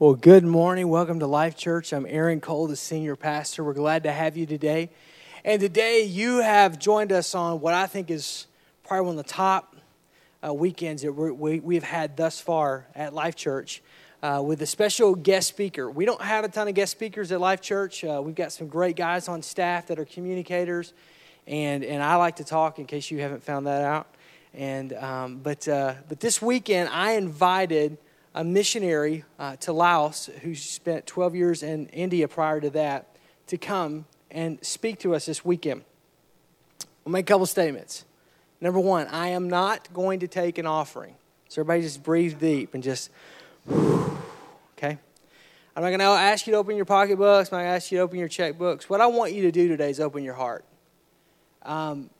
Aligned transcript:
Well, 0.00 0.14
good 0.14 0.44
morning. 0.44 0.88
Welcome 0.88 1.20
to 1.20 1.26
Life 1.26 1.58
Church. 1.58 1.92
I'm 1.92 2.06
Aaron 2.08 2.40
Cole, 2.40 2.66
the 2.66 2.74
senior 2.74 3.16
pastor. 3.16 3.62
We're 3.62 3.74
glad 3.74 4.04
to 4.04 4.12
have 4.12 4.34
you 4.34 4.46
today. 4.46 4.88
And 5.44 5.60
today 5.60 6.04
you 6.04 6.38
have 6.38 6.78
joined 6.78 7.12
us 7.12 7.34
on 7.34 7.60
what 7.60 7.74
I 7.74 7.86
think 7.86 8.10
is 8.10 8.46
probably 8.82 9.08
one 9.08 9.18
of 9.18 9.26
the 9.26 9.30
top 9.30 9.76
uh, 10.42 10.54
weekends 10.54 11.02
that 11.02 11.12
we, 11.12 11.60
we've 11.60 11.82
had 11.82 12.16
thus 12.16 12.40
far 12.40 12.86
at 12.94 13.12
Life 13.12 13.36
Church 13.36 13.82
uh, 14.22 14.42
with 14.42 14.62
a 14.62 14.66
special 14.66 15.14
guest 15.14 15.48
speaker. 15.48 15.90
We 15.90 16.06
don't 16.06 16.22
have 16.22 16.46
a 16.46 16.48
ton 16.48 16.66
of 16.66 16.74
guest 16.74 16.92
speakers 16.92 17.30
at 17.30 17.38
Life 17.38 17.60
Church. 17.60 18.02
Uh, 18.02 18.22
we've 18.24 18.34
got 18.34 18.52
some 18.52 18.68
great 18.68 18.96
guys 18.96 19.28
on 19.28 19.42
staff 19.42 19.88
that 19.88 19.98
are 19.98 20.06
communicators, 20.06 20.94
and, 21.46 21.84
and 21.84 22.02
I 22.02 22.16
like 22.16 22.36
to 22.36 22.44
talk 22.44 22.78
in 22.78 22.86
case 22.86 23.10
you 23.10 23.18
haven't 23.18 23.42
found 23.42 23.66
that 23.66 23.82
out. 23.82 24.06
And, 24.54 24.94
um, 24.94 25.40
but, 25.42 25.68
uh, 25.68 25.92
but 26.08 26.20
this 26.20 26.40
weekend, 26.40 26.88
I 26.88 27.12
invited 27.12 27.98
a 28.34 28.44
missionary 28.44 29.24
uh, 29.38 29.56
to 29.56 29.72
Laos 29.72 30.30
who 30.42 30.54
spent 30.54 31.06
12 31.06 31.34
years 31.34 31.62
in 31.62 31.86
India 31.88 32.28
prior 32.28 32.60
to 32.60 32.70
that 32.70 33.16
to 33.48 33.56
come 33.56 34.06
and 34.30 34.64
speak 34.64 35.00
to 35.00 35.14
us 35.14 35.26
this 35.26 35.44
weekend. 35.44 35.82
I'll 37.04 37.12
make 37.12 37.26
a 37.26 37.32
couple 37.32 37.46
statements. 37.46 38.04
Number 38.60 38.78
one, 38.78 39.06
I 39.08 39.28
am 39.28 39.48
not 39.48 39.92
going 39.92 40.20
to 40.20 40.28
take 40.28 40.58
an 40.58 40.66
offering. 40.66 41.14
So 41.48 41.62
everybody 41.62 41.82
just 41.82 42.02
breathe 42.02 42.38
deep 42.38 42.74
and 42.74 42.82
just, 42.82 43.10
okay? 43.70 44.98
I'm 45.74 45.82
not 45.82 45.88
going 45.88 45.98
to 45.98 46.04
ask 46.04 46.46
you 46.46 46.52
to 46.52 46.58
open 46.58 46.76
your 46.76 46.84
pocketbooks. 46.84 47.50
I'm 47.50 47.58
not 47.58 47.62
going 47.62 47.72
to 47.72 47.76
ask 47.76 47.90
you 47.90 47.98
to 47.98 48.04
open 48.04 48.18
your 48.18 48.28
checkbooks. 48.28 48.84
What 48.84 49.00
I 49.00 49.06
want 49.06 49.32
you 49.32 49.42
to 49.42 49.52
do 49.52 49.66
today 49.66 49.90
is 49.90 49.98
open 49.98 50.22
your 50.22 50.34
heart. 50.34 50.64
Um, 51.62 52.10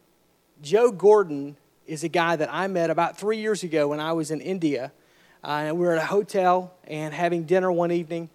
Joe 0.63 0.91
Gordon 0.91 1.57
is 1.87 2.03
a 2.03 2.09
guy 2.09 2.37
that 2.37 2.53
I 2.53 2.67
met 2.67 2.91
about 2.91 3.19
three 3.19 3.39
years 3.39 3.63
ago 3.63 3.89
when 3.89 4.01
I 4.01 4.13
was 4.13 4.31
in 4.31 4.41
India 4.41 4.93
uh, 5.43 5.65
and 5.67 5.79
we 5.79 5.87
were 5.87 5.93
at 5.93 6.03
a 6.03 6.07
hotel 6.07 6.73
and 6.85 7.15
having 7.15 7.45
dinner 7.45 7.73
one 7.73 7.93
evening. 7.93 8.29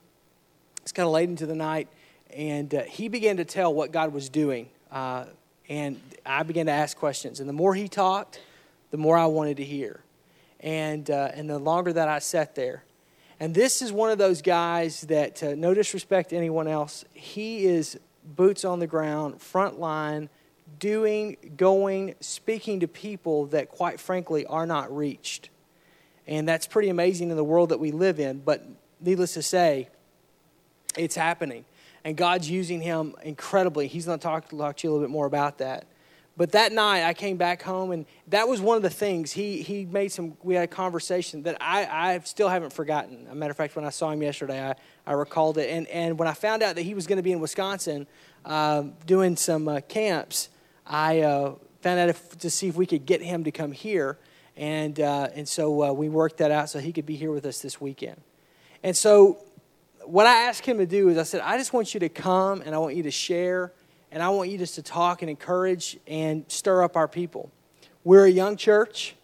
It's 0.82 0.92
kind 0.92 1.06
of 1.06 1.14
late 1.14 1.30
into 1.30 1.46
the 1.46 1.56
night. 1.56 1.88
And 2.34 2.74
uh, 2.74 2.84
he 2.84 3.08
began 3.08 3.38
to 3.38 3.46
tell 3.46 3.74
what 3.74 3.92
God 3.92 4.12
was 4.12 4.30
doing. 4.30 4.70
Uh, 4.92 5.26
and 5.70 6.00
I 6.26 6.44
began 6.44 6.66
to 6.66 6.72
ask 6.72 6.98
questions. 6.98 7.40
And 7.40 7.48
the 7.48 7.54
more 7.54 7.76
he 7.76 7.88
talked, 7.88 8.42
the 8.92 8.98
more 8.98 9.18
I 9.18 9.26
wanted 9.26 9.58
to 9.58 9.64
hear. 9.64 10.02
And, 10.60 11.10
uh, 11.10 11.32
and 11.34 11.50
the 11.50 11.60
longer 11.60 11.94
that 11.94 12.08
I 12.08 12.20
sat 12.20 12.56
there. 12.56 12.84
And 13.40 13.54
this 13.54 13.82
is 13.82 13.92
one 13.92 14.10
of 14.10 14.18
those 14.18 14.42
guys 14.42 15.02
that, 15.02 15.44
uh, 15.44 15.56
no 15.56 15.74
disrespect 15.74 16.30
to 16.30 16.38
anyone 16.38 16.68
else, 16.68 17.06
he 17.14 17.66
is 17.66 18.00
boots 18.24 18.66
on 18.66 18.80
the 18.80 18.88
ground, 18.88 19.42
front 19.42 19.80
line, 19.80 20.30
doing, 20.80 21.38
going, 21.58 22.16
speaking 22.20 22.80
to 22.80 22.88
people 22.88 23.46
that, 23.48 23.70
quite 23.70 24.00
frankly, 24.00 24.46
are 24.46 24.66
not 24.66 24.96
reached. 24.96 25.50
And 26.28 26.48
that's 26.48 26.68
pretty 26.68 26.90
amazing 26.90 27.30
in 27.30 27.38
the 27.38 27.44
world 27.44 27.70
that 27.70 27.80
we 27.80 27.92
live 27.92 28.20
in. 28.20 28.40
But 28.40 28.66
needless 29.00 29.34
to 29.34 29.42
say, 29.42 29.90
it's 30.98 31.16
happening. 31.16 31.66
And 32.04 32.16
God's 32.16 32.50
using 32.50 32.82
him 32.82 33.16
incredibly. 33.24 33.88
He's 33.88 34.06
going 34.06 34.20
to 34.20 34.24
talk, 34.24 34.50
talk 34.50 34.78
to 34.78 34.88
you 34.88 34.92
a 34.92 34.94
little 34.94 35.08
bit 35.08 35.12
more 35.12 35.26
about 35.26 35.60
that. 35.60 35.86
But 36.38 36.52
that 36.52 36.74
night, 36.74 37.06
I 37.06 37.14
came 37.14 37.38
back 37.38 37.62
home, 37.62 37.92
and 37.92 38.06
that 38.28 38.48
was 38.48 38.60
one 38.60 38.76
of 38.76 38.84
the 38.84 38.90
things. 38.90 39.32
He, 39.32 39.62
he 39.62 39.86
made 39.86 40.12
some, 40.12 40.36
we 40.44 40.54
had 40.54 40.66
a 40.66 40.68
conversation 40.68 41.44
that 41.44 41.58
I, 41.62 41.86
I 41.86 42.20
still 42.20 42.50
haven't 42.50 42.74
forgotten. 42.74 43.26
a 43.32 43.36
matter 43.36 43.52
of 43.52 43.58
fact, 43.58 43.76
when 43.78 43.86
I 43.86 43.90
saw 43.90 44.12
him 44.12 44.22
yesterday, 44.22 44.62
I, 44.62 44.76
I 45.08 45.14
recalled 45.14 45.58
it. 45.58 45.70
And, 45.70 45.88
and 45.88 46.20
when 46.20 46.28
I 46.28 46.34
found 46.34 46.62
out 46.62 46.76
that 46.76 46.82
he 46.82 46.94
was 46.94 47.08
going 47.08 47.18
to 47.18 47.24
be 47.24 47.32
in 47.32 47.40
Wisconsin 47.40 48.06
uh, 48.44 48.84
doing 49.06 49.38
some 49.38 49.70
uh, 49.70 49.80
camps, 49.88 50.50
I 50.86 51.22
uh, 51.22 51.56
found 51.82 52.00
out 52.00 52.10
if, 52.10 52.38
to 52.40 52.50
see 52.50 52.68
if 52.68 52.76
we 52.76 52.86
could 52.86 53.06
get 53.06 53.22
him 53.22 53.46
to 53.46 53.52
come 53.52 53.72
here 53.72 54.18
and, 54.58 55.00
uh, 55.00 55.30
and 55.34 55.48
so 55.48 55.84
uh, 55.84 55.92
we 55.92 56.10
worked 56.10 56.38
that 56.38 56.52
out 56.52 56.70
so 56.70 56.80
he 56.80 56.94
could 56.94 57.06
be 57.06 57.16
here 57.16 57.32
with 57.32 57.46
us 57.46 57.60
this 57.60 57.82
weekend. 57.82 58.22
And 58.84 58.96
so 58.96 59.40
what 60.06 60.26
I 60.26 60.44
asked 60.44 60.66
him 60.66 60.78
to 60.78 60.86
do 60.86 61.10
is 61.10 61.18
I 61.18 61.24
said, 61.24 61.42
I 61.42 61.58
just 61.58 61.74
want 61.74 61.94
you 61.94 62.00
to 62.02 62.10
come 62.10 62.62
and 62.62 62.74
I 62.74 62.78
want 62.78 62.96
you 62.96 63.04
to 63.04 63.12
share 63.12 63.72
and 64.12 64.24
I 64.24 64.30
want 64.30 64.50
you 64.50 64.58
just 64.58 64.76
to 64.76 64.82
talk 64.82 65.22
and 65.22 65.30
encourage 65.30 65.98
and 66.08 66.46
stir 66.48 66.84
up 66.84 66.96
our 66.96 67.08
people. 67.08 67.52
We're 68.04 68.26
a 68.26 68.30
young 68.30 68.56
church 68.56 69.16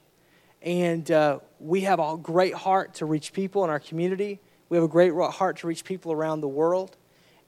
and 0.62 1.10
uh, 1.10 1.40
we 1.60 1.82
have 1.82 2.00
a 2.00 2.18
great 2.18 2.54
heart 2.54 2.96
to 2.96 3.06
reach 3.06 3.32
people 3.32 3.64
in 3.64 3.70
our 3.70 3.80
community. 3.80 4.40
We 4.70 4.78
have 4.78 4.84
a 4.84 4.90
great 4.90 5.14
heart 5.14 5.58
to 5.58 5.68
reach 5.68 5.86
people 5.86 6.12
around 6.12 6.42
the 6.42 6.48
world. 6.48 6.98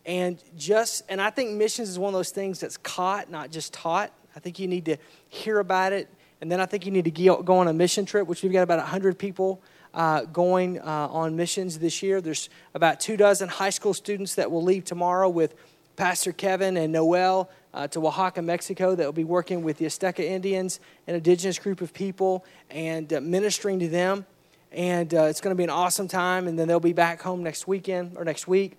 And 0.05 0.41
just, 0.57 1.03
and 1.09 1.21
I 1.21 1.29
think 1.29 1.51
missions 1.51 1.89
is 1.89 1.97
one 1.97 2.13
of 2.13 2.17
those 2.17 2.31
things 2.31 2.59
that's 2.59 2.77
caught, 2.77 3.29
not 3.29 3.51
just 3.51 3.73
taught. 3.73 4.11
I 4.35 4.39
think 4.39 4.59
you 4.59 4.67
need 4.67 4.85
to 4.85 4.97
hear 5.29 5.59
about 5.59 5.93
it 5.93 6.09
and 6.41 6.51
then 6.51 6.59
I 6.59 6.65
think 6.65 6.85
you 6.85 6.91
need 6.91 7.05
to 7.05 7.11
go 7.43 7.57
on 7.57 7.67
a 7.67 7.73
mission 7.73 8.05
trip, 8.05 8.27
which 8.27 8.43
we've 8.43 8.51
got 8.51 8.63
about 8.63 8.79
100 8.79 9.17
people 9.17 9.61
uh, 9.93 10.25
going 10.25 10.79
uh, 10.79 11.07
on 11.11 11.35
missions 11.35 11.79
this 11.79 12.01
year. 12.01 12.19
There's 12.19 12.49
about 12.73 12.99
two 12.99 13.15
dozen 13.15 13.49
high 13.49 13.69
school 13.69 13.93
students 13.93 14.35
that 14.35 14.51
will 14.51 14.63
leave 14.63 14.85
tomorrow 14.85 15.29
with 15.29 15.55
Pastor 15.95 16.31
Kevin 16.31 16.75
and 16.77 16.91
Noel 16.91 17.49
uh, 17.73 17.87
to 17.87 18.07
Oaxaca, 18.07 18.41
Mexico, 18.41 18.95
that 18.95 19.05
will 19.05 19.13
be 19.13 19.23
working 19.23 19.63
with 19.63 19.77
the 19.77 19.85
Azteca 19.85 20.19
Indians, 20.19 20.79
an 21.07 21.15
indigenous 21.15 21.59
group 21.59 21.81
of 21.81 21.93
people, 21.93 22.45
and 22.69 23.13
uh, 23.13 23.21
ministering 23.21 23.79
to 23.79 23.87
them. 23.87 24.25
And 24.71 25.13
uh, 25.13 25.23
it's 25.23 25.39
going 25.39 25.55
to 25.55 25.57
be 25.57 25.63
an 25.63 25.69
awesome 25.69 26.07
time. 26.07 26.47
And 26.47 26.57
then 26.57 26.67
they'll 26.67 26.79
be 26.79 26.93
back 26.93 27.21
home 27.21 27.43
next 27.43 27.67
weekend 27.67 28.17
or 28.17 28.25
next 28.25 28.47
week. 28.47 28.77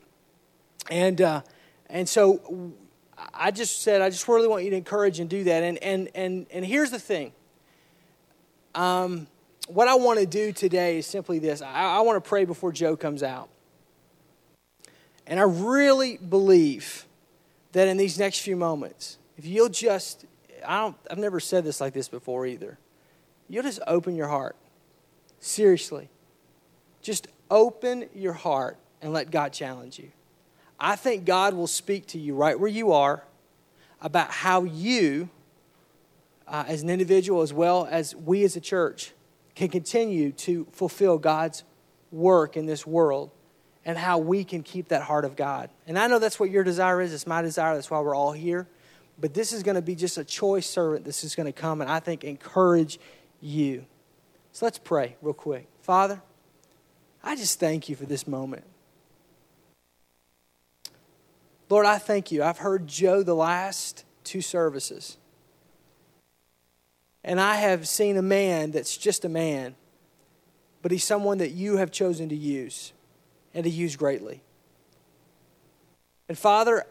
And, 0.90 1.20
uh, 1.20 1.42
and 1.88 2.08
so 2.08 2.72
I 3.32 3.52
just 3.52 3.82
said, 3.82 4.02
I 4.02 4.10
just 4.10 4.26
really 4.26 4.48
want 4.48 4.64
you 4.64 4.70
to 4.70 4.76
encourage 4.76 5.20
and 5.20 5.30
do 5.30 5.44
that. 5.44 5.62
And, 5.62 5.78
and, 5.82 6.10
and, 6.14 6.46
and 6.50 6.64
here's 6.64 6.90
the 6.90 6.98
thing 6.98 7.32
um, 8.74 9.26
what 9.68 9.88
I 9.88 9.94
want 9.94 10.18
to 10.20 10.26
do 10.26 10.52
today 10.52 10.98
is 10.98 11.06
simply 11.06 11.38
this 11.38 11.62
I, 11.62 11.96
I 11.96 12.00
want 12.00 12.22
to 12.22 12.28
pray 12.28 12.44
before 12.44 12.72
Joe 12.72 12.96
comes 12.96 13.22
out. 13.22 13.48
And 15.26 15.40
I 15.40 15.44
really 15.44 16.18
believe 16.18 17.06
that 17.72 17.88
in 17.88 17.96
these 17.96 18.18
next 18.18 18.40
few 18.40 18.56
moments, 18.56 19.18
if 19.38 19.46
you'll 19.46 19.70
just, 19.70 20.26
I 20.66 20.80
don't, 20.80 20.96
I've 21.10 21.18
never 21.18 21.40
said 21.40 21.64
this 21.64 21.80
like 21.80 21.94
this 21.94 22.08
before 22.08 22.46
either. 22.46 22.78
You'll 23.48 23.62
just 23.62 23.80
open 23.86 24.14
your 24.16 24.28
heart. 24.28 24.56
Seriously. 25.40 26.08
Just 27.02 27.28
open 27.50 28.08
your 28.14 28.32
heart 28.32 28.78
and 29.02 29.12
let 29.12 29.30
God 29.30 29.52
challenge 29.52 29.98
you. 29.98 30.10
I 30.78 30.96
think 30.96 31.24
God 31.24 31.54
will 31.54 31.66
speak 31.66 32.06
to 32.08 32.18
you 32.18 32.34
right 32.34 32.58
where 32.58 32.70
you 32.70 32.92
are 32.92 33.24
about 34.00 34.30
how 34.30 34.64
you 34.64 35.30
uh, 36.46 36.64
as 36.66 36.82
an 36.82 36.90
individual 36.90 37.42
as 37.42 37.52
well 37.52 37.86
as 37.90 38.14
we 38.14 38.44
as 38.44 38.56
a 38.56 38.60
church 38.60 39.12
can 39.54 39.68
continue 39.68 40.32
to 40.32 40.66
fulfill 40.72 41.18
God's 41.18 41.64
work 42.10 42.56
in 42.56 42.66
this 42.66 42.86
world 42.86 43.30
and 43.84 43.98
how 43.98 44.18
we 44.18 44.44
can 44.44 44.62
keep 44.62 44.88
that 44.88 45.02
heart 45.02 45.24
of 45.24 45.36
God. 45.36 45.70
And 45.86 45.98
I 45.98 46.06
know 46.06 46.18
that's 46.18 46.40
what 46.40 46.50
your 46.50 46.64
desire 46.64 47.00
is. 47.00 47.12
It's 47.12 47.26
my 47.26 47.42
desire. 47.42 47.74
That's 47.74 47.90
why 47.90 48.00
we're 48.00 48.14
all 48.14 48.32
here. 48.32 48.66
But 49.20 49.34
this 49.34 49.52
is 49.52 49.62
going 49.62 49.76
to 49.76 49.82
be 49.82 49.94
just 49.94 50.18
a 50.18 50.24
choice 50.24 50.68
servant. 50.68 51.04
This 51.04 51.22
is 51.22 51.34
going 51.34 51.46
to 51.46 51.52
come 51.52 51.80
and 51.80 51.90
I 51.90 52.00
think 52.00 52.24
encourage 52.24 52.98
you. 53.40 53.84
So 54.52 54.66
let's 54.66 54.78
pray 54.78 55.16
real 55.22 55.34
quick. 55.34 55.68
Father, 55.82 56.22
I 57.22 57.36
just 57.36 57.60
thank 57.60 57.88
you 57.88 57.96
for 57.96 58.06
this 58.06 58.26
moment. 58.26 58.64
Lord, 61.68 61.86
I 61.86 61.98
thank 61.98 62.30
you. 62.30 62.42
I've 62.42 62.58
heard 62.58 62.86
Joe 62.86 63.22
the 63.22 63.34
last 63.34 64.04
two 64.22 64.40
services. 64.40 65.16
And 67.24 67.40
I 67.40 67.56
have 67.56 67.88
seen 67.88 68.18
a 68.18 68.22
man 68.22 68.70
that's 68.70 68.96
just 68.96 69.24
a 69.24 69.28
man, 69.28 69.74
but 70.82 70.92
he's 70.92 71.04
someone 71.04 71.38
that 71.38 71.52
you 71.52 71.78
have 71.78 71.90
chosen 71.90 72.28
to 72.28 72.36
use 72.36 72.92
and 73.54 73.64
to 73.64 73.70
use 73.70 73.96
greatly. 73.96 74.42
And 76.28 76.36
Father, 76.36 76.84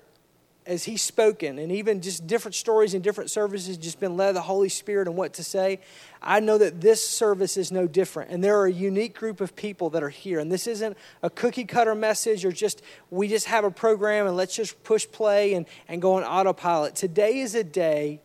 as 0.66 0.86
he's 0.86 1.02
spoken, 1.02 1.60
and 1.60 1.72
even 1.72 2.02
just 2.02 2.26
different 2.26 2.56
stories 2.56 2.94
and 2.94 3.04
different 3.04 3.30
services, 3.30 3.78
just 3.78 4.00
been 4.00 4.18
led 4.18 4.34
the 4.34 4.42
Holy 4.42 4.70
Spirit 4.70 5.08
and 5.08 5.16
what 5.16 5.34
to 5.34 5.44
say, 5.44 5.80
I 6.22 6.40
know 6.40 6.58
that 6.58 6.82
this 6.82 7.08
service 7.08 7.57
is 7.57 7.72
no 7.72 7.86
different. 7.86 8.31
And 8.31 8.44
there 8.44 8.57
are 8.57 8.66
a 8.66 8.72
unique 8.72 9.13
group 9.13 9.42
of 9.42 9.56
people 9.56 9.90
that 9.92 10.02
are 10.02 10.10
here. 10.10 10.40
And 10.40 10.52
this 10.52 10.66
isn't 10.66 10.98
a 11.22 11.30
cookie 11.30 11.66
cutter 11.66 11.96
message 11.96 12.46
or 12.46 12.52
just 12.52 12.81
we 13.12 13.28
just 13.28 13.48
have 13.48 13.66
a 13.66 13.72
program 13.72 14.25
and 14.25 14.38
let's 14.38 14.56
just 14.56 14.81
push 14.84 15.06
play 15.12 15.54
and, 15.54 15.66
and 15.88 16.02
go 16.02 16.13
on 16.13 16.24
autopilot. 16.24 16.96
Today 16.96 17.40
is 17.40 17.56
a 17.56 17.63
day 17.63 18.22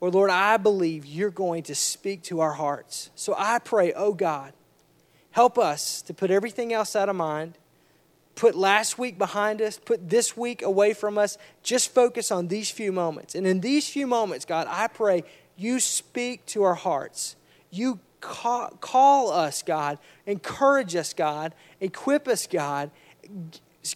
or 0.00 0.10
Lord, 0.10 0.30
I 0.30 0.56
believe 0.56 1.06
you're 1.06 1.30
going 1.30 1.62
to 1.64 1.74
speak 1.74 2.22
to 2.24 2.40
our 2.40 2.52
hearts. 2.52 3.10
So 3.14 3.34
I 3.36 3.58
pray, 3.58 3.92
oh 3.94 4.12
God, 4.12 4.52
help 5.30 5.58
us 5.58 6.02
to 6.02 6.14
put 6.14 6.30
everything 6.30 6.72
else 6.72 6.94
out 6.94 7.08
of 7.08 7.16
mind, 7.16 7.54
put 8.34 8.54
last 8.54 8.98
week 8.98 9.16
behind 9.16 9.62
us, 9.62 9.78
put 9.78 10.10
this 10.10 10.36
week 10.36 10.62
away 10.62 10.92
from 10.92 11.16
us, 11.16 11.38
just 11.62 11.94
focus 11.94 12.30
on 12.30 12.48
these 12.48 12.70
few 12.70 12.92
moments. 12.92 13.34
And 13.34 13.46
in 13.46 13.60
these 13.60 13.88
few 13.88 14.06
moments, 14.06 14.44
God, 14.44 14.66
I 14.68 14.88
pray 14.88 15.24
you 15.56 15.80
speak 15.80 16.44
to 16.46 16.62
our 16.62 16.74
hearts. 16.74 17.36
You 17.70 18.00
call, 18.20 18.68
call 18.80 19.30
us, 19.30 19.62
God, 19.62 19.98
encourage 20.26 20.94
us, 20.94 21.14
God, 21.14 21.54
equip 21.80 22.28
us, 22.28 22.46
God, 22.46 22.90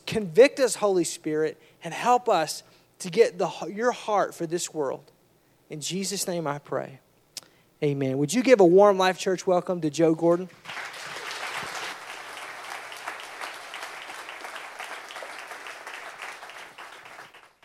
convict 0.07 0.61
us, 0.61 0.77
Holy 0.77 1.05
Spirit, 1.05 1.61
and 1.85 1.93
help 1.93 2.29
us 2.29 2.63
to 3.01 3.11
get 3.11 3.39
the, 3.39 3.51
your 3.73 3.93
heart 3.93 4.35
for 4.35 4.47
this 4.47 4.73
world. 4.73 5.11
In 5.71 5.81
Jesus' 5.81 6.27
name 6.27 6.49
I 6.49 6.59
pray. 6.59 6.99
Amen. 7.81 8.19
Would 8.19 8.35
you 8.35 8.43
give 8.43 8.59
a 8.59 8.67
warm 8.67 8.99
life 8.99 9.19
church 9.19 9.47
welcome 9.47 9.81
to 9.83 9.89
Joe 9.89 10.17
Gordon? 10.17 10.49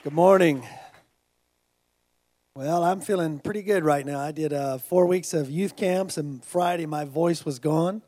Good 0.04 0.14
morning. 0.14 0.68
Well, 2.56 2.84
I'm 2.84 3.02
feeling 3.02 3.40
pretty 3.40 3.64
good 3.64 3.84
right 3.84 4.06
now. 4.06 4.20
I 4.20 4.32
did 4.32 4.54
uh, 4.54 4.78
four 4.78 5.08
weeks 5.08 5.34
of 5.34 5.50
youth 5.50 5.76
camps, 5.76 6.16
and 6.16 6.46
Friday 6.46 6.86
my 6.86 7.06
voice 7.06 7.44
was 7.44 7.58
gone. 7.58 8.04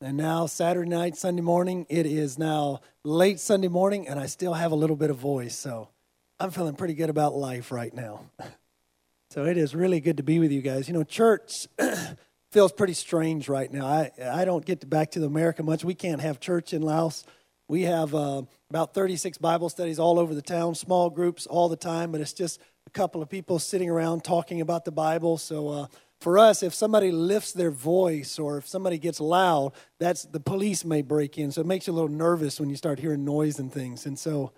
And 0.00 0.16
now, 0.16 0.46
Saturday 0.46 0.88
night, 0.88 1.16
Sunday 1.16 1.42
morning, 1.42 1.86
it 1.88 2.06
is 2.06 2.38
now 2.38 2.82
late 3.02 3.40
Sunday 3.40 3.68
morning, 3.68 4.06
and 4.06 4.20
I 4.20 4.26
still 4.26 4.54
have 4.54 4.70
a 4.70 4.76
little 4.76 4.96
bit 4.96 5.10
of 5.10 5.16
voice. 5.16 5.56
So 5.56 5.88
I'm 6.38 6.52
feeling 6.52 6.76
pretty 6.76 6.94
good 6.94 7.10
about 7.10 7.34
life 7.34 7.72
right 7.72 7.92
now. 7.92 8.20
so 9.34 9.46
it 9.46 9.56
is 9.56 9.74
really 9.74 9.98
good 9.98 10.18
to 10.18 10.22
be 10.22 10.38
with 10.38 10.52
you 10.52 10.62
guys. 10.62 10.86
You 10.86 10.94
know, 10.94 11.02
church 11.02 11.66
feels 12.52 12.70
pretty 12.70 12.92
strange 12.92 13.48
right 13.48 13.68
now. 13.72 13.84
I, 13.84 14.12
I 14.24 14.44
don't 14.44 14.64
get 14.64 14.82
to 14.82 14.86
back 14.86 15.10
to 15.10 15.18
the 15.18 15.26
America 15.26 15.64
much. 15.64 15.84
We 15.84 15.96
can't 15.96 16.20
have 16.20 16.38
church 16.38 16.72
in 16.72 16.82
Laos. 16.82 17.24
We 17.66 17.82
have 17.82 18.14
uh, 18.14 18.42
about 18.70 18.94
36 18.94 19.38
Bible 19.38 19.68
studies 19.70 19.98
all 19.98 20.20
over 20.20 20.36
the 20.36 20.42
town, 20.42 20.76
small 20.76 21.10
groups 21.10 21.46
all 21.46 21.68
the 21.68 21.74
time, 21.74 22.12
but 22.12 22.20
it's 22.20 22.32
just 22.32 22.60
a 22.86 22.90
couple 22.90 23.22
of 23.22 23.28
people 23.28 23.58
sitting 23.58 23.90
around 23.90 24.22
talking 24.22 24.60
about 24.60 24.84
the 24.84 24.92
Bible. 24.92 25.36
So 25.36 25.68
uh, 25.68 25.86
for 26.20 26.38
us, 26.38 26.62
if 26.62 26.72
somebody 26.72 27.10
lifts 27.10 27.50
their 27.50 27.72
voice 27.72 28.38
or 28.38 28.58
if 28.58 28.68
somebody 28.68 28.98
gets 28.98 29.18
loud, 29.18 29.72
that's 29.98 30.22
the 30.26 30.38
police 30.38 30.84
may 30.84 31.02
break 31.02 31.38
in. 31.38 31.50
So 31.50 31.60
it 31.60 31.66
makes 31.66 31.88
you 31.88 31.92
a 31.92 31.96
little 31.96 32.08
nervous 32.08 32.60
when 32.60 32.70
you 32.70 32.76
start 32.76 33.00
hearing 33.00 33.24
noise 33.24 33.58
and 33.58 33.72
things. 33.72 34.06
And 34.06 34.16
so 34.16 34.52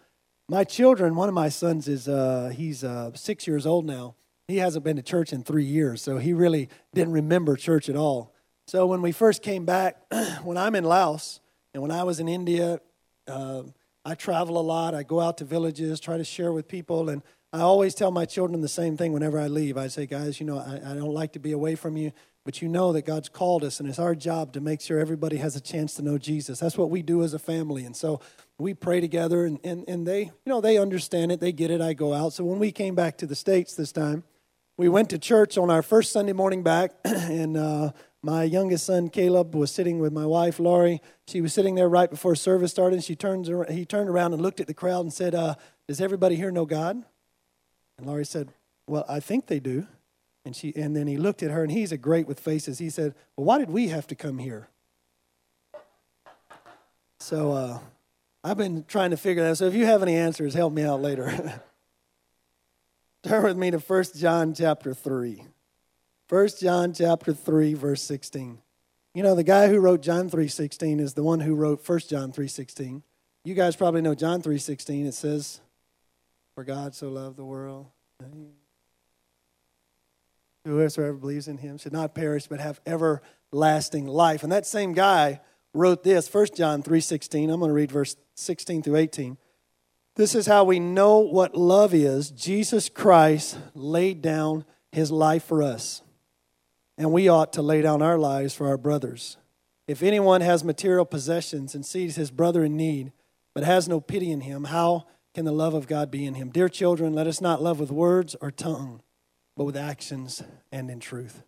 my 0.50 0.64
children, 0.64 1.14
one 1.14 1.30
of 1.30 1.34
my 1.34 1.48
sons 1.48 1.88
is 1.88 2.08
uh, 2.08 2.52
he's 2.54 2.84
uh, 2.84 3.12
six 3.14 3.46
years 3.46 3.64
old 3.64 3.86
now. 3.86 4.16
He 4.48 4.58
hasn't 4.58 4.84
been 4.84 4.96
to 4.96 5.02
church 5.02 5.32
in 5.32 5.42
three 5.42 5.64
years, 5.64 6.02
so 6.02 6.18
he 6.18 6.32
really 6.32 6.68
didn't 6.94 7.12
remember 7.12 7.56
church 7.56 7.88
at 7.88 7.96
all. 7.96 8.32
So 8.66 8.86
when 8.86 9.02
we 9.02 9.12
first 9.12 9.42
came 9.42 9.64
back, 9.64 9.96
when 10.44 10.56
I'm 10.56 10.74
in 10.74 10.84
Laos 10.84 11.40
and 11.74 11.82
when 11.82 11.90
I 11.90 12.04
was 12.04 12.20
in 12.20 12.28
India 12.28 12.80
uh, 13.28 13.62
I 14.04 14.14
travel 14.14 14.58
a 14.58 14.62
lot. 14.62 14.94
I 14.94 15.02
go 15.02 15.20
out 15.20 15.38
to 15.38 15.44
villages, 15.44 16.00
try 16.00 16.16
to 16.16 16.24
share 16.24 16.52
with 16.52 16.68
people, 16.68 17.08
and 17.08 17.22
I 17.52 17.60
always 17.60 17.94
tell 17.94 18.10
my 18.10 18.24
children 18.24 18.60
the 18.60 18.68
same 18.68 18.96
thing 18.96 19.12
whenever 19.12 19.38
I 19.38 19.48
leave. 19.48 19.76
I 19.76 19.88
say, 19.88 20.06
guys, 20.06 20.38
you 20.38 20.46
know, 20.46 20.58
I, 20.58 20.92
I 20.92 20.94
don't 20.94 21.14
like 21.14 21.32
to 21.32 21.38
be 21.38 21.52
away 21.52 21.74
from 21.74 21.96
you, 21.96 22.12
but 22.44 22.62
you 22.62 22.68
know 22.68 22.92
that 22.92 23.02
God's 23.02 23.28
called 23.28 23.64
us, 23.64 23.80
and 23.80 23.88
it's 23.88 23.98
our 23.98 24.14
job 24.14 24.52
to 24.52 24.60
make 24.60 24.80
sure 24.80 25.00
everybody 25.00 25.38
has 25.38 25.56
a 25.56 25.60
chance 25.60 25.94
to 25.94 26.02
know 26.02 26.18
Jesus. 26.18 26.60
That's 26.60 26.78
what 26.78 26.90
we 26.90 27.02
do 27.02 27.24
as 27.24 27.34
a 27.34 27.38
family, 27.38 27.84
and 27.84 27.96
so 27.96 28.20
we 28.58 28.74
pray 28.74 29.00
together, 29.00 29.44
and, 29.44 29.58
and, 29.64 29.84
and 29.88 30.06
they, 30.06 30.22
you 30.22 30.32
know, 30.46 30.60
they 30.60 30.78
understand 30.78 31.32
it, 31.32 31.40
they 31.40 31.52
get 31.52 31.70
it. 31.70 31.80
I 31.80 31.92
go 31.92 32.14
out. 32.14 32.32
So 32.32 32.44
when 32.44 32.58
we 32.58 32.70
came 32.70 32.94
back 32.94 33.18
to 33.18 33.26
the 33.26 33.36
States 33.36 33.74
this 33.74 33.92
time, 33.92 34.22
we 34.76 34.88
went 34.88 35.10
to 35.10 35.18
church 35.18 35.56
on 35.56 35.70
our 35.70 35.82
first 35.82 36.12
Sunday 36.12 36.32
morning 36.32 36.62
back, 36.62 36.92
and 37.04 37.56
uh, 37.56 37.92
my 38.22 38.42
youngest 38.42 38.84
son 38.86 39.08
Caleb 39.08 39.54
was 39.54 39.70
sitting 39.70 39.98
with 39.98 40.12
my 40.12 40.26
wife 40.26 40.58
Laurie. 40.58 41.00
She 41.26 41.40
was 41.40 41.54
sitting 41.54 41.74
there 41.74 41.88
right 41.88 42.10
before 42.10 42.34
service 42.34 42.72
started. 42.72 42.96
And 42.96 43.04
she 43.04 43.16
turns, 43.16 43.48
he 43.70 43.84
turned 43.84 44.10
around 44.10 44.32
and 44.32 44.42
looked 44.42 44.60
at 44.60 44.66
the 44.66 44.74
crowd 44.74 45.00
and 45.00 45.12
said, 45.12 45.34
uh, 45.34 45.54
"Does 45.88 46.00
everybody 46.00 46.36
here 46.36 46.50
know 46.50 46.66
God?" 46.66 47.04
And 47.96 48.06
Laurie 48.06 48.26
said, 48.26 48.50
"Well, 48.86 49.04
I 49.08 49.20
think 49.20 49.46
they 49.46 49.60
do." 49.60 49.86
And 50.44 50.54
she, 50.54 50.72
and 50.76 50.94
then 50.94 51.06
he 51.06 51.16
looked 51.16 51.42
at 51.42 51.50
her, 51.50 51.62
and 51.62 51.72
he's 51.72 51.90
a 51.90 51.96
great 51.96 52.26
with 52.26 52.38
faces. 52.38 52.78
He 52.78 52.90
said, 52.90 53.14
"Well, 53.36 53.46
why 53.46 53.58
did 53.58 53.70
we 53.70 53.88
have 53.88 54.06
to 54.08 54.14
come 54.14 54.38
here?" 54.38 54.68
So 57.18 57.52
uh, 57.52 57.78
I've 58.44 58.58
been 58.58 58.84
trying 58.86 59.10
to 59.10 59.16
figure 59.16 59.42
that. 59.42 59.56
So 59.56 59.66
if 59.66 59.74
you 59.74 59.86
have 59.86 60.02
any 60.02 60.14
answers, 60.14 60.52
help 60.52 60.72
me 60.72 60.82
out 60.82 61.00
later. 61.00 61.62
Turn 63.26 63.42
with 63.42 63.56
me 63.56 63.72
to 63.72 63.78
1 63.80 64.04
John 64.14 64.54
chapter 64.54 64.94
3. 64.94 65.42
1 66.28 66.48
John 66.60 66.92
chapter 66.92 67.34
3 67.34 67.74
verse 67.74 68.00
16. 68.02 68.58
You 69.14 69.22
know, 69.24 69.34
the 69.34 69.42
guy 69.42 69.66
who 69.66 69.80
wrote 69.80 70.00
John 70.00 70.30
3:16 70.30 71.00
is 71.00 71.14
the 71.14 71.24
one 71.24 71.40
who 71.40 71.56
wrote 71.56 71.82
1 71.84 72.08
John 72.08 72.30
3:16. 72.30 73.02
You 73.42 73.54
guys 73.54 73.74
probably 73.74 74.00
know 74.00 74.14
John 74.14 74.42
3:16. 74.42 75.06
It 75.06 75.14
says, 75.14 75.60
"For 76.54 76.62
God 76.62 76.94
so 76.94 77.08
loved 77.08 77.36
the 77.36 77.44
world, 77.44 77.86
whoever 80.64 81.12
believes 81.14 81.48
in 81.48 81.58
him 81.58 81.78
should 81.78 81.92
not 81.92 82.14
perish 82.14 82.46
but 82.46 82.60
have 82.60 82.80
everlasting 82.86 84.06
life." 84.06 84.44
And 84.44 84.52
that 84.52 84.66
same 84.66 84.92
guy 84.92 85.40
wrote 85.74 86.04
this, 86.04 86.28
1 86.28 86.54
John 86.54 86.80
3:16. 86.80 87.50
I'm 87.50 87.58
going 87.58 87.70
to 87.70 87.74
read 87.74 87.90
verse 87.90 88.14
16 88.36 88.82
through 88.82 88.96
18. 88.96 89.36
This 90.16 90.34
is 90.34 90.46
how 90.46 90.64
we 90.64 90.80
know 90.80 91.18
what 91.18 91.54
love 91.54 91.94
is. 91.94 92.30
Jesus 92.30 92.88
Christ 92.88 93.58
laid 93.74 94.22
down 94.22 94.64
his 94.90 95.10
life 95.10 95.44
for 95.44 95.62
us 95.62 96.02
and 96.98 97.12
we 97.12 97.28
ought 97.28 97.52
to 97.54 97.62
lay 97.62 97.82
down 97.82 98.02
our 98.02 98.18
lives 98.18 98.54
for 98.54 98.66
our 98.66 98.78
brothers. 98.78 99.36
If 99.86 100.02
anyone 100.02 100.40
has 100.40 100.64
material 100.64 101.04
possessions 101.04 101.74
and 101.74 101.84
sees 101.84 102.16
his 102.16 102.30
brother 102.30 102.64
in 102.64 102.76
need, 102.76 103.12
but 103.54 103.64
has 103.64 103.88
no 103.88 104.00
pity 104.00 104.30
in 104.30 104.40
him, 104.40 104.64
how 104.64 105.06
can 105.34 105.44
the 105.44 105.52
love 105.52 105.74
of 105.74 105.86
God 105.86 106.10
be 106.10 106.24
in 106.24 106.34
him? 106.34 106.50
Dear 106.50 106.68
children, 106.68 107.12
let 107.12 107.26
us 107.26 107.40
not 107.40 107.62
love 107.62 107.78
with 107.78 107.90
words 107.90 108.34
or 108.40 108.50
tongue, 108.50 109.02
but 109.56 109.64
with 109.64 109.76
actions 109.76 110.42
and 110.72 110.90
in 110.90 110.98
truth. 110.98 111.42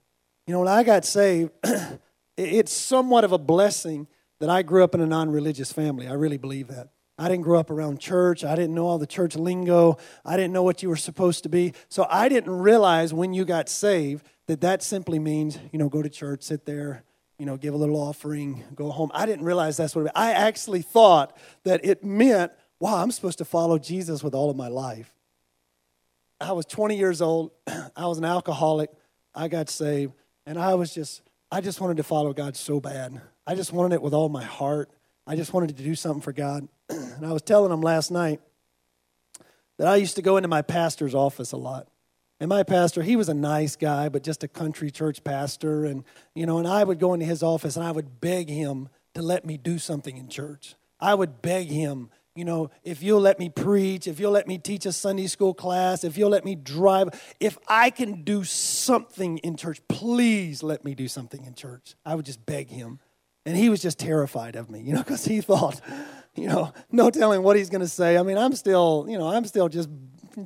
You 0.46 0.52
know, 0.52 0.60
when 0.60 0.68
I 0.68 0.82
got 0.82 1.04
saved, 1.04 1.50
it's 2.36 2.72
somewhat 2.72 3.24
of 3.24 3.32
a 3.32 3.38
blessing 3.38 4.06
that 4.40 4.50
I 4.50 4.62
grew 4.62 4.84
up 4.84 4.94
in 4.94 5.00
a 5.00 5.06
non 5.06 5.30
religious 5.30 5.72
family. 5.72 6.06
I 6.06 6.12
really 6.12 6.38
believe 6.38 6.68
that. 6.68 6.90
I 7.18 7.28
didn't 7.28 7.42
grow 7.42 7.58
up 7.58 7.70
around 7.70 7.98
church. 7.98 8.44
I 8.44 8.54
didn't 8.54 8.74
know 8.74 8.86
all 8.86 8.98
the 8.98 9.06
church 9.06 9.34
lingo. 9.34 9.98
I 10.24 10.36
didn't 10.36 10.52
know 10.52 10.62
what 10.62 10.82
you 10.82 10.88
were 10.88 10.96
supposed 10.96 11.42
to 11.42 11.48
be. 11.48 11.74
So 11.88 12.06
I 12.08 12.28
didn't 12.28 12.52
realize 12.52 13.12
when 13.12 13.34
you 13.34 13.44
got 13.44 13.68
saved 13.68 14.24
that 14.46 14.60
that 14.60 14.82
simply 14.82 15.18
means, 15.18 15.58
you 15.72 15.78
know, 15.78 15.88
go 15.88 16.00
to 16.00 16.08
church, 16.08 16.42
sit 16.42 16.64
there, 16.64 17.02
you 17.38 17.46
know, 17.46 17.56
give 17.56 17.74
a 17.74 17.76
little 17.76 17.96
offering, 17.96 18.64
go 18.74 18.90
home. 18.90 19.10
I 19.14 19.26
didn't 19.26 19.44
realize 19.44 19.76
that's 19.76 19.94
what 19.94 20.02
it 20.02 20.04
meant. 20.04 20.16
I 20.16 20.32
actually 20.32 20.82
thought 20.82 21.36
that 21.64 21.84
it 21.84 22.04
meant, 22.04 22.52
wow, 22.80 23.02
I'm 23.02 23.10
supposed 23.10 23.38
to 23.38 23.44
follow 23.44 23.78
Jesus 23.78 24.22
with 24.22 24.34
all 24.34 24.50
of 24.50 24.56
my 24.56 24.68
life. 24.68 25.12
I 26.40 26.52
was 26.52 26.66
20 26.66 26.96
years 26.96 27.20
old. 27.20 27.50
I 27.96 28.06
was 28.06 28.18
an 28.18 28.24
alcoholic. 28.24 28.90
I 29.34 29.48
got 29.48 29.68
saved, 29.68 30.14
and 30.46 30.58
I 30.58 30.74
was 30.74 30.94
just, 30.94 31.22
I 31.50 31.60
just 31.60 31.80
wanted 31.80 31.96
to 31.98 32.02
follow 32.02 32.32
God 32.32 32.56
so 32.56 32.80
bad. 32.80 33.20
I 33.46 33.54
just 33.54 33.72
wanted 33.72 33.94
it 33.94 34.02
with 34.02 34.14
all 34.14 34.28
my 34.28 34.44
heart. 34.44 34.90
I 35.28 35.36
just 35.36 35.52
wanted 35.52 35.76
to 35.76 35.82
do 35.84 35.94
something 35.94 36.22
for 36.22 36.32
God. 36.32 36.66
and 36.88 37.26
I 37.26 37.32
was 37.32 37.42
telling 37.42 37.70
him 37.70 37.82
last 37.82 38.10
night 38.10 38.40
that 39.76 39.86
I 39.86 39.96
used 39.96 40.16
to 40.16 40.22
go 40.22 40.38
into 40.38 40.48
my 40.48 40.62
pastor's 40.62 41.14
office 41.14 41.52
a 41.52 41.58
lot. 41.58 41.86
And 42.40 42.48
my 42.48 42.62
pastor, 42.62 43.02
he 43.02 43.14
was 43.14 43.28
a 43.28 43.34
nice 43.34 43.76
guy, 43.76 44.08
but 44.08 44.22
just 44.22 44.42
a 44.42 44.48
country 44.48 44.90
church 44.90 45.22
pastor. 45.22 45.84
And, 45.84 46.04
you 46.34 46.46
know, 46.46 46.56
and 46.56 46.66
I 46.66 46.82
would 46.82 46.98
go 46.98 47.12
into 47.12 47.26
his 47.26 47.42
office 47.42 47.76
and 47.76 47.84
I 47.84 47.92
would 47.92 48.22
beg 48.22 48.48
him 48.48 48.88
to 49.14 49.20
let 49.20 49.44
me 49.44 49.58
do 49.58 49.78
something 49.78 50.16
in 50.16 50.28
church. 50.28 50.76
I 50.98 51.14
would 51.14 51.42
beg 51.42 51.68
him, 51.68 52.10
you 52.34 52.44
know, 52.44 52.70
if 52.82 53.02
you'll 53.02 53.20
let 53.20 53.38
me 53.38 53.50
preach, 53.50 54.06
if 54.06 54.18
you'll 54.18 54.32
let 54.32 54.46
me 54.46 54.56
teach 54.56 54.86
a 54.86 54.92
Sunday 54.92 55.26
school 55.26 55.52
class, 55.52 56.04
if 56.04 56.16
you'll 56.16 56.30
let 56.30 56.44
me 56.44 56.54
drive, 56.54 57.08
if 57.38 57.58
I 57.66 57.90
can 57.90 58.22
do 58.22 58.44
something 58.44 59.38
in 59.38 59.56
church, 59.56 59.80
please 59.88 60.62
let 60.62 60.84
me 60.84 60.94
do 60.94 61.08
something 61.08 61.44
in 61.44 61.54
church. 61.54 61.96
I 62.06 62.14
would 62.14 62.24
just 62.24 62.46
beg 62.46 62.70
him. 62.70 63.00
And 63.48 63.56
he 63.56 63.70
was 63.70 63.80
just 63.80 63.98
terrified 63.98 64.56
of 64.56 64.68
me, 64.68 64.82
you 64.82 64.92
know, 64.92 65.02
because 65.02 65.24
he 65.24 65.40
thought, 65.40 65.80
you 66.34 66.48
know, 66.48 66.70
no 66.92 67.08
telling 67.08 67.42
what 67.42 67.56
he's 67.56 67.70
going 67.70 67.80
to 67.80 67.88
say. 67.88 68.18
I 68.18 68.22
mean, 68.22 68.36
I'm 68.36 68.54
still, 68.54 69.06
you 69.08 69.16
know, 69.16 69.26
I'm 69.26 69.46
still 69.46 69.70
just 69.70 69.88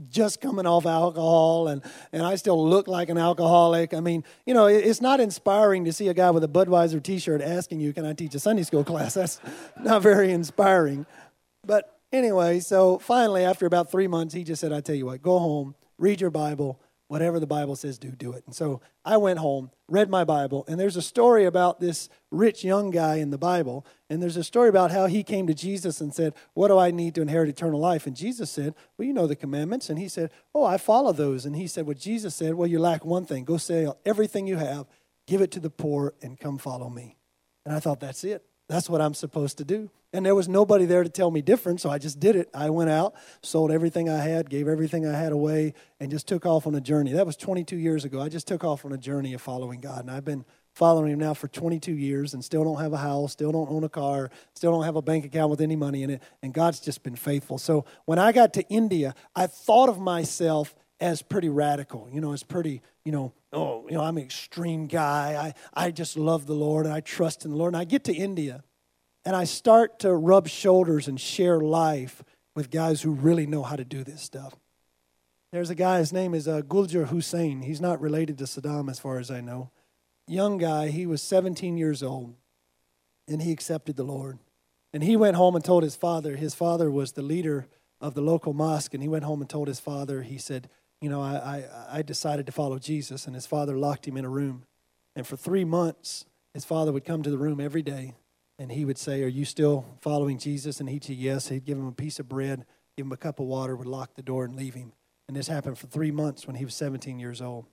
just 0.09 0.41
coming 0.41 0.67
off 0.67 0.87
alcohol 0.87 1.67
and, 1.67 1.83
and 2.13 2.23
I 2.23 2.37
still 2.37 2.67
look 2.67 2.87
like 2.87 3.09
an 3.09 3.19
alcoholic. 3.19 3.93
I 3.93 3.99
mean, 3.99 4.23
you 4.47 4.55
know, 4.55 4.67
it's 4.67 5.01
not 5.01 5.19
inspiring 5.19 5.85
to 5.87 5.93
see 5.93 6.07
a 6.09 6.15
guy 6.15 6.31
with 6.31 6.45
a 6.45 6.49
Budweiser 6.49 7.03
t 7.03 7.19
shirt 7.19 7.43
asking 7.43 7.81
you, 7.81 7.93
Can 7.93 8.07
I 8.07 8.13
teach 8.13 8.37
a 8.37 8.39
Sunday 8.39 8.63
school 8.63 8.85
class? 8.85 9.15
That's 9.15 9.41
not 9.81 10.01
very 10.01 10.31
inspiring. 10.31 11.05
But 11.67 11.99
anyway, 12.13 12.61
so 12.61 13.01
finally, 13.01 13.45
after 13.45 13.67
about 13.67 13.91
three 13.91 14.07
months, 14.07 14.33
he 14.33 14.45
just 14.45 14.61
said, 14.61 14.73
I 14.73 14.81
tell 14.81 14.95
you 14.95 15.07
what, 15.07 15.23
go 15.23 15.41
home, 15.41 15.75
read 15.99 16.21
your 16.21 16.31
Bible, 16.31 16.79
whatever 17.13 17.39
the 17.39 17.47
Bible 17.47 17.77
says, 17.77 17.99
do, 17.99 18.09
do 18.09 18.33
it. 18.33 18.43
And 18.47 18.55
so 18.55 18.81
I 19.05 19.19
went 19.19 19.39
home, 19.39 19.71
read 19.87 20.09
my 20.09 20.25
Bible, 20.25 20.65
and 20.67 20.81
there's 20.81 20.97
a 20.97 21.03
story 21.03 21.45
about 21.45 21.79
this 21.79 22.09
rich 22.31 22.65
young 22.65 22.91
guy 22.91 23.17
in 23.17 23.29
the 23.29 23.37
Bible. 23.37 23.85
And 24.09 24.23
there's 24.23 24.39
a 24.39 24.43
story 24.43 24.71
about 24.71 24.93
how 24.93 25.05
he 25.09 25.23
came 25.23 25.47
to 25.47 25.53
Jesus 25.53 26.01
and 26.01 26.15
said, 26.15 26.33
What 26.55 26.69
do 26.69 26.79
I 26.79 26.91
need 26.91 27.15
to 27.17 27.21
inherit 27.21 27.51
eternal 27.51 27.79
life? 27.79 28.07
And 28.07 28.17
Jesus 28.17 28.51
said, 28.51 28.75
Well, 28.97 29.07
you 29.07 29.13
know 29.13 29.27
the 29.27 29.37
commandments. 29.37 29.91
And 29.91 29.99
he 29.99 30.09
said, 30.09 30.31
Oh, 30.55 30.65
I 30.65 30.79
follow 30.79 31.13
those. 31.13 31.45
And 31.45 31.55
he 31.55 31.67
said, 31.67 31.85
Well, 31.85 31.99
Jesus 31.99 32.35
said, 32.35 32.55
Well, 32.55 32.67
you 32.67 32.79
lack 32.79 33.05
one 33.05 33.27
thing. 33.27 33.45
Go 33.45 33.59
sell 33.59 33.99
everything 34.07 34.47
you 34.47 34.57
have, 34.57 34.87
give 35.27 35.43
it 35.43 35.51
to 35.51 35.61
the 35.61 35.69
poor, 35.69 36.15
and 36.23 36.41
come 36.41 36.57
follow 36.57 36.89
me. 36.89 37.19
And 37.67 37.77
I 37.77 37.81
thought, 37.81 38.01
That's 38.01 38.25
it. 38.25 38.43
That's 38.73 38.89
what 38.89 39.03
I'm 39.03 39.13
supposed 39.13 39.59
to 39.59 39.65
do. 39.65 39.91
And 40.15 40.25
there 40.25 40.35
was 40.35 40.49
nobody 40.49 40.87
there 40.87 41.05
to 41.05 41.11
tell 41.11 41.31
me 41.31 41.43
different, 41.43 41.83
so 41.83 41.91
I 41.91 41.99
just 41.99 42.19
did 42.19 42.37
it. 42.37 42.49
I 42.55 42.71
went 42.71 42.89
out, 42.89 43.13
sold 43.43 43.71
everything 43.71 44.09
I 44.09 44.17
had, 44.17 44.49
gave 44.49 44.67
everything 44.67 45.07
I 45.07 45.13
had 45.13 45.31
away, 45.31 45.75
and 46.01 46.11
just 46.11 46.27
took 46.27 46.47
off 46.47 46.67
on 46.67 46.75
a 46.75 46.81
journey. 46.81 47.13
That 47.13 47.27
was 47.27 47.37
22 47.37 47.77
years 47.77 48.07
ago. 48.07 48.19
I 48.23 48.31
just 48.31 48.49
took 48.49 48.65
off 48.65 48.87
on 48.87 48.93
a 48.93 48.97
journey 48.97 49.35
of 49.35 49.43
following 49.43 49.83
God. 49.83 50.01
And 50.01 50.11
I've 50.11 50.25
been 50.25 50.47
following 50.73 51.13
Him 51.13 51.19
now 51.19 51.35
for 51.35 51.49
22 51.49 51.93
years 51.93 52.33
and 52.33 52.43
still 52.43 52.65
don't 52.65 52.81
have 52.81 52.95
a 52.95 52.97
house, 52.97 53.33
still 53.33 53.53
don't 53.53 53.71
own 53.71 53.85
a 53.85 53.91
car, 53.91 54.31
still 54.55 54.73
don't 54.73 54.85
have 54.85 54.97
a 54.97 55.03
bank 55.03 55.27
account 55.27 55.51
with 55.51 55.61
any 55.61 55.77
money 55.77 56.03
in 56.03 56.09
it. 56.09 56.23
And 56.43 56.55
God's 56.55 56.81
just 56.81 57.03
been 57.03 57.17
faithful. 57.17 57.59
So 57.59 57.85
when 58.07 58.19
I 58.19 58.33
got 58.33 58.55
to 58.55 58.63
India, 58.71 59.15
I 59.37 59.49
thought 59.49 59.91
of 59.91 59.99
myself 59.99 60.75
as 60.99 61.21
pretty 61.21 61.51
radical, 61.51 62.09
you 62.11 62.23
know, 62.23 62.33
as 62.33 62.43
pretty, 62.43 62.81
you 63.05 63.13
know, 63.13 63.35
oh, 63.53 63.87
you 63.89 63.97
know, 63.97 64.03
I'm 64.03 64.17
an 64.17 64.23
extreme 64.23 64.87
guy. 64.87 65.55
I, 65.75 65.87
I 65.87 65.91
just 65.91 66.17
love 66.17 66.47
the 66.47 66.55
Lord 66.55 66.87
and 66.87 66.95
I 66.95 67.01
trust 67.01 67.45
in 67.45 67.51
the 67.51 67.57
Lord. 67.57 67.75
And 67.75 67.81
I 67.81 67.85
get 67.85 68.05
to 68.05 68.15
India 68.15 68.65
and 69.25 69.37
I 69.37 69.45
start 69.45 69.99
to 70.01 70.15
rub 70.15 70.49
shoulders 70.49 71.09
and 71.09 71.21
share 71.21 71.61
life 71.61 72.23
with 72.55 72.71
guys 72.71 73.03
who 73.03 73.13
really 73.13 73.47
know 73.47 73.63
how 73.63 73.77
to 73.77 73.85
do 73.85 74.05
this 74.05 74.23
stuff. 74.23 74.55
There's 75.53 75.71
a 75.71 75.75
guy, 75.75 75.99
his 75.99 76.13
name 76.13 76.35
is 76.35 76.49
uh, 76.49 76.63
Guljar 76.63 77.09
Hussein. 77.09 77.63
He's 77.63 77.81
not 77.81 78.01
related 78.01 78.39
to 78.39 78.45
Saddam, 78.45 78.91
as 78.91 78.99
far 78.99 79.19
as 79.19 79.31
I 79.31 79.43
know. 79.43 79.71
Young 80.27 80.57
guy, 80.57 80.89
he 80.89 81.05
was 81.05 81.21
17 81.21 81.77
years 81.77 82.03
old, 82.03 82.35
and 83.29 83.43
he 83.43 83.53
accepted 83.53 83.97
the 83.97 84.03
Lord. 84.03 84.39
And 84.95 85.03
he 85.03 85.15
went 85.15 85.37
home 85.37 85.55
and 85.55 85.65
told 85.65 85.83
his 85.83 85.97
father. 85.97 86.37
His 86.37 86.55
father 86.55 86.91
was 86.91 87.13
the 87.13 87.23
leader 87.23 87.67
of 88.01 88.15
the 88.15 88.23
local 88.23 88.55
mosque, 88.55 88.95
and 88.95 89.03
he 89.03 89.09
went 89.09 89.25
home 89.25 89.43
and 89.43 89.49
told 89.51 89.69
his 89.69 89.81
father, 89.81 90.23
he 90.23 90.39
said, 90.39 90.71
You 91.03 91.11
know, 91.11 91.21
I, 91.21 91.35
I, 91.35 91.99
I 91.99 92.03
decided 92.03 92.47
to 92.47 92.53
follow 92.53 92.79
Jesus. 92.79 93.27
And 93.27 93.35
his 93.35 93.47
father 93.47 93.77
locked 93.77 94.09
him 94.09 94.17
in 94.17 94.25
a 94.25 94.31
room. 94.31 94.65
And 95.15 95.27
for 95.27 95.37
three 95.37 95.65
months, 95.65 96.25
his 96.55 96.65
father 96.65 96.93
would 96.93 97.05
come 97.05 97.23
to 97.23 97.31
the 97.31 97.37
room 97.37 97.61
every 97.61 97.83
day, 97.83 98.15
and 98.59 98.73
he 98.73 98.85
would 98.85 98.97
say, 98.97 99.23
Are 99.23 99.29
you 99.29 99.45
still 99.45 99.85
following 100.01 100.39
Jesus? 100.39 100.81
And 100.81 100.89
he'd 100.89 101.05
say, 101.05 101.15
Yes. 101.15 101.49
He'd 101.49 101.67
give 101.67 101.77
him 101.77 101.87
a 101.87 101.93
piece 101.93 102.19
of 102.19 102.29
bread, 102.29 102.65
give 102.97 103.07
him 103.07 103.13
a 103.13 103.17
cup 103.19 103.41
of 103.41 103.47
water, 103.47 103.77
would 103.77 103.87
lock 103.87 104.15
the 104.15 104.23
door, 104.23 104.45
and 104.45 104.57
leave 104.57 104.75
him. 104.75 104.93
And 105.29 105.37
this 105.37 105.49
happened 105.49 105.79
for 105.79 105.87
three 105.87 106.11
months 106.11 106.47
when 106.47 106.57
he 106.57 106.65
was 106.65 106.75
17 106.75 107.19
years 107.19 107.43
old. 107.43 107.67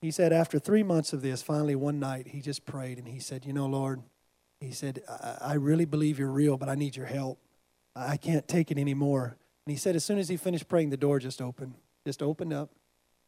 He 0.00 0.10
said, 0.10 0.32
After 0.32 0.58
three 0.58 0.82
months 0.82 1.12
of 1.12 1.22
this, 1.22 1.42
finally 1.42 1.74
one 1.74 1.98
night, 1.98 2.28
he 2.28 2.40
just 2.40 2.64
prayed 2.64 2.98
and 2.98 3.08
he 3.08 3.18
said, 3.18 3.44
You 3.44 3.52
know, 3.52 3.66
Lord, 3.66 4.02
he 4.60 4.72
said, 4.72 5.02
I, 5.08 5.36
I 5.40 5.54
really 5.54 5.84
believe 5.84 6.18
you're 6.18 6.28
real, 6.28 6.56
but 6.56 6.68
I 6.68 6.74
need 6.74 6.96
your 6.96 7.06
help. 7.06 7.40
I 7.96 8.16
can't 8.16 8.46
take 8.46 8.70
it 8.70 8.78
anymore. 8.78 9.36
And 9.66 9.72
he 9.72 9.76
said, 9.76 9.96
as 9.96 10.04
soon 10.04 10.18
as 10.18 10.28
he 10.28 10.36
finished 10.36 10.68
praying, 10.68 10.90
the 10.90 10.96
door 10.96 11.18
just 11.18 11.42
opened, 11.42 11.74
just 12.08 12.22
opened 12.22 12.54
up. 12.54 12.70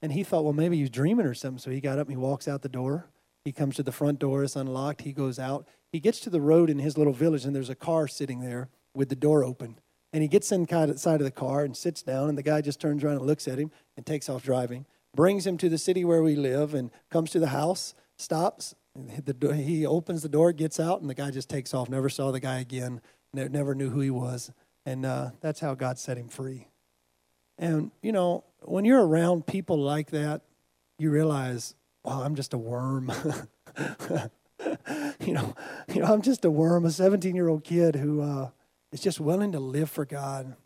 And 0.01 0.11
he 0.11 0.25
thought, 0.25 0.45
well, 0.45 0.55
maybe 0.55 0.79
he's 0.79 0.89
dreaming 0.89 1.27
or 1.27 1.35
something. 1.35 1.59
So 1.59 1.71
he 1.71 1.83
got 1.83 1.99
up 1.99 2.09
and 2.09 2.17
he 2.17 2.23
walks 2.23 2.49
out 2.49 2.63
the 2.63 2.69
door. 2.71 3.11
He 3.45 3.53
comes 3.53 3.77
to 3.77 3.83
the 3.83 3.93
front 3.93 4.19
door, 4.19 4.43
it's 4.43 4.57
unlocked. 4.57 5.03
He 5.03 5.13
goes 5.13 5.39
out. 5.39 5.67
He 5.93 6.01
gets 6.01 6.21
to 6.21 6.31
the 6.31 6.41
road 6.41 6.71
in 6.71 6.79
his 6.79 6.97
little 6.97 7.13
village, 7.13 7.45
and 7.45 7.55
there's 7.55 7.69
a 7.69 7.75
car 7.75 8.09
sitting 8.09 8.41
there 8.41 8.71
with 8.95 9.11
the 9.11 9.17
door 9.17 9.45
open. 9.45 9.79
And 10.13 10.23
he 10.23 10.29
gets 10.29 10.51
inside 10.51 11.21
of 11.21 11.25
the 11.25 11.31
car 11.31 11.63
and 11.63 11.77
sits 11.77 12.03
down, 12.03 12.29
and 12.29 12.39
the 12.39 12.43
guy 12.43 12.63
just 12.63 12.81
turns 12.81 13.05
around 13.05 13.17
and 13.17 13.27
looks 13.27 13.47
at 13.47 13.59
him 13.59 13.71
and 13.97 14.07
takes 14.07 14.29
off 14.29 14.43
driving. 14.43 14.87
Brings 15.15 15.47
him 15.47 15.59
to 15.59 15.69
the 15.69 15.79
city 15.79 16.05
where 16.05 16.23
we 16.23 16.37
live 16.37 16.75
and 16.75 16.91
comes 17.11 17.31
to 17.33 17.41
the 17.41 17.49
house, 17.49 17.95
stops. 18.17 18.75
The, 18.95 19.55
he 19.55 19.85
opens 19.85 20.23
the 20.23 20.29
door, 20.29 20.53
gets 20.53 20.81
out, 20.81 21.01
and 21.01 21.11
the 21.11 21.15
guy 21.15 21.31
just 21.31 21.49
takes 21.51 21.75
off. 21.75 21.89
Never 21.89 22.09
saw 22.09 22.31
the 22.31 22.41
guy 22.41 22.61
again, 22.61 23.01
never 23.35 23.75
knew 23.75 23.91
who 23.91 24.01
he 24.01 24.11
was. 24.11 24.53
And 24.87 25.05
uh, 25.05 25.31
that's 25.41 25.61
how 25.61 25.75
God 25.75 25.99
set 25.99 26.17
him 26.17 26.29
free. 26.29 26.69
And, 27.59 27.91
you 28.03 28.13
know, 28.13 28.45
when 28.65 28.85
you're 28.85 29.05
around 29.05 29.47
people 29.47 29.79
like 29.79 30.11
that, 30.11 30.43
you 30.99 31.11
realize, 31.11 31.75
wow, 32.05 32.23
I'm 32.23 32.35
just 32.35 32.53
a 32.53 32.59
worm. 32.59 33.13
you 35.21 35.33
know, 35.33 35.55
you 35.93 36.01
know, 36.01 36.07
I'm 36.07 36.23
just 36.23 36.45
a 36.45 36.51
worm, 36.51 36.85
a 36.85 36.91
17 36.91 37.35
year 37.35 37.49
old 37.49 37.65
kid 37.65 37.97
who 37.97 38.21
uh, 38.21 38.51
is 38.93 39.01
just 39.01 39.21
willing 39.21 39.53
to 39.53 39.61
live 39.61 39.91
for 39.91 40.05
God. 40.05 40.57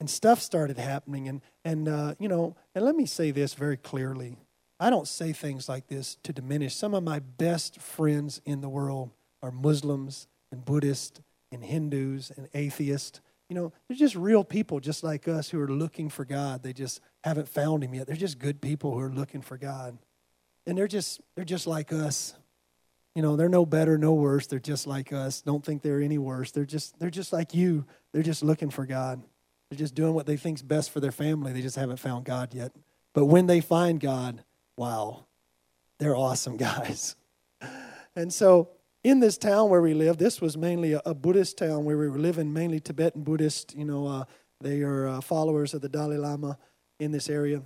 And 0.00 0.08
stuff 0.08 0.40
started 0.40 0.78
happening, 0.78 1.26
and 1.26 1.40
and 1.64 1.88
uh, 1.88 2.14
you 2.20 2.28
know, 2.28 2.54
and 2.72 2.84
let 2.84 2.94
me 2.94 3.04
say 3.04 3.32
this 3.32 3.54
very 3.54 3.76
clearly: 3.76 4.36
I 4.78 4.90
don't 4.90 5.08
say 5.08 5.32
things 5.32 5.68
like 5.68 5.88
this 5.88 6.18
to 6.22 6.32
diminish. 6.32 6.76
Some 6.76 6.94
of 6.94 7.02
my 7.02 7.18
best 7.18 7.80
friends 7.80 8.40
in 8.44 8.60
the 8.60 8.68
world 8.68 9.10
are 9.42 9.50
Muslims 9.50 10.28
and 10.52 10.64
Buddhists 10.64 11.20
and 11.50 11.64
Hindus 11.64 12.30
and 12.36 12.48
atheists. 12.54 13.20
You 13.48 13.54
know, 13.54 13.72
they're 13.86 13.96
just 13.96 14.14
real 14.14 14.44
people 14.44 14.78
just 14.78 15.02
like 15.02 15.26
us 15.26 15.48
who 15.48 15.60
are 15.60 15.68
looking 15.68 16.10
for 16.10 16.24
God. 16.24 16.62
They 16.62 16.72
just 16.72 17.00
haven't 17.24 17.48
found 17.48 17.82
him 17.82 17.94
yet. 17.94 18.06
They're 18.06 18.16
just 18.16 18.38
good 18.38 18.60
people 18.60 18.92
who 18.92 19.00
are 19.00 19.10
looking 19.10 19.40
for 19.40 19.56
God. 19.56 19.98
And 20.66 20.76
they're 20.76 20.88
just 20.88 21.20
they're 21.34 21.44
just 21.44 21.66
like 21.66 21.92
us. 21.92 22.34
You 23.14 23.22
know, 23.22 23.36
they're 23.36 23.48
no 23.48 23.64
better, 23.64 23.96
no 23.96 24.12
worse. 24.12 24.46
They're 24.46 24.58
just 24.58 24.86
like 24.86 25.12
us. 25.12 25.40
Don't 25.40 25.64
think 25.64 25.82
they're 25.82 26.00
any 26.02 26.18
worse. 26.18 26.50
They're 26.50 26.66
just 26.66 26.98
they're 26.98 27.10
just 27.10 27.32
like 27.32 27.54
you. 27.54 27.86
They're 28.12 28.22
just 28.22 28.42
looking 28.42 28.70
for 28.70 28.84
God. 28.84 29.22
They're 29.70 29.78
just 29.78 29.94
doing 29.94 30.14
what 30.14 30.26
they 30.26 30.36
think's 30.36 30.62
best 30.62 30.90
for 30.90 31.00
their 31.00 31.12
family. 31.12 31.52
They 31.52 31.62
just 31.62 31.76
haven't 31.76 31.98
found 31.98 32.24
God 32.24 32.54
yet. 32.54 32.72
But 33.14 33.26
when 33.26 33.46
they 33.46 33.60
find 33.60 33.98
God, 33.98 34.44
wow, 34.76 35.24
they're 35.98 36.16
awesome 36.16 36.56
guys. 36.58 37.16
And 38.14 38.32
so 38.32 38.68
in 39.08 39.20
this 39.20 39.38
town 39.38 39.70
where 39.70 39.80
we 39.80 39.94
live, 39.94 40.18
this 40.18 40.38
was 40.38 40.58
mainly 40.58 40.92
a, 40.92 41.00
a 41.06 41.14
Buddhist 41.14 41.56
town 41.56 41.84
where 41.84 41.96
we 41.96 42.08
were 42.08 42.18
living, 42.18 42.52
mainly 42.52 42.78
Tibetan 42.78 43.22
Buddhist. 43.22 43.74
You 43.74 43.86
know, 43.86 44.06
uh, 44.06 44.24
they 44.60 44.82
are 44.82 45.08
uh, 45.08 45.20
followers 45.22 45.72
of 45.72 45.80
the 45.80 45.88
Dalai 45.88 46.18
Lama 46.18 46.58
in 47.00 47.10
this 47.10 47.30
area. 47.30 47.62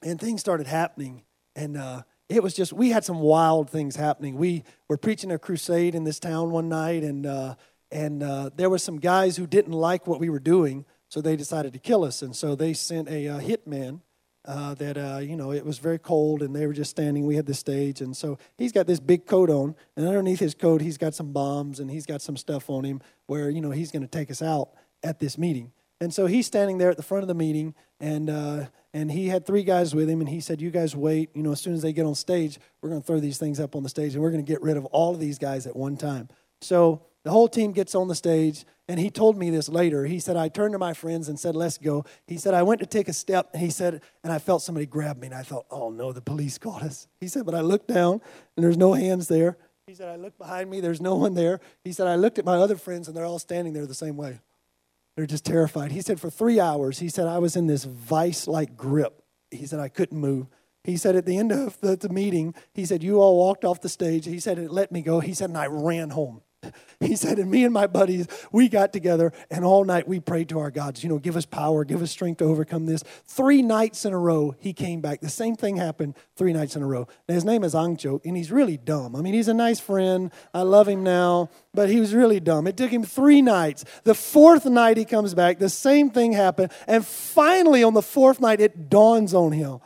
And 0.00 0.20
things 0.20 0.40
started 0.40 0.68
happening. 0.68 1.24
And 1.56 1.76
uh, 1.76 2.02
it 2.28 2.40
was 2.40 2.54
just, 2.54 2.72
we 2.72 2.90
had 2.90 3.04
some 3.04 3.18
wild 3.18 3.68
things 3.68 3.96
happening. 3.96 4.36
We 4.36 4.62
were 4.88 4.96
preaching 4.96 5.32
a 5.32 5.40
crusade 5.40 5.96
in 5.96 6.04
this 6.04 6.20
town 6.20 6.52
one 6.52 6.68
night, 6.68 7.02
and, 7.02 7.26
uh, 7.26 7.56
and 7.90 8.22
uh, 8.22 8.50
there 8.54 8.70
were 8.70 8.78
some 8.78 9.00
guys 9.00 9.36
who 9.36 9.48
didn't 9.48 9.72
like 9.72 10.06
what 10.06 10.20
we 10.20 10.30
were 10.30 10.38
doing, 10.38 10.84
so 11.08 11.20
they 11.20 11.34
decided 11.34 11.72
to 11.72 11.80
kill 11.80 12.04
us. 12.04 12.22
And 12.22 12.34
so 12.34 12.54
they 12.54 12.74
sent 12.74 13.08
a 13.08 13.26
hitman 13.40 14.02
uh, 14.44 14.74
that 14.74 14.96
uh, 14.96 15.18
you 15.18 15.36
know 15.36 15.52
it 15.52 15.64
was 15.64 15.78
very 15.78 15.98
cold 15.98 16.42
and 16.42 16.54
they 16.54 16.66
were 16.66 16.72
just 16.72 16.90
standing 16.90 17.26
we 17.26 17.36
had 17.36 17.46
the 17.46 17.54
stage. 17.54 18.00
And 18.00 18.16
so 18.16 18.38
he's 18.58 18.72
got 18.72 18.86
this 18.86 19.00
big 19.00 19.26
coat 19.26 19.50
on 19.50 19.74
and 19.96 20.06
underneath 20.06 20.40
his 20.40 20.54
coat 20.54 20.80
he's 20.80 20.98
got 20.98 21.14
some 21.14 21.32
bombs 21.32 21.80
and 21.80 21.90
he's 21.90 22.06
got 22.06 22.22
some 22.22 22.36
stuff 22.36 22.68
on 22.68 22.84
him 22.84 23.00
where 23.26 23.50
you 23.50 23.60
know 23.60 23.70
he's 23.70 23.90
going 23.90 24.02
to 24.02 24.08
take 24.08 24.30
us 24.30 24.42
out 24.42 24.70
at 25.02 25.18
this 25.18 25.38
meeting. 25.38 25.72
And 26.00 26.12
so 26.12 26.26
he's 26.26 26.46
standing 26.46 26.78
there 26.78 26.90
at 26.90 26.96
the 26.96 27.02
front 27.02 27.22
of 27.22 27.28
the 27.28 27.34
meeting 27.34 27.74
and 28.00 28.28
uh, 28.28 28.66
and 28.92 29.10
he 29.10 29.28
had 29.28 29.46
three 29.46 29.62
guys 29.62 29.94
with 29.94 30.08
him 30.08 30.20
and 30.20 30.28
he 30.28 30.40
said 30.40 30.60
you 30.60 30.70
guys 30.70 30.94
wait 30.94 31.30
you 31.34 31.42
know 31.42 31.52
as 31.52 31.60
soon 31.60 31.74
as 31.74 31.82
they 31.82 31.92
get 31.92 32.04
on 32.04 32.14
stage 32.14 32.58
we're 32.80 32.90
going 32.90 33.00
to 33.00 33.06
throw 33.06 33.20
these 33.20 33.38
things 33.38 33.60
up 33.60 33.74
on 33.74 33.82
the 33.82 33.88
stage 33.88 34.14
and 34.14 34.22
we're 34.22 34.30
going 34.30 34.44
to 34.44 34.52
get 34.52 34.60
rid 34.60 34.76
of 34.76 34.84
all 34.86 35.14
of 35.14 35.20
these 35.20 35.38
guys 35.38 35.66
at 35.66 35.74
one 35.74 35.96
time. 35.96 36.28
So 36.60 37.02
the 37.24 37.30
whole 37.30 37.48
team 37.48 37.72
gets 37.72 37.94
on 37.94 38.06
the 38.06 38.14
stage, 38.14 38.64
and 38.86 39.00
he 39.00 39.10
told 39.10 39.36
me 39.36 39.48
this 39.48 39.68
later. 39.68 40.04
He 40.04 40.20
said, 40.20 40.36
I 40.36 40.48
turned 40.48 40.72
to 40.72 40.78
my 40.78 40.92
friends 40.92 41.28
and 41.28 41.40
said, 41.40 41.56
Let's 41.56 41.78
go. 41.78 42.04
He 42.26 42.36
said, 42.36 42.54
I 42.54 42.62
went 42.62 42.80
to 42.80 42.86
take 42.86 43.08
a 43.08 43.14
step, 43.14 43.50
and 43.52 43.62
he 43.62 43.70
said, 43.70 44.02
and 44.22 44.32
I 44.32 44.38
felt 44.38 44.62
somebody 44.62 44.86
grab 44.86 45.18
me, 45.18 45.28
and 45.28 45.34
I 45.34 45.42
thought, 45.42 45.66
Oh 45.70 45.90
no, 45.90 46.12
the 46.12 46.20
police 46.20 46.58
caught 46.58 46.82
us. 46.82 47.08
He 47.18 47.26
said, 47.26 47.46
But 47.46 47.54
I 47.54 47.62
looked 47.62 47.88
down, 47.88 48.20
and 48.56 48.64
there's 48.64 48.76
no 48.76 48.92
hands 48.92 49.28
there. 49.28 49.56
He 49.86 49.94
said, 49.94 50.08
I 50.08 50.16
looked 50.16 50.38
behind 50.38 50.70
me, 50.70 50.80
there's 50.80 51.00
no 51.00 51.14
one 51.14 51.34
there. 51.34 51.60
He 51.82 51.92
said, 51.92 52.06
I 52.06 52.16
looked 52.16 52.38
at 52.38 52.44
my 52.44 52.56
other 52.56 52.76
friends, 52.76 53.08
and 53.08 53.16
they're 53.16 53.24
all 53.24 53.38
standing 53.38 53.72
there 53.72 53.86
the 53.86 53.94
same 53.94 54.16
way. 54.16 54.40
They're 55.16 55.26
just 55.26 55.44
terrified. 55.44 55.92
He 55.92 56.00
said, 56.02 56.20
For 56.20 56.30
three 56.30 56.60
hours, 56.60 56.98
he 56.98 57.08
said, 57.08 57.26
I 57.26 57.38
was 57.38 57.56
in 57.56 57.66
this 57.66 57.84
vice 57.84 58.46
like 58.46 58.76
grip. 58.76 59.22
He 59.50 59.66
said, 59.66 59.80
I 59.80 59.88
couldn't 59.88 60.18
move. 60.18 60.48
He 60.82 60.98
said, 60.98 61.16
At 61.16 61.24
the 61.24 61.38
end 61.38 61.52
of 61.52 61.80
the, 61.80 61.96
the 61.96 62.08
meeting, 62.10 62.54
he 62.74 62.84
said, 62.84 63.02
You 63.02 63.20
all 63.20 63.38
walked 63.38 63.64
off 63.64 63.80
the 63.80 63.88
stage. 63.88 64.26
He 64.26 64.40
said, 64.40 64.58
It 64.58 64.70
let 64.70 64.92
me 64.92 65.00
go. 65.00 65.20
He 65.20 65.32
said, 65.32 65.48
And 65.48 65.58
I 65.58 65.66
ran 65.66 66.10
home. 66.10 66.42
He 67.00 67.16
said, 67.16 67.38
and 67.38 67.50
me 67.50 67.64
and 67.64 67.72
my 67.72 67.86
buddies, 67.86 68.26
we 68.52 68.68
got 68.68 68.92
together 68.92 69.32
and 69.50 69.64
all 69.64 69.84
night 69.84 70.08
we 70.08 70.20
prayed 70.20 70.48
to 70.50 70.58
our 70.58 70.70
gods, 70.70 71.02
you 71.02 71.08
know, 71.08 71.18
give 71.18 71.36
us 71.36 71.44
power, 71.44 71.84
give 71.84 72.02
us 72.02 72.10
strength 72.10 72.38
to 72.38 72.44
overcome 72.44 72.86
this. 72.86 73.02
Three 73.26 73.62
nights 73.62 74.04
in 74.04 74.12
a 74.12 74.18
row, 74.18 74.54
he 74.58 74.72
came 74.72 75.00
back. 75.00 75.20
The 75.20 75.28
same 75.28 75.56
thing 75.56 75.76
happened 75.76 76.14
three 76.36 76.52
nights 76.52 76.76
in 76.76 76.82
a 76.82 76.86
row. 76.86 77.06
Now, 77.28 77.34
his 77.34 77.44
name 77.44 77.64
is 77.64 77.74
Angcho, 77.74 78.20
and 78.24 78.36
he's 78.36 78.50
really 78.50 78.76
dumb. 78.76 79.14
I 79.16 79.20
mean, 79.20 79.34
he's 79.34 79.48
a 79.48 79.54
nice 79.54 79.80
friend. 79.80 80.32
I 80.52 80.62
love 80.62 80.88
him 80.88 81.02
now, 81.02 81.50
but 81.72 81.88
he 81.88 82.00
was 82.00 82.14
really 82.14 82.40
dumb. 82.40 82.66
It 82.66 82.76
took 82.76 82.90
him 82.90 83.04
three 83.04 83.42
nights. 83.42 83.84
The 84.04 84.14
fourth 84.14 84.66
night 84.66 84.96
he 84.96 85.04
comes 85.04 85.34
back, 85.34 85.58
the 85.58 85.68
same 85.68 86.10
thing 86.10 86.32
happened. 86.32 86.72
And 86.86 87.04
finally, 87.04 87.82
on 87.82 87.94
the 87.94 88.02
fourth 88.02 88.40
night, 88.40 88.60
it 88.60 88.88
dawns 88.88 89.34
on 89.34 89.52
him 89.52 89.80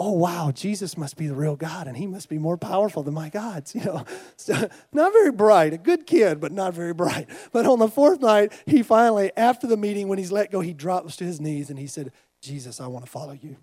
oh 0.00 0.12
wow 0.12 0.50
jesus 0.50 0.96
must 0.96 1.16
be 1.16 1.28
the 1.28 1.34
real 1.34 1.54
god 1.54 1.86
and 1.86 1.96
he 1.96 2.06
must 2.06 2.28
be 2.28 2.38
more 2.38 2.56
powerful 2.56 3.02
than 3.02 3.14
my 3.14 3.28
gods 3.28 3.74
you 3.74 3.84
know. 3.84 4.04
So, 4.36 4.68
not 4.92 5.12
very 5.12 5.30
bright 5.30 5.72
a 5.72 5.78
good 5.78 6.06
kid 6.06 6.40
but 6.40 6.50
not 6.50 6.74
very 6.74 6.94
bright. 6.94 7.28
But 7.52 7.66
on 7.66 7.78
the 7.78 7.88
fourth 7.88 8.20
night 8.20 8.52
he 8.66 8.82
finally 8.82 9.30
after 9.36 9.66
the 9.66 9.76
meeting 9.76 10.08
when 10.08 10.18
he's 10.18 10.32
let 10.32 10.50
go 10.50 10.60
he 10.60 10.72
drops 10.72 11.16
to 11.16 11.24
his 11.24 11.40
knees 11.40 11.70
and 11.70 11.78
he 11.78 11.86
said 11.86 12.10
jesus 12.40 12.80
i 12.80 12.86
want 12.88 13.04
to 13.04 13.10
follow 13.10 13.32
you. 13.32 13.58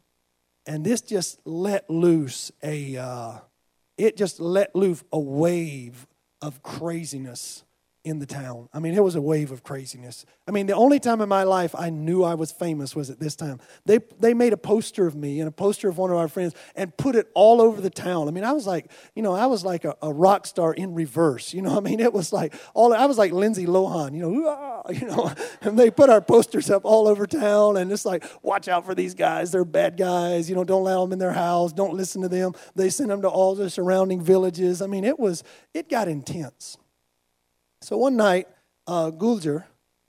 And 0.66 0.86
this 0.86 1.02
just 1.02 1.40
let 1.46 1.90
loose 1.90 2.52
a 2.62 2.98
uh, 2.98 3.40
it 3.98 4.16
just 4.16 4.40
let 4.40 4.76
loose 4.76 5.04
a 5.12 5.20
wave 5.20 6.06
of 6.42 6.62
craziness 6.62 7.64
in 8.08 8.20
the 8.20 8.26
town. 8.26 8.70
I 8.74 8.80
mean, 8.80 8.94
it 8.94 9.04
was 9.04 9.16
a 9.16 9.22
wave 9.22 9.52
of 9.52 9.64
craziness. 9.64 10.26
I 10.48 10.52
mean, 10.52 10.66
the 10.66 10.74
only 10.74 11.00
time 11.00 11.20
in 11.20 11.28
my 11.28 11.44
life 11.44 11.76
I 11.78 11.90
knew 11.90 12.24
I 12.24 12.36
was 12.36 12.52
famous 12.52 12.96
was 12.96 13.10
at 13.10 13.20
this 13.20 13.36
time. 13.36 13.60
They, 13.86 14.00
they 14.20 14.34
made 14.34 14.54
a 14.54 14.58
poster 14.58 15.06
of 15.06 15.16
me 15.16 15.40
and 15.40 15.48
a 15.48 15.52
poster 15.52 15.90
of 15.90 15.98
one 15.98 16.10
of 16.10 16.18
our 16.18 16.30
friends 16.30 16.56
and 16.76 16.96
put 16.96 17.16
it 17.16 17.30
all 17.36 17.62
over 17.62 17.82
the 17.82 17.90
town. 17.90 18.28
I 18.28 18.32
mean, 18.32 18.46
I 18.46 18.54
was 18.54 18.66
like, 18.66 18.90
you 19.14 19.22
know, 19.22 19.34
I 19.34 19.48
was 19.48 19.66
like 19.66 19.84
a, 19.84 19.96
a 20.02 20.12
rock 20.12 20.48
star 20.48 20.74
in 20.74 20.94
reverse. 20.94 21.54
You 21.54 21.62
know, 21.62 21.78
I 21.78 21.82
mean, 21.82 22.00
it 22.00 22.14
was 22.14 22.32
like 22.32 22.54
all, 22.74 22.94
I 22.94 23.06
was 23.06 23.18
like 23.18 23.34
Lindsay 23.34 23.66
Lohan, 23.66 24.16
you 24.16 24.22
know, 24.22 24.84
you 24.90 25.06
know, 25.06 25.32
and 25.62 25.78
they 25.78 25.92
put 25.92 26.10
our 26.10 26.22
posters 26.22 26.70
up 26.70 26.86
all 26.86 27.08
over 27.08 27.28
town 27.28 27.76
and 27.76 27.92
it's 27.92 28.06
like, 28.06 28.24
watch 28.42 28.70
out 28.70 28.86
for 28.86 28.96
these 28.96 29.14
guys. 29.14 29.52
They're 29.52 29.66
bad 29.66 29.98
guys. 29.98 30.50
You 30.50 30.56
know, 30.56 30.64
don't 30.64 30.82
allow 30.82 31.02
them 31.02 31.14
in 31.14 31.20
their 31.20 31.34
house. 31.34 31.74
Don't 31.74 31.94
listen 31.94 32.22
to 32.22 32.30
them. 32.30 32.54
They 32.76 32.90
sent 32.90 33.10
them 33.10 33.22
to 33.24 33.30
all 33.30 33.54
the 33.54 33.70
surrounding 33.70 34.22
villages. 34.22 34.82
I 34.82 34.88
mean, 34.88 35.04
it 35.04 35.20
was, 35.20 35.44
it 35.74 35.90
got 35.90 36.08
intense. 36.08 36.78
So 37.82 37.98
one 37.98 38.16
night, 38.16 38.48
uh, 38.88 39.12
Guljar, 39.12 39.66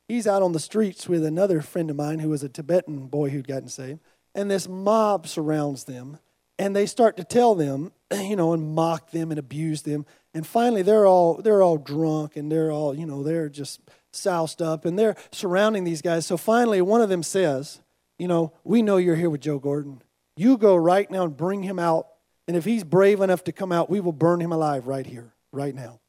he's 0.09 0.27
out 0.27 0.43
on 0.43 0.53
the 0.53 0.61
streets 0.61 1.09
with 1.09 1.25
another 1.25 1.61
friend 1.61 1.91
of 1.91 1.97
mine 1.97 2.21
who 2.21 2.31
was 2.31 2.43
a 2.43 2.49
Tibetan 2.49 3.07
boy 3.07 3.31
who'd 3.31 3.49
gotten 3.49 3.69
saved, 3.69 4.01
and 4.35 4.51
this 4.51 4.69
mob 4.69 5.27
surrounds 5.27 5.85
them, 5.85 6.19
and 6.59 6.75
they 6.75 6.87
start 6.87 7.17
to 7.17 7.25
tell 7.25 7.55
them, 7.55 7.93
you 8.13 8.37
know, 8.37 8.53
and 8.53 8.75
mock 8.75 9.11
them 9.11 9.31
and 9.31 9.39
abuse 9.39 9.83
them, 9.83 10.07
and 10.35 10.47
finally 10.47 10.83
they're 10.83 11.07
all 11.07 11.35
they're 11.43 11.63
all 11.63 11.79
drunk 11.79 12.37
and 12.37 12.53
they're 12.53 12.71
all 12.71 12.95
you 12.95 13.07
know 13.07 13.23
they're 13.23 13.49
just 13.49 13.81
soused 14.13 14.63
up 14.63 14.85
and 14.85 14.99
they're 14.99 15.17
surrounding 15.33 15.85
these 15.85 16.03
guys. 16.03 16.27
So 16.27 16.37
finally, 16.37 16.81
one 16.81 17.01
of 17.01 17.09
them 17.09 17.23
says, 17.23 17.81
you 18.19 18.29
know, 18.29 18.53
we 18.65 18.83
know 18.83 18.97
you're 18.97 19.17
here 19.17 19.31
with 19.31 19.41
Joe 19.41 19.59
Gordon. 19.59 20.03
You 20.37 20.57
go 20.57 20.77
right 20.77 21.11
now 21.11 21.25
and 21.25 21.37
bring 21.37 21.63
him 21.63 21.79
out. 21.79 22.09
And 22.47 22.57
if 22.57 22.65
he's 22.65 22.85
brave 22.85 23.21
enough 23.21 23.45
to 23.45 23.53
come 23.53 23.73
out, 23.73 23.91
we 23.91 24.01
will 24.01 24.13
burn 24.13 24.41
him 24.41 24.53
alive 24.53 24.87
right 24.87 25.07
here, 25.07 25.35
right 25.53 25.75
now. 25.75 26.01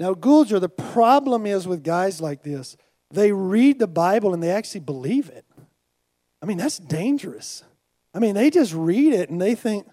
Now, 0.00 0.14
Guljar, 0.14 0.62
the 0.62 0.70
problem 0.70 1.44
is 1.44 1.68
with 1.68 1.84
guys 1.84 2.22
like 2.22 2.42
this, 2.42 2.78
they 3.10 3.32
read 3.32 3.78
the 3.78 3.86
Bible 3.86 4.32
and 4.32 4.42
they 4.42 4.50
actually 4.50 4.80
believe 4.80 5.28
it. 5.28 5.44
I 6.42 6.46
mean, 6.46 6.56
that's 6.56 6.78
dangerous. 6.78 7.62
I 8.14 8.18
mean, 8.18 8.34
they 8.34 8.48
just 8.48 8.72
read 8.72 9.12
it 9.12 9.28
and 9.28 9.38
they 9.38 9.54
think, 9.54 9.86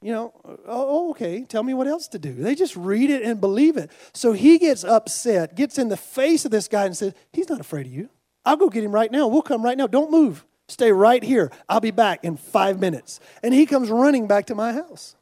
you 0.00 0.10
know, 0.10 0.32
oh, 0.46 0.58
oh, 0.66 1.10
okay, 1.10 1.44
tell 1.44 1.62
me 1.62 1.74
what 1.74 1.86
else 1.86 2.08
to 2.08 2.18
do. 2.18 2.32
They 2.32 2.54
just 2.54 2.74
read 2.76 3.10
it 3.10 3.22
and 3.22 3.42
believe 3.42 3.76
it. 3.76 3.90
So 4.14 4.32
he 4.32 4.56
gets 4.56 4.84
upset, 4.84 5.54
gets 5.54 5.78
in 5.78 5.90
the 5.90 5.98
face 5.98 6.46
of 6.46 6.50
this 6.50 6.66
guy 6.66 6.86
and 6.86 6.96
says, 6.96 7.12
He's 7.34 7.50
not 7.50 7.60
afraid 7.60 7.86
of 7.86 7.92
you. 7.92 8.08
I'll 8.46 8.56
go 8.56 8.70
get 8.70 8.82
him 8.82 8.92
right 8.92 9.12
now. 9.12 9.28
We'll 9.28 9.42
come 9.42 9.62
right 9.62 9.76
now. 9.76 9.86
Don't 9.86 10.10
move. 10.10 10.46
Stay 10.66 10.90
right 10.90 11.22
here. 11.22 11.52
I'll 11.68 11.80
be 11.80 11.90
back 11.90 12.24
in 12.24 12.38
five 12.38 12.80
minutes. 12.80 13.20
And 13.42 13.52
he 13.52 13.66
comes 13.66 13.90
running 13.90 14.26
back 14.26 14.46
to 14.46 14.54
my 14.54 14.72
house. 14.72 15.14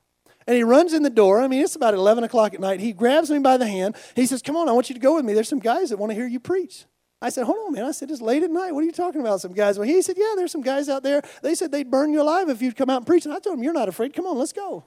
And 0.47 0.56
he 0.56 0.64
runs 0.64 0.92
in 0.92 1.02
the 1.02 1.11
door. 1.11 1.40
I 1.40 1.49
mean, 1.49 1.62
it's 1.62 1.76
about 1.76 1.94
11 1.94 2.25
o'clock 2.25 2.54
at 2.54 2.61
night. 2.61 2.80
He 2.80 2.92
grabs 2.92 3.30
me 3.30 3.38
by 3.38 3.56
the 3.56 3.66
hand. 3.66 3.97
He 4.16 4.26
says, 4.26 4.42
Come 4.42 4.56
on, 4.56 4.68
I 4.68 4.73
want 4.73 4.88
you 4.88 4.94
to 4.94 5.00
go 5.00 5.14
with 5.14 5.25
me. 5.25 5.32
There's 5.32 5.49
some 5.49 5.61
guys 5.61 5.90
that 5.90 5.99
want 5.99 6.11
to 6.11 6.14
hear 6.14 6.26
you 6.26 6.40
preach. 6.40 6.87
I 7.23 7.28
said, 7.28 7.44
hold 7.44 7.59
on, 7.66 7.73
man. 7.75 7.85
I 7.85 7.90
said, 7.90 8.11
it's 8.11 8.23
late 8.23 8.42
at 8.42 8.50
night. 8.50 8.73
What 8.73 8.80
are 8.80 8.87
you 8.87 8.92
talking 8.92 9.20
about? 9.20 9.42
Some 9.42 9.52
guys. 9.52 9.78
Well, 9.78 9.87
he 9.87 10.00
said, 10.00 10.16
yeah, 10.16 10.32
there's 10.37 10.52
some 10.52 10.62
guys 10.62 10.88
out 10.88 11.02
there. 11.02 11.20
They 11.42 11.54
said 11.54 11.70
they'd 11.70 11.90
burn 11.90 12.12
you 12.12 12.23
alive 12.23 12.49
if 12.49 12.62
you'd 12.62 12.76
come 12.76 12.88
out 12.88 12.97
and 12.99 13.06
preach. 13.06 13.26
And 13.26 13.35
I 13.35 13.38
told 13.38 13.59
him, 13.59 13.62
you're 13.62 13.75
not 13.75 13.90
afraid. 13.90 14.14
Come 14.14 14.26
on, 14.26 14.38
let's 14.38 14.54
go. 14.54 14.85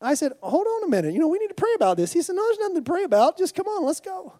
I 0.00 0.14
said, 0.14 0.32
hold 0.42 0.66
on 0.66 0.84
a 0.84 0.88
minute. 0.88 1.12
You 1.12 1.20
know, 1.20 1.28
we 1.28 1.38
need 1.38 1.48
to 1.48 1.54
pray 1.54 1.72
about 1.76 1.96
this. 1.96 2.12
He 2.12 2.22
said, 2.22 2.34
no, 2.34 2.42
there's 2.44 2.58
nothing 2.58 2.76
to 2.76 2.82
pray 2.82 3.04
about. 3.04 3.38
Just 3.38 3.54
come 3.54 3.66
on, 3.68 3.84
let's 3.84 4.00
go. 4.00 4.32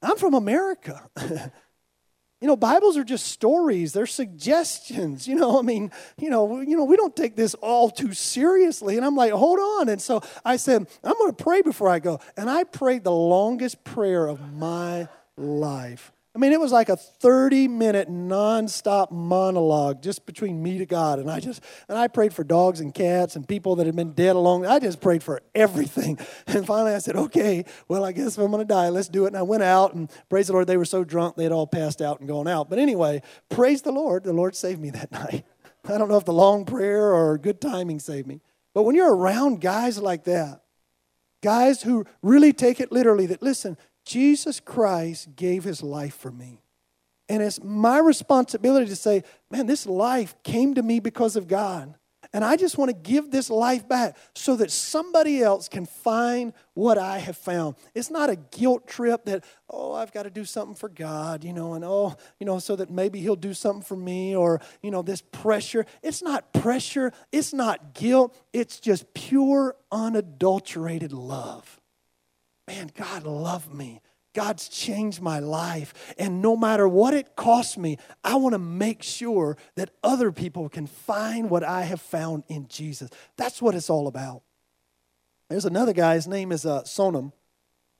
I'm 0.00 0.16
from 0.16 0.34
America. 0.34 1.10
you 2.40 2.46
know, 2.46 2.56
Bibles 2.56 2.96
are 2.96 3.04
just 3.04 3.26
stories. 3.26 3.92
They're 3.92 4.06
suggestions. 4.06 5.26
You 5.28 5.34
know, 5.34 5.58
I 5.58 5.62
mean, 5.62 5.90
you 6.18 6.30
know, 6.30 6.60
you 6.60 6.76
know, 6.76 6.84
we 6.84 6.96
don't 6.96 7.14
take 7.14 7.36
this 7.36 7.54
all 7.54 7.90
too 7.90 8.14
seriously. 8.14 8.96
And 8.96 9.04
I'm 9.04 9.14
like, 9.14 9.32
hold 9.32 9.58
on. 9.58 9.88
And 9.90 10.00
so 10.00 10.22
I 10.44 10.56
said, 10.56 10.86
I'm 11.04 11.12
going 11.18 11.34
to 11.34 11.44
pray 11.44 11.60
before 11.60 11.88
I 11.88 11.98
go. 11.98 12.18
And 12.36 12.48
I 12.48 12.64
prayed 12.64 13.04
the 13.04 13.12
longest 13.12 13.84
prayer 13.84 14.26
of 14.26 14.54
my 14.54 15.08
life. 15.36 16.12
I 16.38 16.40
mean, 16.40 16.52
it 16.52 16.60
was 16.60 16.70
like 16.70 16.88
a 16.88 16.96
30 16.96 17.66
minute 17.66 18.08
nonstop 18.08 19.10
monologue 19.10 20.04
just 20.04 20.24
between 20.24 20.62
me 20.62 20.78
to 20.78 20.86
God. 20.86 21.18
And 21.18 21.28
I 21.28 21.40
just, 21.40 21.64
and 21.88 21.98
I 21.98 22.06
prayed 22.06 22.32
for 22.32 22.44
dogs 22.44 22.78
and 22.78 22.94
cats 22.94 23.34
and 23.34 23.46
people 23.48 23.74
that 23.74 23.86
had 23.86 23.96
been 23.96 24.12
dead 24.12 24.36
along. 24.36 24.64
I 24.64 24.78
just 24.78 25.00
prayed 25.00 25.24
for 25.24 25.42
everything. 25.52 26.16
And 26.46 26.64
finally 26.64 26.94
I 26.94 26.98
said, 26.98 27.16
okay, 27.16 27.64
well, 27.88 28.04
I 28.04 28.12
guess 28.12 28.38
if 28.38 28.38
I'm 28.38 28.52
going 28.52 28.62
to 28.62 28.72
die, 28.72 28.88
let's 28.88 29.08
do 29.08 29.24
it. 29.24 29.28
And 29.28 29.36
I 29.36 29.42
went 29.42 29.64
out 29.64 29.94
and 29.94 30.08
praise 30.28 30.46
the 30.46 30.52
Lord. 30.52 30.68
They 30.68 30.76
were 30.76 30.84
so 30.84 31.02
drunk, 31.02 31.34
they 31.34 31.42
had 31.42 31.52
all 31.52 31.66
passed 31.66 32.00
out 32.00 32.20
and 32.20 32.28
gone 32.28 32.46
out. 32.46 32.70
But 32.70 32.78
anyway, 32.78 33.22
praise 33.48 33.82
the 33.82 33.90
Lord. 33.90 34.22
The 34.22 34.32
Lord 34.32 34.54
saved 34.54 34.80
me 34.80 34.90
that 34.90 35.10
night. 35.24 35.44
I 35.88 35.98
don't 35.98 36.08
know 36.08 36.16
if 36.16 36.24
the 36.24 36.32
long 36.32 36.64
prayer 36.64 37.12
or 37.12 37.36
good 37.36 37.60
timing 37.60 37.98
saved 37.98 38.28
me. 38.28 38.40
But 38.74 38.84
when 38.84 38.94
you're 38.94 39.14
around 39.14 39.60
guys 39.60 39.98
like 39.98 40.24
that, 40.24 40.62
guys 41.42 41.82
who 41.82 42.04
really 42.22 42.52
take 42.52 42.80
it 42.80 42.92
literally, 42.92 43.26
that 43.26 43.42
listen, 43.42 43.76
Jesus 44.08 44.58
Christ 44.58 45.36
gave 45.36 45.64
his 45.64 45.82
life 45.82 46.14
for 46.14 46.30
me. 46.30 46.62
And 47.28 47.42
it's 47.42 47.62
my 47.62 47.98
responsibility 47.98 48.86
to 48.86 48.96
say, 48.96 49.22
man, 49.50 49.66
this 49.66 49.84
life 49.84 50.34
came 50.42 50.74
to 50.74 50.82
me 50.82 50.98
because 50.98 51.36
of 51.36 51.46
God. 51.46 51.94
And 52.32 52.42
I 52.42 52.56
just 52.56 52.78
want 52.78 52.88
to 52.88 52.96
give 52.96 53.30
this 53.30 53.50
life 53.50 53.86
back 53.86 54.16
so 54.34 54.56
that 54.56 54.70
somebody 54.70 55.42
else 55.42 55.68
can 55.68 55.84
find 55.84 56.54
what 56.72 56.96
I 56.96 57.18
have 57.18 57.36
found. 57.36 57.76
It's 57.94 58.10
not 58.10 58.30
a 58.30 58.36
guilt 58.36 58.86
trip 58.86 59.26
that, 59.26 59.44
oh, 59.68 59.92
I've 59.92 60.12
got 60.12 60.22
to 60.22 60.30
do 60.30 60.46
something 60.46 60.74
for 60.74 60.88
God, 60.88 61.44
you 61.44 61.52
know, 61.52 61.74
and 61.74 61.84
oh, 61.84 62.16
you 62.40 62.46
know, 62.46 62.58
so 62.60 62.76
that 62.76 62.90
maybe 62.90 63.20
He'll 63.20 63.36
do 63.36 63.52
something 63.52 63.82
for 63.82 63.96
me 63.96 64.34
or, 64.34 64.62
you 64.82 64.90
know, 64.90 65.02
this 65.02 65.20
pressure. 65.20 65.84
It's 66.02 66.22
not 66.22 66.54
pressure, 66.54 67.12
it's 67.30 67.52
not 67.52 67.92
guilt, 67.92 68.34
it's 68.54 68.80
just 68.80 69.12
pure, 69.12 69.76
unadulterated 69.92 71.12
love 71.12 71.77
man, 72.68 72.92
God 72.94 73.24
loved 73.24 73.72
me. 73.74 74.00
God's 74.34 74.68
changed 74.68 75.20
my 75.20 75.38
life. 75.40 76.14
And 76.18 76.42
no 76.42 76.54
matter 76.54 76.86
what 76.86 77.14
it 77.14 77.34
costs 77.34 77.76
me, 77.78 77.96
I 78.22 78.36
want 78.36 78.52
to 78.52 78.58
make 78.58 79.02
sure 79.02 79.56
that 79.74 79.90
other 80.04 80.30
people 80.30 80.68
can 80.68 80.86
find 80.86 81.50
what 81.50 81.64
I 81.64 81.82
have 81.82 82.00
found 82.00 82.44
in 82.46 82.68
Jesus. 82.68 83.10
That's 83.36 83.60
what 83.60 83.74
it's 83.74 83.90
all 83.90 84.06
about. 84.06 84.42
There's 85.48 85.64
another 85.64 85.94
guy, 85.94 86.14
his 86.14 86.28
name 86.28 86.52
is 86.52 86.66
uh, 86.66 86.82
Sonam. 86.82 87.32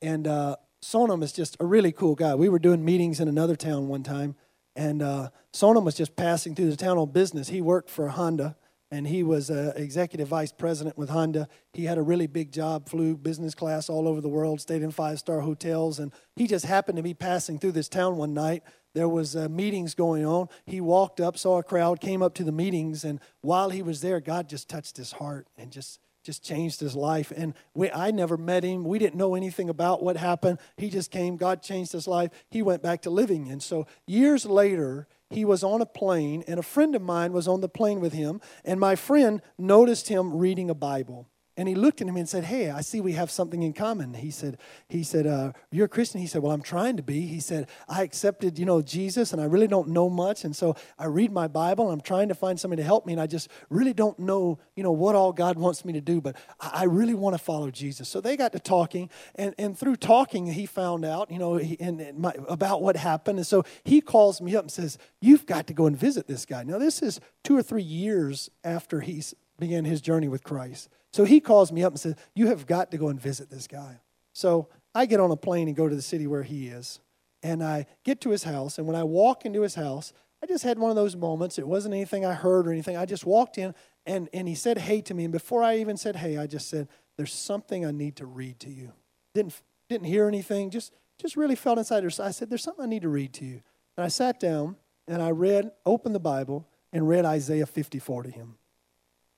And 0.03 0.27
uh, 0.27 0.57
Sonam 0.83 1.23
is 1.23 1.33
just 1.33 1.57
a 1.59 1.65
really 1.65 1.91
cool 1.91 2.13
guy. 2.13 2.35
We 2.35 2.47
were 2.47 2.59
doing 2.59 2.85
meetings 2.85 3.19
in 3.19 3.27
another 3.27 3.55
town 3.55 3.87
one 3.87 4.03
time, 4.03 4.35
and 4.75 5.01
uh, 5.01 5.29
Sonam 5.51 5.83
was 5.83 5.95
just 5.95 6.15
passing 6.15 6.55
through 6.55 6.69
the 6.69 6.77
town 6.77 6.97
on 6.97 7.11
business. 7.11 7.49
He 7.49 7.59
worked 7.59 7.89
for 7.89 8.07
Honda 8.09 8.55
and 8.91 9.07
he 9.07 9.23
was 9.23 9.51
uh, 9.51 9.73
executive 9.75 10.27
vice 10.27 10.51
president 10.51 10.97
with 10.97 11.09
Honda. 11.09 11.47
He 11.73 11.85
had 11.85 11.97
a 11.97 12.01
really 12.01 12.27
big 12.27 12.51
job, 12.51 12.89
flew 12.89 13.15
business 13.15 13.53
class 13.53 13.89
all 13.89 14.07
over 14.07 14.21
the 14.21 14.29
world, 14.29 14.61
stayed 14.61 14.81
in 14.81 14.91
five 14.91 15.19
star 15.19 15.41
hotels, 15.41 15.99
and 15.99 16.11
he 16.35 16.47
just 16.47 16.65
happened 16.65 16.97
to 16.97 17.03
be 17.03 17.13
passing 17.13 17.59
through 17.59 17.73
this 17.73 17.89
town 17.89 18.17
one 18.17 18.33
night. 18.33 18.63
There 18.95 19.09
was 19.09 19.35
uh, 19.35 19.47
meetings 19.49 19.93
going 19.93 20.25
on. 20.25 20.49
He 20.65 20.81
walked 20.81 21.19
up, 21.19 21.37
saw 21.37 21.59
a 21.59 21.63
crowd, 21.63 22.01
came 22.01 22.23
up 22.23 22.33
to 22.35 22.43
the 22.43 22.51
meetings, 22.51 23.03
and 23.03 23.19
while 23.41 23.69
he 23.69 23.83
was 23.83 24.01
there, 24.01 24.19
God 24.19 24.49
just 24.49 24.67
touched 24.67 24.97
his 24.97 25.13
heart 25.13 25.47
and 25.57 25.71
just 25.71 25.99
just 26.23 26.43
changed 26.43 26.81
his 26.81 26.95
life. 26.95 27.31
And 27.35 27.53
we, 27.73 27.89
I 27.89 28.11
never 28.11 28.35
met 28.37 28.63
him. 28.63 28.83
We 28.83 28.99
didn't 28.99 29.15
know 29.15 29.35
anything 29.35 29.69
about 29.69 30.03
what 30.03 30.17
happened. 30.17 30.59
He 30.77 30.89
just 30.89 31.11
came. 31.11 31.37
God 31.37 31.63
changed 31.63 31.93
his 31.93 32.07
life. 32.07 32.29
He 32.49 32.61
went 32.61 32.83
back 32.83 33.01
to 33.03 33.09
living. 33.09 33.49
And 33.49 33.63
so 33.63 33.87
years 34.05 34.45
later, 34.45 35.07
he 35.29 35.45
was 35.45 35.63
on 35.63 35.81
a 35.81 35.85
plane, 35.85 36.43
and 36.47 36.59
a 36.59 36.63
friend 36.63 36.95
of 36.95 37.01
mine 37.01 37.33
was 37.33 37.47
on 37.47 37.61
the 37.61 37.69
plane 37.69 37.99
with 37.99 38.13
him, 38.13 38.41
and 38.65 38.79
my 38.79 38.95
friend 38.95 39.41
noticed 39.57 40.07
him 40.07 40.35
reading 40.35 40.69
a 40.69 40.75
Bible. 40.75 41.27
And 41.59 41.67
he 41.67 41.75
looked 41.75 41.99
at 41.99 42.07
me 42.07 42.21
and 42.21 42.29
said, 42.29 42.45
Hey, 42.45 42.71
I 42.71 42.79
see 42.79 43.01
we 43.01 43.11
have 43.11 43.29
something 43.29 43.63
in 43.63 43.73
common. 43.73 44.13
He 44.13 44.31
said, 44.31 44.57
he 44.87 45.03
said 45.03 45.27
uh, 45.27 45.51
You're 45.71 45.87
a 45.87 45.89
Christian? 45.89 46.21
He 46.21 46.25
said, 46.25 46.41
Well, 46.41 46.53
I'm 46.53 46.61
trying 46.61 46.95
to 46.95 47.03
be. 47.03 47.27
He 47.27 47.41
said, 47.41 47.67
I 47.89 48.03
accepted, 48.03 48.57
you 48.57 48.65
know, 48.65 48.81
Jesus, 48.81 49.33
and 49.33 49.41
I 49.41 49.43
really 49.45 49.67
don't 49.67 49.89
know 49.89 50.09
much. 50.09 50.45
And 50.45 50.55
so 50.55 50.77
I 50.97 51.07
read 51.07 51.33
my 51.33 51.49
Bible, 51.49 51.91
and 51.91 51.99
I'm 51.99 52.01
trying 52.01 52.29
to 52.29 52.33
find 52.33 52.57
somebody 52.57 52.81
to 52.81 52.85
help 52.85 53.05
me, 53.05 53.11
and 53.11 53.21
I 53.21 53.27
just 53.27 53.49
really 53.69 53.91
don't 53.91 54.17
know, 54.19 54.57
you 54.77 54.83
know, 54.83 54.93
what 54.93 55.15
all 55.15 55.33
God 55.33 55.59
wants 55.59 55.83
me 55.83 55.91
to 55.91 55.99
do, 55.99 56.21
but 56.21 56.37
I, 56.61 56.85
really 56.85 57.13
want 57.13 57.33
to 57.33 57.43
follow 57.43 57.69
Jesus. 57.69 58.07
So 58.07 58.21
they 58.21 58.37
got 58.37 58.53
to 58.53 58.59
talking, 58.59 59.09
and, 59.35 59.53
and 59.57 59.77
through 59.77 59.97
talking, 59.97 60.47
he 60.47 60.65
found 60.65 61.03
out, 61.03 61.29
you 61.29 61.39
know, 61.39 61.57
he, 61.57 61.77
and, 61.81 61.99
and 61.99 62.19
my, 62.19 62.33
about 62.47 62.81
what 62.81 62.95
happened. 62.95 63.37
And 63.37 63.45
so 63.45 63.65
he 63.83 63.99
calls 63.99 64.39
me 64.39 64.55
up 64.55 64.63
and 64.63 64.71
says, 64.71 64.97
You've 65.19 65.45
got 65.45 65.67
to 65.67 65.73
go 65.73 65.87
and 65.87 65.97
visit 65.97 66.25
this 66.25 66.45
guy. 66.45 66.63
Now, 66.63 66.77
this 66.77 67.01
is 67.01 67.19
two 67.43 67.57
or 67.57 67.63
three 67.63 67.83
years 67.83 68.49
after 68.63 69.01
he's 69.01 69.35
began 69.59 69.83
his 69.83 69.99
journey 69.99 70.29
with 70.29 70.41
Christ. 70.41 70.87
So 71.11 71.23
he 71.23 71.39
calls 71.39 71.71
me 71.71 71.83
up 71.83 71.93
and 71.93 71.99
says, 71.99 72.15
You 72.35 72.47
have 72.47 72.65
got 72.65 72.91
to 72.91 72.97
go 72.97 73.09
and 73.09 73.19
visit 73.19 73.49
this 73.49 73.67
guy. 73.67 74.01
So 74.33 74.69
I 74.93 75.05
get 75.05 75.19
on 75.19 75.31
a 75.31 75.35
plane 75.35 75.67
and 75.67 75.75
go 75.75 75.89
to 75.89 75.95
the 75.95 76.01
city 76.01 76.27
where 76.27 76.43
he 76.43 76.67
is. 76.67 76.99
And 77.41 77.63
I 77.63 77.85
get 78.03 78.21
to 78.21 78.29
his 78.29 78.43
house. 78.43 78.77
And 78.77 78.85
when 78.85 78.95
I 78.95 79.03
walk 79.03 79.45
into 79.45 79.61
his 79.61 79.75
house, 79.75 80.13
I 80.43 80.45
just 80.45 80.63
had 80.63 80.79
one 80.79 80.89
of 80.89 80.95
those 80.95 81.15
moments. 81.15 81.57
It 81.57 81.67
wasn't 81.67 81.93
anything 81.93 82.25
I 82.25 82.33
heard 82.33 82.67
or 82.67 82.71
anything. 82.71 82.97
I 82.97 83.05
just 83.05 83.25
walked 83.25 83.57
in 83.57 83.73
and, 84.05 84.29
and 84.33 84.47
he 84.47 84.55
said 84.55 84.77
hey 84.77 85.01
to 85.01 85.13
me. 85.13 85.25
And 85.25 85.33
before 85.33 85.63
I 85.63 85.77
even 85.77 85.97
said 85.97 86.17
hey, 86.17 86.37
I 86.37 86.47
just 86.47 86.69
said, 86.69 86.87
There's 87.17 87.33
something 87.33 87.85
I 87.85 87.91
need 87.91 88.15
to 88.17 88.25
read 88.25 88.59
to 88.61 88.69
you. 88.69 88.93
Didn't, 89.33 89.61
didn't 89.89 90.07
hear 90.07 90.27
anything, 90.27 90.69
just, 90.69 90.93
just 91.19 91.35
really 91.35 91.55
felt 91.55 91.77
inside. 91.77 92.05
I 92.05 92.31
said, 92.31 92.49
There's 92.49 92.63
something 92.63 92.83
I 92.83 92.89
need 92.89 93.03
to 93.03 93.09
read 93.09 93.33
to 93.33 93.45
you. 93.45 93.61
And 93.97 94.05
I 94.05 94.07
sat 94.07 94.39
down 94.39 94.77
and 95.07 95.21
I 95.21 95.31
read, 95.31 95.71
opened 95.85 96.15
the 96.15 96.19
Bible, 96.19 96.67
and 96.93 97.07
read 97.07 97.25
Isaiah 97.25 97.65
54 97.65 98.23
to 98.23 98.29
him. 98.29 98.58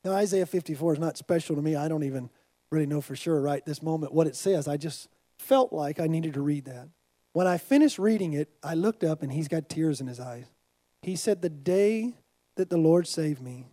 Now, 0.03 0.13
Isaiah 0.13 0.45
54 0.45 0.93
is 0.93 0.99
not 0.99 1.17
special 1.17 1.55
to 1.55 1.61
me. 1.61 1.75
I 1.75 1.87
don't 1.87 2.03
even 2.03 2.29
really 2.71 2.85
know 2.85 3.01
for 3.01 3.15
sure 3.15 3.39
right 3.41 3.65
this 3.65 3.83
moment 3.83 4.13
what 4.13 4.27
it 4.27 4.35
says. 4.35 4.67
I 4.67 4.77
just 4.77 5.09
felt 5.37 5.71
like 5.73 5.99
I 5.99 6.07
needed 6.07 6.33
to 6.35 6.41
read 6.41 6.65
that. 6.65 6.87
When 7.33 7.47
I 7.47 7.57
finished 7.57 7.99
reading 7.99 8.33
it, 8.33 8.49
I 8.63 8.73
looked 8.73 9.03
up 9.03 9.21
and 9.21 9.31
he's 9.31 9.47
got 9.47 9.69
tears 9.69 10.01
in 10.01 10.07
his 10.07 10.19
eyes. 10.19 10.45
He 11.01 11.15
said, 11.15 11.41
The 11.41 11.49
day 11.49 12.13
that 12.55 12.69
the 12.69 12.77
Lord 12.77 13.07
saved 13.07 13.41
me, 13.41 13.67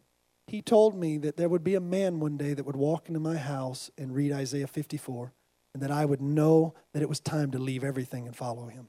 he 0.46 0.62
told 0.62 0.94
me 0.94 1.18
that 1.18 1.36
there 1.36 1.48
would 1.48 1.64
be 1.64 1.74
a 1.74 1.80
man 1.80 2.20
one 2.20 2.36
day 2.36 2.54
that 2.54 2.64
would 2.64 2.76
walk 2.76 3.08
into 3.08 3.20
my 3.20 3.36
house 3.36 3.90
and 3.98 4.14
read 4.14 4.32
Isaiah 4.32 4.66
54, 4.66 5.32
and 5.74 5.82
that 5.82 5.90
I 5.90 6.04
would 6.04 6.22
know 6.22 6.74
that 6.92 7.02
it 7.02 7.08
was 7.08 7.20
time 7.20 7.50
to 7.50 7.58
leave 7.58 7.84
everything 7.84 8.26
and 8.26 8.34
follow 8.34 8.66
him. 8.66 8.88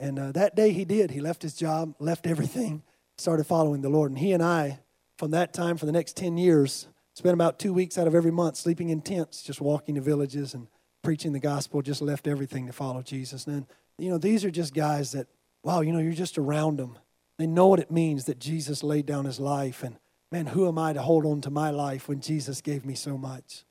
And 0.00 0.18
uh, 0.18 0.32
that 0.32 0.54
day 0.54 0.72
he 0.72 0.84
did. 0.84 1.10
He 1.10 1.20
left 1.20 1.42
his 1.42 1.54
job, 1.54 1.94
left 1.98 2.26
everything, 2.26 2.82
started 3.16 3.44
following 3.44 3.80
the 3.80 3.88
Lord. 3.88 4.10
And 4.10 4.18
he 4.18 4.32
and 4.32 4.42
I 4.42 4.80
from 5.18 5.32
that 5.32 5.52
time 5.52 5.76
for 5.76 5.84
the 5.84 5.92
next 5.92 6.16
10 6.16 6.38
years, 6.38 6.86
spent 7.12 7.34
about 7.34 7.58
two 7.58 7.74
weeks 7.74 7.98
out 7.98 8.06
of 8.06 8.14
every 8.14 8.30
month 8.30 8.56
sleeping 8.56 8.88
in 8.88 9.02
tents, 9.02 9.42
just 9.42 9.60
walking 9.60 9.96
to 9.96 10.00
villages 10.00 10.54
and 10.54 10.68
preaching 11.02 11.32
the 11.32 11.40
gospel, 11.40 11.82
just 11.82 12.00
left 12.00 12.28
everything 12.28 12.66
to 12.68 12.72
follow 12.72 13.02
Jesus. 13.02 13.44
And 13.46 13.56
then, 13.56 13.66
you 13.98 14.10
know, 14.10 14.18
these 14.18 14.44
are 14.44 14.50
just 14.50 14.72
guys 14.72 15.12
that, 15.12 15.26
wow, 15.64 15.80
you 15.80 15.92
know, 15.92 15.98
you're 15.98 16.12
just 16.12 16.38
around 16.38 16.78
them. 16.78 16.96
They 17.36 17.48
know 17.48 17.66
what 17.66 17.80
it 17.80 17.90
means 17.90 18.26
that 18.26 18.38
Jesus 18.38 18.84
laid 18.84 19.06
down 19.06 19.24
his 19.24 19.40
life. 19.40 19.82
And 19.82 19.96
man, 20.30 20.46
who 20.46 20.68
am 20.68 20.78
I 20.78 20.92
to 20.92 21.02
hold 21.02 21.26
on 21.26 21.40
to 21.42 21.50
my 21.50 21.70
life 21.70 22.08
when 22.08 22.20
Jesus 22.20 22.60
gave 22.60 22.86
me 22.86 22.94
so 22.94 23.18
much? 23.18 23.64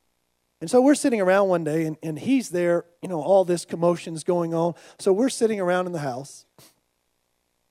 And 0.60 0.70
so 0.70 0.82
we're 0.82 0.96
sitting 0.96 1.22
around 1.22 1.48
one 1.48 1.64
day, 1.64 1.86
and, 1.86 1.98
and 2.02 2.20
he's 2.20 2.50
there, 2.50 2.84
you 3.02 3.08
know, 3.08 3.22
all 3.22 3.46
this 3.46 3.64
commotion's 3.64 4.24
going 4.24 4.54
on. 4.54 4.74
So 5.00 5.14
we're 5.14 5.30
sitting 5.30 5.62
around 5.62 5.86
in 5.86 5.92
the 5.94 6.00
house, 6.00 6.46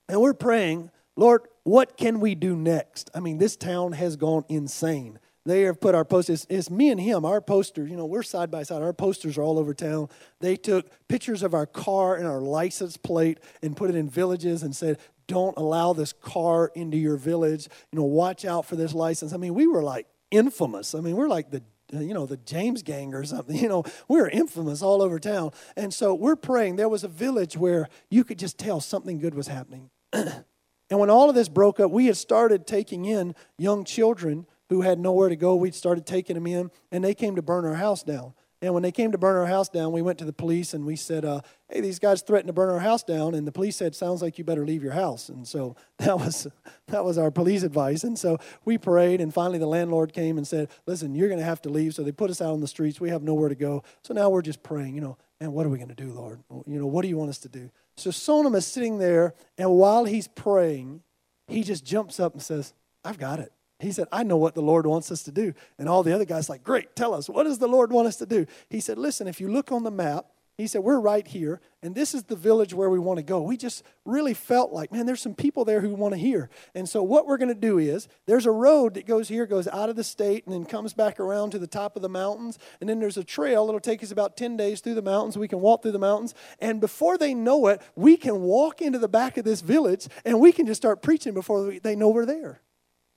and 0.07 0.19
we're 0.21 0.33
praying 0.33 0.89
Lord, 1.17 1.47
what 1.67 1.97
can 1.97 2.21
we 2.21 2.33
do 2.33 2.55
next? 2.55 3.09
I 3.13 3.19
mean, 3.19 3.39
this 3.39 3.57
town 3.57 3.91
has 3.91 4.15
gone 4.15 4.45
insane. 4.47 5.19
They 5.45 5.63
have 5.63 5.81
put 5.81 5.95
our 5.95 6.05
posters, 6.05 6.47
it's 6.49 6.69
me 6.69 6.89
and 6.91 6.99
him, 6.99 7.25
our 7.25 7.41
posters, 7.41 7.89
you 7.89 7.97
know, 7.97 8.05
we're 8.05 8.23
side 8.23 8.49
by 8.49 8.63
side. 8.63 8.81
Our 8.81 8.93
posters 8.93 9.37
are 9.37 9.41
all 9.41 9.59
over 9.59 9.73
town. 9.73 10.07
They 10.39 10.55
took 10.55 10.89
pictures 11.09 11.43
of 11.43 11.53
our 11.53 11.65
car 11.65 12.15
and 12.15 12.25
our 12.25 12.39
license 12.39 12.95
plate 12.95 13.41
and 13.61 13.75
put 13.75 13.89
it 13.89 13.97
in 13.97 14.09
villages 14.09 14.63
and 14.63 14.73
said, 14.73 14.97
don't 15.27 15.57
allow 15.57 15.91
this 15.91 16.13
car 16.13 16.71
into 16.73 16.95
your 16.95 17.17
village. 17.17 17.67
You 17.91 17.99
know, 17.99 18.05
watch 18.05 18.45
out 18.45 18.65
for 18.65 18.77
this 18.77 18.93
license. 18.93 19.33
I 19.33 19.37
mean, 19.37 19.53
we 19.53 19.67
were 19.67 19.83
like 19.83 20.07
infamous. 20.31 20.95
I 20.95 21.01
mean, 21.01 21.17
we're 21.17 21.27
like 21.27 21.51
the 21.51 21.61
you 21.91 22.13
know, 22.13 22.25
the 22.25 22.37
James 22.37 22.81
gang 22.81 23.13
or 23.13 23.25
something. 23.25 23.57
You 23.61 23.67
know, 23.67 23.83
we 24.07 24.21
we're 24.21 24.29
infamous 24.29 24.81
all 24.81 25.01
over 25.01 25.19
town. 25.19 25.51
And 25.75 25.93
so 25.93 26.13
we're 26.13 26.37
praying. 26.37 26.77
There 26.77 26.87
was 26.87 27.03
a 27.03 27.09
village 27.09 27.57
where 27.57 27.89
you 28.09 28.23
could 28.23 28.39
just 28.39 28.57
tell 28.57 28.79
something 28.79 29.19
good 29.19 29.35
was 29.35 29.47
happening. 29.47 29.89
and 30.89 30.99
when 30.99 31.09
all 31.09 31.29
of 31.29 31.35
this 31.35 31.49
broke 31.49 31.79
up, 31.79 31.91
we 31.91 32.05
had 32.05 32.17
started 32.17 32.65
taking 32.65 33.05
in 33.05 33.35
young 33.57 33.83
children 33.83 34.45
who 34.69 34.81
had 34.81 34.99
nowhere 34.99 35.29
to 35.29 35.35
go. 35.35 35.55
We'd 35.55 35.75
started 35.75 36.05
taking 36.05 36.35
them 36.35 36.47
in, 36.47 36.71
and 36.91 37.03
they 37.03 37.13
came 37.13 37.35
to 37.35 37.41
burn 37.41 37.65
our 37.65 37.75
house 37.75 38.03
down. 38.03 38.33
And 38.61 38.73
when 38.73 38.81
they 38.81 38.91
came 38.91 39.11
to 39.11 39.19
burn 39.19 39.35
our 39.35 39.45
house 39.45 39.69
down, 39.69 39.91
we 39.91 40.01
went 40.01 40.17
to 40.17 40.25
the 40.25 40.33
police 40.33 40.73
and 40.73 40.83
we 40.83 40.95
said, 40.95 41.23
uh, 41.23 41.41
"Hey, 41.69 41.79
these 41.79 41.99
guys 41.99 42.23
threatened 42.23 42.47
to 42.47 42.53
burn 42.53 42.71
our 42.71 42.79
house 42.79 43.03
down." 43.03 43.35
And 43.35 43.45
the 43.45 43.51
police 43.51 43.75
said, 43.75 43.93
"Sounds 43.93 44.23
like 44.23 44.39
you 44.39 44.43
better 44.43 44.65
leave 44.65 44.81
your 44.81 44.93
house." 44.93 45.29
And 45.29 45.47
so 45.47 45.75
that 45.99 46.17
was 46.17 46.47
that 46.87 47.05
was 47.05 47.19
our 47.19 47.29
police 47.29 47.61
advice. 47.61 48.03
And 48.03 48.17
so 48.17 48.39
we 48.65 48.79
prayed, 48.79 49.21
and 49.21 49.31
finally 49.31 49.59
the 49.59 49.67
landlord 49.67 50.11
came 50.11 50.37
and 50.37 50.47
said, 50.47 50.69
"Listen, 50.87 51.13
you're 51.13 51.27
going 51.27 51.39
to 51.39 51.45
have 51.45 51.61
to 51.63 51.69
leave." 51.69 51.93
So 51.93 52.01
they 52.01 52.11
put 52.11 52.31
us 52.31 52.41
out 52.41 52.53
on 52.53 52.61
the 52.61 52.67
streets. 52.67 52.99
We 52.99 53.09
have 53.09 53.21
nowhere 53.21 53.49
to 53.49 53.55
go. 53.55 53.83
So 54.01 54.15
now 54.15 54.29
we're 54.31 54.41
just 54.41 54.63
praying. 54.63 54.95
You 54.95 55.01
know, 55.01 55.17
and 55.39 55.53
what 55.53 55.67
are 55.67 55.69
we 55.69 55.77
going 55.77 55.89
to 55.89 55.95
do, 55.95 56.11
Lord? 56.11 56.39
You 56.65 56.79
know, 56.79 56.87
what 56.87 57.03
do 57.03 57.09
you 57.09 57.17
want 57.17 57.29
us 57.29 57.37
to 57.39 57.49
do? 57.49 57.69
So 57.97 58.11
Sonam 58.11 58.55
is 58.55 58.65
sitting 58.65 58.99
there, 58.99 59.33
and 59.57 59.71
while 59.71 60.05
he's 60.05 60.27
praying, 60.27 61.01
he 61.47 61.63
just 61.63 61.83
jumps 61.83 62.19
up 62.19 62.33
and 62.33 62.41
says, 62.41 62.73
"I've 63.03 63.17
got 63.17 63.39
it." 63.39 63.51
He 63.79 63.91
said, 63.91 64.07
I 64.11 64.23
know 64.23 64.37
what 64.37 64.55
the 64.55 64.61
Lord 64.61 64.87
wants 64.87 65.11
us 65.11 65.23
to 65.23 65.31
do. 65.31 65.53
And 65.77 65.87
all 65.87 66.01
the 66.01 66.13
other 66.13 66.25
guys 66.25 66.49
like, 66.49 66.63
great, 66.63 66.95
tell 66.95 67.13
us, 67.13 67.29
what 67.29 67.43
does 67.43 67.59
the 67.59 67.67
Lord 67.67 67.91
want 67.91 68.07
us 68.07 68.15
to 68.17 68.25
do? 68.25 68.47
He 68.69 68.79
said, 68.79 68.97
listen, 68.97 69.27
if 69.27 69.39
you 69.39 69.49
look 69.49 69.71
on 69.71 69.83
the 69.83 69.91
map, 69.91 70.25
he 70.57 70.65
said, 70.65 70.81
we're 70.81 70.99
right 70.99 71.25
here, 71.27 71.61
and 71.83 71.93
this 71.93 72.15
is 72.15 72.23
the 72.23 72.35
village 72.35 72.73
where 72.73 72.89
we 72.89 72.97
want 72.97 73.17
to 73.17 73.23
go. 73.23 73.43
We 73.43 73.57
just 73.57 73.83
really 74.05 74.33
felt 74.33 74.73
like, 74.73 74.91
man, 74.91 75.05
there's 75.05 75.21
some 75.21 75.35
people 75.35 75.65
there 75.65 75.81
who 75.81 75.93
want 75.93 76.15
to 76.15 76.19
hear. 76.19 76.49
And 76.73 76.89
so 76.89 77.03
what 77.03 77.27
we're 77.27 77.37
going 77.37 77.53
to 77.53 77.55
do 77.55 77.77
is, 77.77 78.07
there's 78.25 78.47
a 78.47 78.51
road 78.51 78.95
that 78.95 79.05
goes 79.05 79.27
here, 79.27 79.45
goes 79.45 79.67
out 79.67 79.89
of 79.89 79.95
the 79.95 80.03
state, 80.03 80.45
and 80.45 80.53
then 80.55 80.65
comes 80.65 80.95
back 80.95 81.19
around 81.19 81.51
to 81.51 81.59
the 81.59 81.67
top 81.67 81.95
of 81.95 82.01
the 82.01 82.09
mountains. 82.09 82.57
And 82.81 82.89
then 82.89 82.99
there's 82.99 83.17
a 83.17 83.23
trail 83.23 83.67
that'll 83.67 83.79
take 83.79 84.01
us 84.01 84.09
about 84.09 84.35
10 84.35 84.57
days 84.57 84.81
through 84.81 84.95
the 84.95 85.03
mountains. 85.03 85.37
We 85.37 85.47
can 85.47 85.61
walk 85.61 85.83
through 85.83 85.91
the 85.91 85.99
mountains. 85.99 86.33
And 86.57 86.81
before 86.81 87.19
they 87.19 87.35
know 87.35 87.67
it, 87.67 87.79
we 87.95 88.17
can 88.17 88.41
walk 88.41 88.81
into 88.81 88.97
the 88.97 89.07
back 89.07 89.37
of 89.37 89.45
this 89.45 89.61
village, 89.61 90.07
and 90.25 90.39
we 90.39 90.51
can 90.51 90.65
just 90.65 90.81
start 90.81 91.03
preaching 91.03 91.35
before 91.35 91.77
they 91.83 91.95
know 91.95 92.09
we're 92.09 92.25
there. 92.25 92.61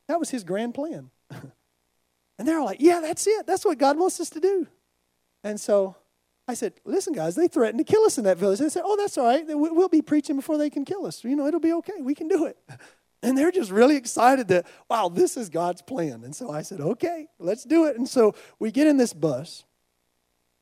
That 0.08 0.18
was 0.18 0.28
his 0.28 0.44
grand 0.44 0.74
plan. 0.74 1.10
and 1.30 2.46
they're 2.46 2.62
like, 2.62 2.82
yeah, 2.82 3.00
that's 3.00 3.26
it. 3.26 3.46
That's 3.46 3.64
what 3.64 3.78
God 3.78 3.98
wants 3.98 4.20
us 4.20 4.28
to 4.30 4.40
do. 4.40 4.66
And 5.42 5.58
so 5.58 5.96
I 6.50 6.54
said, 6.54 6.74
listen, 6.84 7.12
guys, 7.12 7.36
they 7.36 7.46
threatened 7.46 7.78
to 7.78 7.84
kill 7.84 8.04
us 8.04 8.18
in 8.18 8.24
that 8.24 8.36
village. 8.36 8.58
They 8.58 8.68
said, 8.68 8.82
oh, 8.84 8.96
that's 8.96 9.16
all 9.16 9.24
right. 9.24 9.44
We'll 9.46 9.88
be 9.88 10.02
preaching 10.02 10.34
before 10.34 10.58
they 10.58 10.68
can 10.68 10.84
kill 10.84 11.06
us. 11.06 11.22
You 11.22 11.36
know, 11.36 11.46
it'll 11.46 11.60
be 11.60 11.72
okay. 11.74 12.00
We 12.00 12.14
can 12.14 12.28
do 12.28 12.46
it. 12.46 12.58
And 13.22 13.36
they're 13.36 13.50
just 13.50 13.70
really 13.70 13.96
excited 13.96 14.48
that, 14.48 14.66
wow, 14.88 15.10
this 15.10 15.36
is 15.36 15.50
God's 15.50 15.82
plan. 15.82 16.24
And 16.24 16.34
so 16.34 16.50
I 16.50 16.62
said, 16.62 16.80
okay, 16.80 17.26
let's 17.38 17.64
do 17.64 17.84
it. 17.84 17.98
And 17.98 18.08
so 18.08 18.34
we 18.58 18.70
get 18.70 18.86
in 18.86 18.96
this 18.96 19.12
bus, 19.12 19.64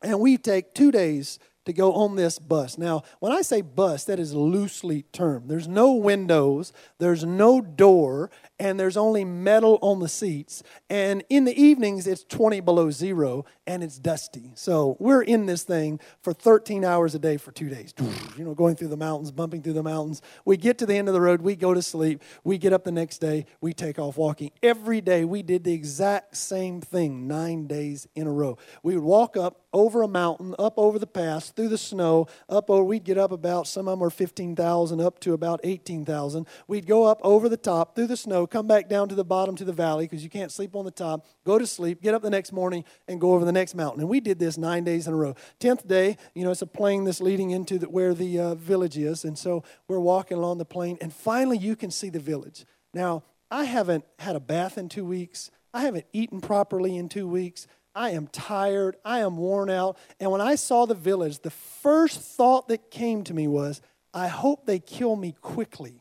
and 0.02 0.18
we 0.18 0.36
take 0.38 0.74
two 0.74 0.90
days 0.90 1.38
to 1.68 1.72
go 1.72 1.92
on 1.92 2.16
this 2.16 2.38
bus. 2.38 2.76
Now, 2.76 3.02
when 3.20 3.32
I 3.32 3.42
say 3.42 3.60
bus, 3.60 4.04
that 4.04 4.18
is 4.18 4.34
loosely 4.34 5.02
termed. 5.12 5.48
There's 5.48 5.68
no 5.68 5.92
windows, 5.92 6.72
there's 6.98 7.24
no 7.24 7.60
door, 7.60 8.30
and 8.58 8.78
there's 8.78 8.96
only 8.96 9.24
metal 9.24 9.78
on 9.80 10.00
the 10.00 10.08
seats. 10.08 10.62
And 10.90 11.24
in 11.28 11.44
the 11.44 11.60
evenings, 11.60 12.06
it's 12.06 12.24
20 12.24 12.60
below 12.60 12.90
zero 12.90 13.44
and 13.66 13.84
it's 13.84 13.98
dusty. 13.98 14.50
So 14.54 14.96
we're 14.98 15.22
in 15.22 15.46
this 15.46 15.62
thing 15.62 16.00
for 16.22 16.32
13 16.32 16.84
hours 16.84 17.14
a 17.14 17.18
day 17.18 17.36
for 17.36 17.52
two 17.52 17.68
days, 17.68 17.94
you 18.36 18.44
know, 18.44 18.54
going 18.54 18.74
through 18.74 18.88
the 18.88 18.96
mountains, 18.96 19.30
bumping 19.30 19.62
through 19.62 19.74
the 19.74 19.82
mountains. 19.82 20.22
We 20.44 20.56
get 20.56 20.78
to 20.78 20.86
the 20.86 20.94
end 20.94 21.08
of 21.08 21.14
the 21.14 21.20
road, 21.20 21.42
we 21.42 21.54
go 21.54 21.74
to 21.74 21.82
sleep, 21.82 22.22
we 22.44 22.58
get 22.58 22.72
up 22.72 22.84
the 22.84 22.92
next 22.92 23.18
day, 23.18 23.46
we 23.60 23.72
take 23.72 23.98
off 23.98 24.16
walking. 24.16 24.50
Every 24.62 25.00
day, 25.00 25.24
we 25.24 25.42
did 25.42 25.64
the 25.64 25.72
exact 25.72 26.36
same 26.36 26.80
thing 26.80 27.28
nine 27.28 27.66
days 27.66 28.08
in 28.14 28.26
a 28.26 28.32
row. 28.32 28.58
We 28.82 28.94
would 28.94 29.04
walk 29.04 29.36
up 29.36 29.60
over 29.72 30.02
a 30.02 30.08
mountain, 30.08 30.54
up 30.58 30.74
over 30.76 30.98
the 30.98 31.06
pass, 31.06 31.50
through 31.50 31.68
the 31.68 31.78
snow, 31.78 32.26
up 32.48 32.70
over, 32.70 32.82
we'd 32.82 33.04
get 33.04 33.18
up 33.18 33.32
about, 33.32 33.66
some 33.66 33.86
of 33.86 33.98
them 33.98 34.06
are 34.06 34.10
15,000, 34.10 35.00
up 35.00 35.20
to 35.20 35.32
about 35.34 35.60
18,000. 35.64 36.46
We'd 36.66 36.86
go 36.86 37.04
up 37.04 37.20
over 37.22 37.48
the 37.48 37.56
top, 37.56 37.94
through 37.94 38.06
the 38.06 38.16
snow, 38.16 38.46
come 38.46 38.66
back 38.66 38.88
down 38.88 39.08
to 39.08 39.14
the 39.14 39.24
bottom 39.24 39.56
to 39.56 39.64
the 39.64 39.72
valley 39.72 40.06
because 40.06 40.24
you 40.24 40.30
can't 40.30 40.50
sleep 40.50 40.74
on 40.74 40.84
the 40.84 40.90
top, 40.90 41.26
go 41.44 41.58
to 41.58 41.66
sleep, 41.66 42.02
get 42.02 42.14
up 42.14 42.22
the 42.22 42.30
next 42.30 42.52
morning, 42.52 42.84
and 43.06 43.20
go 43.20 43.34
over 43.34 43.44
the 43.44 43.52
next 43.52 43.74
mountain. 43.74 44.00
And 44.00 44.08
we 44.08 44.20
did 44.20 44.38
this 44.38 44.56
nine 44.56 44.84
days 44.84 45.06
in 45.06 45.12
a 45.12 45.16
row. 45.16 45.34
Tenth 45.58 45.86
day, 45.86 46.16
you 46.34 46.44
know, 46.44 46.50
it's 46.50 46.62
a 46.62 46.66
plain 46.66 47.04
that's 47.04 47.20
leading 47.20 47.50
into 47.50 47.78
the, 47.78 47.88
where 47.88 48.14
the 48.14 48.38
uh, 48.38 48.54
village 48.54 48.96
is. 48.96 49.24
And 49.24 49.38
so 49.38 49.62
we're 49.86 50.00
walking 50.00 50.38
along 50.38 50.58
the 50.58 50.64
plain, 50.64 50.98
and 51.00 51.12
finally 51.12 51.58
you 51.58 51.76
can 51.76 51.90
see 51.90 52.10
the 52.10 52.20
village. 52.20 52.64
Now, 52.94 53.22
I 53.50 53.64
haven't 53.64 54.04
had 54.18 54.36
a 54.36 54.40
bath 54.40 54.78
in 54.78 54.88
two 54.88 55.04
weeks, 55.04 55.50
I 55.72 55.82
haven't 55.82 56.06
eaten 56.12 56.40
properly 56.40 56.96
in 56.96 57.08
two 57.08 57.28
weeks. 57.28 57.66
I 57.98 58.10
am 58.10 58.28
tired. 58.28 58.96
I 59.04 59.18
am 59.20 59.36
worn 59.36 59.68
out. 59.68 59.98
And 60.20 60.30
when 60.30 60.40
I 60.40 60.54
saw 60.54 60.86
the 60.86 60.94
village, 60.94 61.40
the 61.40 61.50
first 61.50 62.20
thought 62.20 62.68
that 62.68 62.92
came 62.92 63.24
to 63.24 63.34
me 63.34 63.48
was, 63.48 63.82
I 64.14 64.28
hope 64.28 64.66
they 64.66 64.78
kill 64.78 65.16
me 65.16 65.34
quickly. 65.40 66.00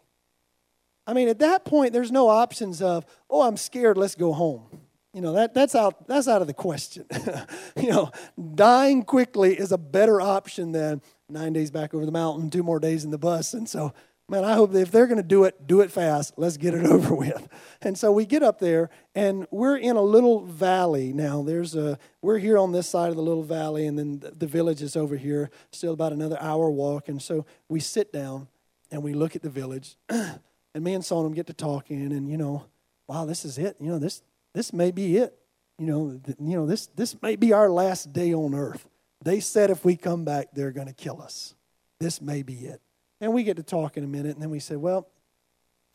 I 1.07 1.13
mean, 1.13 1.27
at 1.27 1.39
that 1.39 1.65
point, 1.65 1.93
there's 1.93 2.11
no 2.11 2.29
options 2.29 2.83
of, 2.83 3.03
oh, 3.31 3.41
I'm 3.41 3.57
scared, 3.57 3.97
let's 3.97 4.13
go 4.13 4.31
home. 4.31 4.67
You 5.11 5.21
know, 5.21 5.33
that, 5.33 5.55
that's, 5.55 5.73
out, 5.73 6.07
that's 6.07 6.27
out 6.27 6.41
of 6.41 6.47
the 6.47 6.53
question. 6.53 7.05
you 7.75 7.89
know, 7.89 8.11
dying 8.53 9.01
quickly 9.01 9.57
is 9.57 9.71
a 9.71 9.77
better 9.77 10.21
option 10.21 10.73
than 10.73 11.01
nine 11.29 11.53
days 11.53 11.71
back 11.71 11.95
over 11.95 12.05
the 12.05 12.11
mountain, 12.11 12.51
two 12.51 12.61
more 12.61 12.79
days 12.79 13.05
in 13.05 13.09
the 13.09 13.17
bus. 13.17 13.55
And 13.55 13.67
so, 13.67 13.91
man, 14.29 14.43
I 14.43 14.53
hope 14.53 14.73
if 14.75 14.91
they're 14.91 15.07
going 15.07 15.17
to 15.17 15.23
do 15.23 15.45
it, 15.45 15.67
do 15.67 15.81
it 15.81 15.91
fast. 15.91 16.33
Let's 16.37 16.57
get 16.57 16.73
it 16.73 16.85
over 16.91 17.15
with. 17.15 17.47
And 17.81 17.97
so 17.97 18.11
we 18.11 18.25
get 18.25 18.43
up 18.43 18.59
there, 18.59 18.89
and 19.15 19.47
we're 19.51 19.77
in 19.77 19.95
a 19.95 20.01
little 20.01 20.45
valley 20.45 21.13
now. 21.13 21.41
There's 21.41 21.75
a 21.75 21.97
we're 22.21 22.39
here 22.39 22.57
on 22.57 22.71
this 22.71 22.89
side 22.89 23.09
of 23.09 23.15
the 23.15 23.21
little 23.21 23.43
valley, 23.43 23.85
and 23.85 23.97
then 23.97 24.19
the, 24.19 24.47
village 24.47 24.81
is 24.81 24.95
over 24.95 25.15
here, 25.15 25.49
still 25.71 25.93
about 25.93 26.13
another 26.13 26.37
hour 26.41 26.69
walk. 26.69 27.09
And 27.09 27.21
so 27.21 27.45
we 27.69 27.79
sit 27.79 28.11
down 28.11 28.47
and 28.91 29.03
we 29.03 29.13
look 29.13 29.35
at 29.35 29.41
the 29.41 29.49
village. 29.49 29.97
and 30.09 30.39
me 30.75 30.93
and 30.93 31.03
Sonam 31.03 31.35
get 31.35 31.47
to 31.47 31.53
talking, 31.53 32.11
and 32.11 32.29
you 32.29 32.37
know, 32.37 32.65
wow, 33.07 33.25
this 33.25 33.45
is 33.45 33.57
it. 33.57 33.77
You 33.79 33.91
know, 33.91 33.99
this 33.99 34.21
this 34.53 34.73
may 34.73 34.91
be 34.91 35.17
it. 35.17 35.37
You 35.77 35.85
know, 35.85 36.19
th- 36.23 36.37
you 36.39 36.57
know, 36.57 36.65
this 36.65 36.87
this 36.87 37.21
may 37.21 37.35
be 37.35 37.53
our 37.53 37.69
last 37.69 38.13
day 38.13 38.33
on 38.33 38.53
earth. 38.53 38.87
They 39.23 39.39
said 39.39 39.69
if 39.69 39.83
we 39.83 39.95
come 39.95 40.25
back, 40.25 40.49
they're 40.53 40.71
going 40.71 40.87
to 40.87 40.93
kill 40.93 41.21
us. 41.21 41.55
This 41.99 42.21
may 42.21 42.43
be 42.43 42.65
it. 42.65 42.81
And 43.19 43.33
we 43.33 43.43
get 43.43 43.57
to 43.57 43.63
talk 43.63 43.97
in 43.97 44.03
a 44.03 44.07
minute, 44.07 44.33
and 44.33 44.41
then 44.41 44.49
we 44.49 44.59
said, 44.59 44.77
well, 44.77 45.07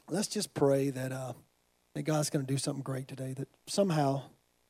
let's 0.08 0.28
just 0.28 0.54
pray 0.54 0.90
that 0.90 1.12
uh, 1.12 1.34
that 1.94 2.02
God's 2.02 2.30
going 2.30 2.44
to 2.44 2.52
do 2.52 2.58
something 2.58 2.82
great 2.82 3.06
today. 3.06 3.34
That 3.34 3.48
somehow, 3.66 4.22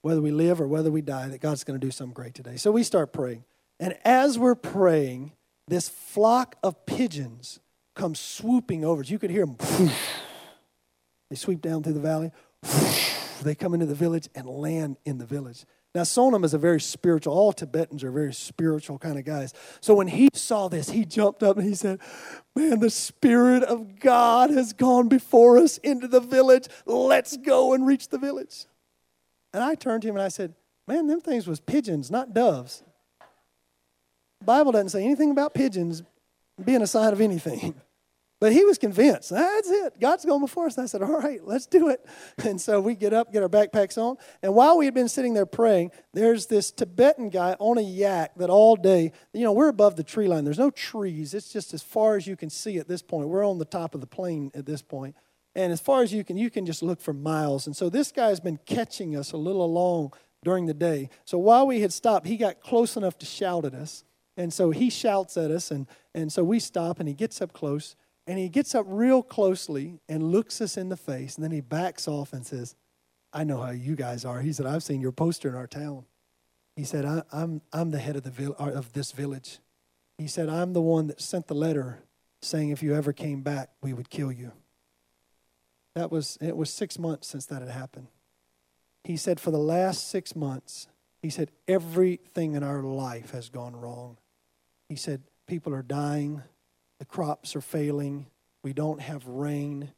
whether 0.02 0.20
we 0.20 0.30
live 0.30 0.60
or 0.60 0.66
whether 0.66 0.90
we 0.90 1.00
die, 1.00 1.28
that 1.28 1.40
God's 1.40 1.64
going 1.64 1.80
to 1.80 1.86
do 1.86 1.90
something 1.90 2.14
great 2.14 2.34
today. 2.34 2.56
So 2.56 2.70
we 2.70 2.82
start 2.82 3.12
praying, 3.12 3.44
and 3.80 3.96
as 4.04 4.38
we're 4.38 4.54
praying, 4.54 5.32
this 5.68 5.88
flock 5.88 6.56
of 6.62 6.84
pigeons 6.86 7.60
comes 7.94 8.18
swooping 8.18 8.84
over. 8.84 9.02
You 9.02 9.18
could 9.18 9.30
hear 9.30 9.46
them. 9.46 9.90
They 11.30 11.36
sweep 11.36 11.62
down 11.62 11.82
through 11.82 11.94
the 11.94 12.00
valley. 12.00 12.30
They 13.42 13.54
come 13.54 13.74
into 13.74 13.86
the 13.86 13.94
village 13.94 14.28
and 14.34 14.46
land 14.46 14.98
in 15.04 15.18
the 15.18 15.26
village. 15.26 15.64
Now, 15.94 16.02
Sonam 16.02 16.42
is 16.42 16.54
a 16.54 16.58
very 16.58 16.80
spiritual, 16.80 17.34
all 17.34 17.52
Tibetans 17.52 18.02
are 18.02 18.10
very 18.10 18.32
spiritual 18.32 18.98
kind 18.98 19.18
of 19.18 19.26
guys. 19.26 19.52
So 19.82 19.94
when 19.94 20.08
he 20.08 20.30
saw 20.32 20.68
this, 20.68 20.88
he 20.88 21.04
jumped 21.04 21.42
up 21.42 21.58
and 21.58 21.66
he 21.66 21.74
said, 21.74 22.00
Man, 22.56 22.80
the 22.80 22.88
Spirit 22.88 23.62
of 23.62 24.00
God 24.00 24.50
has 24.50 24.72
gone 24.72 25.08
before 25.08 25.58
us 25.58 25.76
into 25.78 26.08
the 26.08 26.20
village. 26.20 26.66
Let's 26.86 27.36
go 27.36 27.74
and 27.74 27.86
reach 27.86 28.08
the 28.08 28.18
village. 28.18 28.64
And 29.52 29.62
I 29.62 29.74
turned 29.74 30.02
to 30.02 30.08
him 30.08 30.16
and 30.16 30.24
I 30.24 30.28
said, 30.28 30.54
Man, 30.88 31.08
them 31.08 31.20
things 31.20 31.46
was 31.46 31.60
pigeons, 31.60 32.10
not 32.10 32.32
doves. 32.32 32.82
The 34.40 34.46
Bible 34.46 34.72
doesn't 34.72 34.88
say 34.88 35.04
anything 35.04 35.30
about 35.30 35.52
pigeons 35.52 36.02
being 36.62 36.80
a 36.80 36.86
sign 36.86 37.12
of 37.12 37.20
anything. 37.20 37.74
But 38.42 38.52
he 38.52 38.64
was 38.64 38.76
convinced. 38.76 39.30
That's 39.30 39.70
it. 39.70 40.00
God's 40.00 40.24
going 40.24 40.40
before 40.40 40.66
us. 40.66 40.76
And 40.76 40.82
I 40.82 40.86
said, 40.86 41.00
All 41.00 41.20
right, 41.20 41.38
let's 41.46 41.66
do 41.66 41.90
it. 41.90 42.04
And 42.44 42.60
so 42.60 42.80
we 42.80 42.96
get 42.96 43.12
up, 43.12 43.32
get 43.32 43.40
our 43.40 43.48
backpacks 43.48 43.96
on. 43.96 44.16
And 44.42 44.52
while 44.52 44.76
we 44.76 44.84
had 44.84 44.94
been 44.94 45.08
sitting 45.08 45.32
there 45.32 45.46
praying, 45.46 45.92
there's 46.12 46.46
this 46.46 46.72
Tibetan 46.72 47.28
guy 47.28 47.54
on 47.60 47.78
a 47.78 47.82
yak 47.82 48.34
that 48.38 48.50
all 48.50 48.74
day, 48.74 49.12
you 49.32 49.44
know, 49.44 49.52
we're 49.52 49.68
above 49.68 49.94
the 49.94 50.02
tree 50.02 50.26
line. 50.26 50.42
There's 50.42 50.58
no 50.58 50.70
trees. 50.70 51.34
It's 51.34 51.52
just 51.52 51.72
as 51.72 51.84
far 51.84 52.16
as 52.16 52.26
you 52.26 52.34
can 52.34 52.50
see 52.50 52.78
at 52.78 52.88
this 52.88 53.00
point. 53.00 53.28
We're 53.28 53.46
on 53.46 53.58
the 53.58 53.64
top 53.64 53.94
of 53.94 54.00
the 54.00 54.08
plain 54.08 54.50
at 54.54 54.66
this 54.66 54.82
point. 54.82 55.14
And 55.54 55.72
as 55.72 55.80
far 55.80 56.02
as 56.02 56.12
you 56.12 56.24
can, 56.24 56.36
you 56.36 56.50
can 56.50 56.66
just 56.66 56.82
look 56.82 57.00
for 57.00 57.12
miles. 57.12 57.68
And 57.68 57.76
so 57.76 57.88
this 57.88 58.10
guy's 58.10 58.40
been 58.40 58.58
catching 58.66 59.16
us 59.16 59.30
a 59.30 59.36
little 59.36 59.64
along 59.64 60.14
during 60.42 60.66
the 60.66 60.74
day. 60.74 61.10
So 61.24 61.38
while 61.38 61.64
we 61.64 61.80
had 61.80 61.92
stopped, 61.92 62.26
he 62.26 62.36
got 62.36 62.60
close 62.60 62.96
enough 62.96 63.16
to 63.18 63.26
shout 63.26 63.64
at 63.64 63.74
us. 63.74 64.02
And 64.36 64.52
so 64.52 64.72
he 64.72 64.90
shouts 64.90 65.36
at 65.36 65.50
us, 65.50 65.70
and, 65.70 65.86
and 66.14 66.32
so 66.32 66.42
we 66.42 66.58
stop, 66.58 66.98
and 66.98 67.08
he 67.08 67.14
gets 67.14 67.40
up 67.42 67.52
close, 67.52 67.96
And 68.26 68.38
he 68.38 68.48
gets 68.48 68.74
up 68.74 68.86
real 68.88 69.22
closely 69.22 69.98
and 70.08 70.30
looks 70.30 70.60
us 70.60 70.76
in 70.76 70.88
the 70.88 70.96
face, 70.96 71.36
and 71.36 71.44
then 71.44 71.50
he 71.50 71.60
backs 71.60 72.06
off 72.06 72.32
and 72.32 72.46
says, 72.46 72.76
I 73.32 73.44
know 73.44 73.60
how 73.60 73.70
you 73.70 73.96
guys 73.96 74.24
are. 74.24 74.40
He 74.40 74.52
said, 74.52 74.66
I've 74.66 74.82
seen 74.82 75.00
your 75.00 75.12
poster 75.12 75.48
in 75.48 75.54
our 75.54 75.66
town. 75.66 76.04
He 76.76 76.84
said, 76.84 77.04
I, 77.04 77.18
am 77.18 77.22
I'm, 77.32 77.62
I'm 77.72 77.90
the 77.90 77.98
head 77.98 78.16
of, 78.16 78.22
the 78.22 78.30
vil- 78.30 78.56
uh, 78.58 78.70
of 78.70 78.92
this 78.92 79.12
village. 79.12 79.58
He 80.18 80.26
said, 80.26 80.48
I'm 80.48 80.72
the 80.72 80.80
one 80.80 81.08
that 81.08 81.20
sent 81.20 81.48
the 81.48 81.54
letter 81.54 82.02
saying 82.42 82.70
if 82.70 82.82
you 82.82 82.94
ever 82.94 83.12
came 83.12 83.42
back, 83.42 83.70
we 83.82 83.92
would 83.92 84.10
kill 84.10 84.30
you. 84.30 84.52
That 85.94 86.10
was, 86.10 86.38
it 86.40 86.56
was 86.56 86.70
six 86.70 86.98
months 86.98 87.28
since 87.28 87.46
that 87.46 87.62
had 87.62 87.70
happened. 87.70 88.08
He 89.04 89.16
said, 89.16 89.40
for 89.40 89.50
the 89.50 89.58
last 89.58 90.08
six 90.08 90.36
months, 90.36 90.88
he 91.20 91.30
said, 91.30 91.50
everything 91.68 92.54
in 92.54 92.62
our 92.62 92.82
life 92.82 93.32
has 93.32 93.48
gone 93.48 93.76
wrong. 93.76 94.16
He 94.88 94.96
said, 94.96 95.22
people 95.46 95.74
are 95.74 95.82
dying, 95.82 96.42
the 97.02 97.06
crops 97.06 97.56
are 97.56 97.60
failing, 97.60 98.26
we 98.62 98.72
don't 98.72 99.00
have 99.00 99.26
rain, 99.26 99.90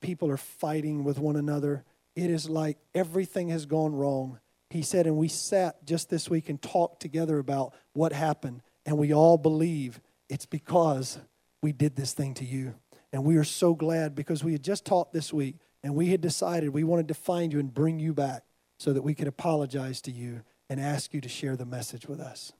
people 0.00 0.30
are 0.30 0.38
fighting 0.38 1.04
with 1.04 1.18
one 1.18 1.36
another. 1.36 1.84
It 2.16 2.30
is 2.30 2.48
like 2.48 2.78
everything 2.94 3.50
has 3.50 3.66
gone 3.66 3.94
wrong. 3.94 4.40
He 4.70 4.80
said, 4.80 5.06
and 5.06 5.18
we 5.18 5.28
sat 5.28 5.84
just 5.84 6.08
this 6.08 6.30
week 6.30 6.48
and 6.48 6.62
talked 6.62 7.02
together 7.02 7.38
about 7.38 7.74
what 7.92 8.14
happened, 8.14 8.62
and 8.86 8.96
we 8.96 9.12
all 9.12 9.36
believe 9.36 10.00
it's 10.30 10.46
because 10.46 11.18
we 11.60 11.72
did 11.72 11.94
this 11.94 12.14
thing 12.14 12.32
to 12.32 12.46
you. 12.46 12.74
And 13.12 13.22
we 13.22 13.36
are 13.36 13.44
so 13.44 13.74
glad 13.74 14.14
because 14.14 14.42
we 14.42 14.52
had 14.52 14.64
just 14.64 14.86
talked 14.86 15.12
this 15.12 15.34
week 15.34 15.56
and 15.82 15.94
we 15.94 16.06
had 16.06 16.22
decided 16.22 16.70
we 16.70 16.84
wanted 16.84 17.08
to 17.08 17.14
find 17.14 17.52
you 17.52 17.58
and 17.58 17.74
bring 17.74 17.98
you 17.98 18.14
back 18.14 18.44
so 18.78 18.94
that 18.94 19.02
we 19.02 19.14
could 19.14 19.28
apologize 19.28 20.00
to 20.00 20.10
you 20.10 20.40
and 20.70 20.80
ask 20.80 21.12
you 21.12 21.20
to 21.20 21.28
share 21.28 21.56
the 21.56 21.66
message 21.66 22.06
with 22.06 22.18
us. 22.18 22.54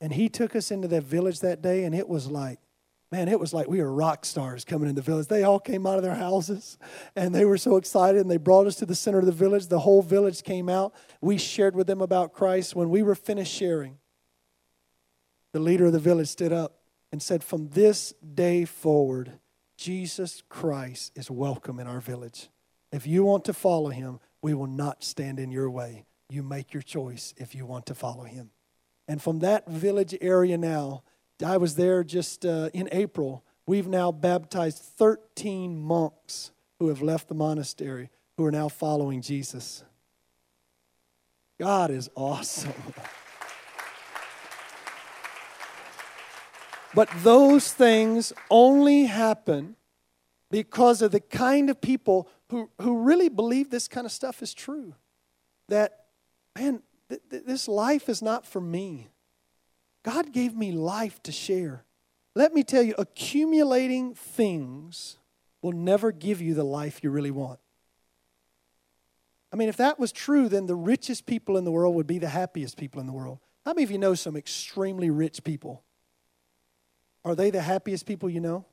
And 0.00 0.14
he 0.14 0.28
took 0.28 0.56
us 0.56 0.72
into 0.72 0.88
that 0.88 1.04
village 1.04 1.38
that 1.40 1.62
day, 1.62 1.84
and 1.84 1.94
it 1.94 2.08
was 2.08 2.26
like, 2.26 2.58
man, 3.10 3.28
it 3.28 3.40
was 3.40 3.54
like 3.54 3.68
we 3.68 3.80
were 3.80 3.92
rock 3.92 4.24
stars 4.24 4.64
coming 4.64 4.88
in 4.88 4.94
the 4.94 5.02
village. 5.02 5.28
They 5.28 5.42
all 5.42 5.60
came 5.60 5.86
out 5.86 5.96
of 5.96 6.02
their 6.02 6.14
houses 6.14 6.78
and 7.16 7.34
they 7.34 7.44
were 7.44 7.56
so 7.56 7.76
excited 7.76 8.20
and 8.20 8.30
they 8.30 8.36
brought 8.36 8.66
us 8.66 8.76
to 8.76 8.86
the 8.86 8.94
center 8.94 9.18
of 9.18 9.26
the 9.26 9.32
village. 9.32 9.66
The 9.66 9.80
whole 9.80 10.02
village 10.02 10.42
came 10.42 10.68
out. 10.68 10.94
We 11.20 11.38
shared 11.38 11.74
with 11.74 11.86
them 11.86 12.00
about 12.00 12.32
Christ. 12.32 12.76
When 12.76 12.90
we 12.90 13.02
were 13.02 13.14
finished 13.14 13.52
sharing, 13.52 13.98
the 15.52 15.60
leader 15.60 15.86
of 15.86 15.92
the 15.92 15.98
village 15.98 16.28
stood 16.28 16.52
up 16.52 16.80
and 17.10 17.22
said, 17.22 17.42
From 17.42 17.68
this 17.70 18.12
day 18.34 18.64
forward, 18.64 19.38
Jesus 19.78 20.42
Christ 20.48 21.12
is 21.14 21.30
welcome 21.30 21.78
in 21.78 21.86
our 21.86 22.00
village. 22.00 22.48
If 22.92 23.06
you 23.06 23.24
want 23.24 23.44
to 23.46 23.52
follow 23.52 23.90
him, 23.90 24.20
we 24.42 24.54
will 24.54 24.66
not 24.66 25.02
stand 25.02 25.38
in 25.38 25.50
your 25.50 25.70
way. 25.70 26.04
You 26.28 26.42
make 26.42 26.74
your 26.74 26.82
choice 26.82 27.32
if 27.36 27.54
you 27.54 27.64
want 27.64 27.86
to 27.86 27.94
follow 27.94 28.24
him. 28.24 28.50
And 29.06 29.22
from 29.22 29.38
that 29.38 29.68
village 29.68 30.14
area 30.20 30.58
now, 30.58 31.02
I 31.44 31.56
was 31.56 31.76
there 31.76 32.02
just 32.02 32.44
uh, 32.44 32.70
in 32.72 32.88
April. 32.92 33.44
We've 33.66 33.86
now 33.86 34.12
baptized 34.12 34.78
13 34.78 35.78
monks 35.78 36.52
who 36.78 36.88
have 36.88 37.02
left 37.02 37.28
the 37.28 37.34
monastery 37.34 38.10
who 38.36 38.44
are 38.44 38.52
now 38.52 38.68
following 38.68 39.20
Jesus. 39.20 39.84
God 41.58 41.90
is 41.90 42.08
awesome. 42.14 42.72
But 46.94 47.10
those 47.22 47.72
things 47.72 48.32
only 48.50 49.04
happen 49.04 49.76
because 50.50 51.02
of 51.02 51.12
the 51.12 51.20
kind 51.20 51.70
of 51.70 51.80
people 51.80 52.28
who, 52.50 52.70
who 52.80 53.02
really 53.02 53.28
believe 53.28 53.70
this 53.70 53.88
kind 53.88 54.06
of 54.06 54.12
stuff 54.12 54.42
is 54.42 54.54
true. 54.54 54.94
That, 55.68 56.06
man, 56.58 56.82
th- 57.08 57.20
th- 57.30 57.44
this 57.44 57.68
life 57.68 58.08
is 58.08 58.22
not 58.22 58.46
for 58.46 58.60
me. 58.60 59.08
God 60.02 60.32
gave 60.32 60.56
me 60.56 60.72
life 60.72 61.22
to 61.24 61.32
share. 61.32 61.84
Let 62.34 62.54
me 62.54 62.62
tell 62.62 62.82
you, 62.82 62.94
accumulating 62.98 64.14
things 64.14 65.16
will 65.60 65.72
never 65.72 66.12
give 66.12 66.40
you 66.40 66.54
the 66.54 66.64
life 66.64 67.00
you 67.02 67.10
really 67.10 67.30
want. 67.30 67.58
I 69.52 69.56
mean, 69.56 69.68
if 69.68 69.76
that 69.78 69.98
was 69.98 70.12
true, 70.12 70.48
then 70.48 70.66
the 70.66 70.74
richest 70.74 71.26
people 71.26 71.56
in 71.56 71.64
the 71.64 71.70
world 71.70 71.94
would 71.94 72.06
be 72.06 72.18
the 72.18 72.28
happiest 72.28 72.76
people 72.76 73.00
in 73.00 73.06
the 73.06 73.12
world. 73.12 73.38
How 73.64 73.72
many 73.72 73.84
of 73.84 73.90
you 73.90 73.98
know 73.98 74.14
some 74.14 74.36
extremely 74.36 75.10
rich 75.10 75.42
people? 75.42 75.82
Are 77.24 77.34
they 77.34 77.50
the 77.50 77.62
happiest 77.62 78.06
people 78.06 78.30
you 78.30 78.40
know? 78.40 78.66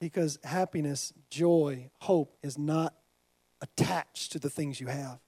Because 0.00 0.38
happiness, 0.42 1.12
joy, 1.30 1.90
hope 2.00 2.36
is 2.42 2.58
not 2.58 2.94
attached 3.60 4.32
to 4.32 4.38
the 4.38 4.50
things 4.50 4.80
you 4.80 4.88
have. 4.88 5.18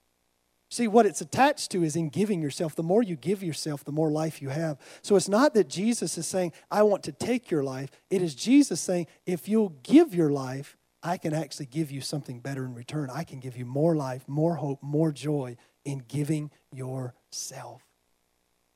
See, 0.68 0.88
what 0.88 1.06
it's 1.06 1.20
attached 1.20 1.70
to 1.70 1.84
is 1.84 1.94
in 1.94 2.08
giving 2.08 2.42
yourself. 2.42 2.74
The 2.74 2.82
more 2.82 3.02
you 3.02 3.14
give 3.14 3.42
yourself, 3.42 3.84
the 3.84 3.92
more 3.92 4.10
life 4.10 4.42
you 4.42 4.48
have. 4.48 4.78
So 5.00 5.14
it's 5.14 5.28
not 5.28 5.54
that 5.54 5.68
Jesus 5.68 6.18
is 6.18 6.26
saying, 6.26 6.52
I 6.70 6.82
want 6.82 7.04
to 7.04 7.12
take 7.12 7.50
your 7.50 7.62
life. 7.62 7.90
It 8.10 8.20
is 8.20 8.34
Jesus 8.34 8.80
saying, 8.80 9.06
if 9.26 9.48
you'll 9.48 9.76
give 9.84 10.14
your 10.14 10.30
life, 10.30 10.76
I 11.02 11.18
can 11.18 11.32
actually 11.32 11.66
give 11.66 11.92
you 11.92 12.00
something 12.00 12.40
better 12.40 12.64
in 12.64 12.74
return. 12.74 13.10
I 13.12 13.22
can 13.22 13.38
give 13.38 13.56
you 13.56 13.64
more 13.64 13.94
life, 13.94 14.24
more 14.26 14.56
hope, 14.56 14.82
more 14.82 15.12
joy 15.12 15.56
in 15.84 16.02
giving 16.08 16.50
yourself. 16.72 17.82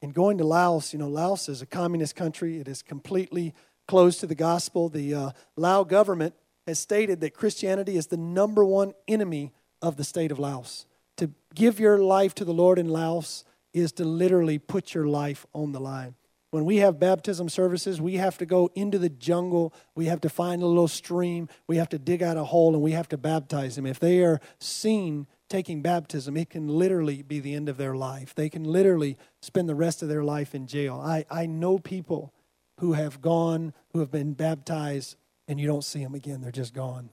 In 0.01 0.11
going 0.11 0.39
to 0.39 0.45
Laos, 0.45 0.93
you 0.93 0.99
know, 0.99 1.09
Laos 1.09 1.49
is 1.49 1.61
a 1.61 1.67
communist 1.67 2.15
country. 2.15 2.61
It 2.61 2.69
is 2.69 2.83
completely 2.83 3.53
closed 3.89 4.21
to 4.21 4.29
the 4.29 4.37
gospel. 4.37 4.89
The 4.89 5.13
uh, 5.13 5.31
Lao 5.57 5.83
government 5.83 6.35
has 6.69 6.79
stated 6.79 7.21
that 7.21 7.35
Christianity 7.35 7.97
is 7.97 8.07
the 8.07 8.17
number 8.17 8.65
one 8.65 8.93
enemy 9.09 9.53
of 9.83 9.97
the 9.97 10.05
state 10.05 10.31
of 10.31 10.39
Laos. 10.39 10.87
To 11.21 11.31
give 11.55 11.79
your 11.79 11.99
life 11.99 12.35
to 12.37 12.47
the 12.47 12.55
Lord 12.55 12.79
in 12.79 12.89
Laos 12.89 13.45
is 13.75 13.93
to 13.93 14.07
literally 14.07 14.59
put 14.59 14.95
your 14.95 15.07
life 15.07 15.47
on 15.53 15.73
the 15.73 15.81
line. 15.81 16.15
When 16.51 16.65
we 16.65 16.79
have 16.79 16.99
baptism 16.99 17.51
services, 17.51 18.01
we 18.01 18.15
have 18.15 18.39
to 18.39 18.47
go 18.47 18.71
into 18.75 18.99
the 18.99 19.11
jungle. 19.11 19.75
We 19.95 20.07
have 20.07 20.23
to 20.23 20.31
find 20.31 20.63
a 20.63 20.67
little 20.67 20.89
stream. 20.89 21.51
We 21.67 21.77
have 21.77 21.91
to 21.91 21.99
dig 21.99 22.23
out 22.23 22.39
a 22.39 22.45
hole 22.45 22.73
and 22.73 22.83
we 22.83 22.93
have 22.93 23.07
to 23.11 23.19
baptize 23.19 23.77
them. 23.77 23.85
If 23.85 24.01
they 24.01 24.21
are 24.21 24.41
seen 24.61 25.27
taking 25.51 25.83
baptism, 25.83 26.39
it 26.39 26.49
can 26.49 26.69
literally 26.69 27.21
be 27.21 27.39
the 27.39 27.53
end 27.53 27.69
of 27.69 27.77
their 27.77 27.95
life. 27.95 28.35
They 28.35 28.49
can 28.49 28.65
literally 28.65 29.19
spend 29.43 29.69
the 29.69 29.75
rest 29.75 30.01
of 30.01 30.09
their 30.09 30.25
life 30.25 30.55
in 30.55 30.67
jail. 30.67 30.99
I, 31.05 31.27
I 31.31 31.45
know 31.45 31.79
people 31.79 32.33
who 32.79 32.95
have 32.95 33.21
gone, 33.21 33.75
who 33.93 33.99
have 33.99 34.11
been 34.11 34.33
baptized, 34.33 35.17
and 35.47 35.61
you 35.61 35.67
don't 35.67 35.85
see 35.85 36.03
them 36.03 36.15
again. 36.15 36.41
They're 36.41 36.51
just 36.51 36.73
gone. 36.73 37.11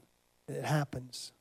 It 0.48 0.64
happens. 0.64 1.34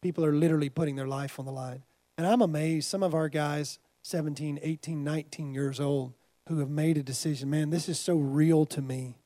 People 0.00 0.24
are 0.24 0.32
literally 0.32 0.68
putting 0.68 0.94
their 0.94 1.08
life 1.08 1.40
on 1.40 1.44
the 1.44 1.50
line. 1.50 1.82
And 2.16 2.26
I'm 2.26 2.42
amazed. 2.42 2.88
Some 2.88 3.02
of 3.02 3.14
our 3.14 3.28
guys, 3.28 3.78
17, 4.02 4.60
18, 4.62 5.02
19 5.02 5.54
years 5.54 5.80
old, 5.80 6.14
who 6.48 6.58
have 6.58 6.70
made 6.70 6.96
a 6.96 7.02
decision 7.02 7.50
man, 7.50 7.70
this 7.70 7.88
is 7.88 7.98
so 7.98 8.16
real 8.16 8.66
to 8.66 8.82
me. 8.82 9.18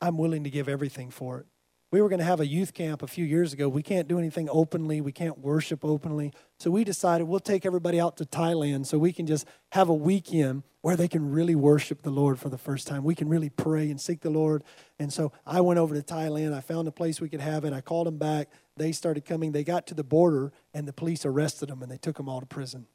I'm 0.00 0.16
willing 0.16 0.44
to 0.44 0.50
give 0.50 0.68
everything 0.68 1.10
for 1.10 1.38
it. 1.38 1.46
We 1.92 2.00
were 2.00 2.08
going 2.08 2.20
to 2.20 2.24
have 2.24 2.38
a 2.38 2.46
youth 2.46 2.72
camp 2.72 3.02
a 3.02 3.08
few 3.08 3.24
years 3.24 3.52
ago. 3.52 3.68
We 3.68 3.82
can't 3.82 4.06
do 4.06 4.18
anything 4.18 4.48
openly. 4.50 5.00
We 5.00 5.10
can't 5.10 5.40
worship 5.40 5.84
openly. 5.84 6.32
So 6.60 6.70
we 6.70 6.84
decided 6.84 7.24
we'll 7.24 7.40
take 7.40 7.66
everybody 7.66 7.98
out 7.98 8.16
to 8.18 8.24
Thailand 8.24 8.86
so 8.86 8.96
we 8.96 9.12
can 9.12 9.26
just 9.26 9.44
have 9.72 9.88
a 9.88 9.94
weekend 9.94 10.62
where 10.82 10.94
they 10.94 11.08
can 11.08 11.32
really 11.32 11.56
worship 11.56 12.02
the 12.02 12.10
Lord 12.10 12.38
for 12.38 12.48
the 12.48 12.56
first 12.56 12.86
time. 12.86 13.02
We 13.02 13.16
can 13.16 13.28
really 13.28 13.50
pray 13.50 13.90
and 13.90 14.00
seek 14.00 14.20
the 14.20 14.30
Lord. 14.30 14.62
And 15.00 15.12
so 15.12 15.32
I 15.44 15.60
went 15.62 15.80
over 15.80 15.94
to 15.94 16.02
Thailand. 16.02 16.54
I 16.54 16.60
found 16.60 16.86
a 16.86 16.92
place 16.92 17.20
we 17.20 17.28
could 17.28 17.40
have 17.40 17.64
it. 17.64 17.72
I 17.72 17.80
called 17.80 18.06
them 18.06 18.18
back. 18.18 18.48
They 18.80 18.92
started 18.92 19.24
coming. 19.24 19.52
They 19.52 19.62
got 19.62 19.86
to 19.88 19.94
the 19.94 20.02
border, 20.02 20.52
and 20.74 20.88
the 20.88 20.92
police 20.92 21.24
arrested 21.24 21.68
them 21.68 21.82
and 21.82 21.92
they 21.92 21.98
took 21.98 22.16
them 22.16 22.28
all 22.28 22.40
to 22.40 22.46
prison. 22.46 22.86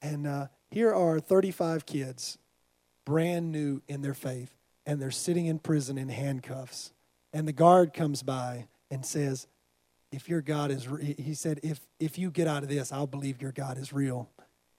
And 0.00 0.26
uh, 0.26 0.46
here 0.70 0.94
are 0.94 1.20
35 1.20 1.84
kids, 1.84 2.38
brand 3.04 3.52
new 3.52 3.82
in 3.88 4.00
their 4.00 4.14
faith, 4.14 4.56
and 4.86 5.02
they're 5.02 5.10
sitting 5.10 5.46
in 5.46 5.58
prison 5.58 5.98
in 5.98 6.08
handcuffs 6.08 6.92
and 7.32 7.48
the 7.48 7.52
guard 7.52 7.94
comes 7.94 8.22
by 8.22 8.66
and 8.90 9.04
says, 9.04 9.46
if 10.10 10.28
your 10.28 10.42
God 10.42 10.70
is, 10.70 10.86
re-, 10.86 11.14
he 11.18 11.34
said, 11.34 11.60
if, 11.62 11.80
if 11.98 12.18
you 12.18 12.30
get 12.30 12.46
out 12.46 12.62
of 12.62 12.68
this, 12.68 12.92
I'll 12.92 13.06
believe 13.06 13.40
your 13.40 13.52
God 13.52 13.78
is 13.78 13.92
real. 13.92 14.30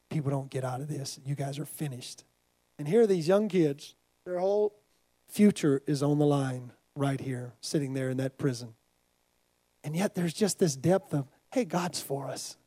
People 0.09 0.29
don't 0.29 0.51
get 0.51 0.63
out 0.63 0.79
of 0.79 0.87
this. 0.87 1.19
You 1.25 1.35
guys 1.35 1.57
are 1.57 1.65
finished. 1.65 2.23
And 2.77 2.87
here 2.87 3.01
are 3.01 3.07
these 3.07 3.27
young 3.27 3.49
kids. 3.49 3.95
Their 4.25 4.39
whole 4.39 4.75
future 5.27 5.81
is 5.87 6.03
on 6.03 6.19
the 6.19 6.25
line 6.25 6.71
right 6.95 7.19
here, 7.19 7.53
sitting 7.61 7.93
there 7.93 8.11
in 8.11 8.17
that 8.17 8.37
prison. 8.37 8.75
And 9.83 9.95
yet 9.95 10.15
there's 10.15 10.33
just 10.33 10.59
this 10.59 10.75
depth 10.75 11.13
of, 11.13 11.27
hey, 11.51 11.65
God's 11.65 11.99
for 11.99 12.27
us. 12.27 12.57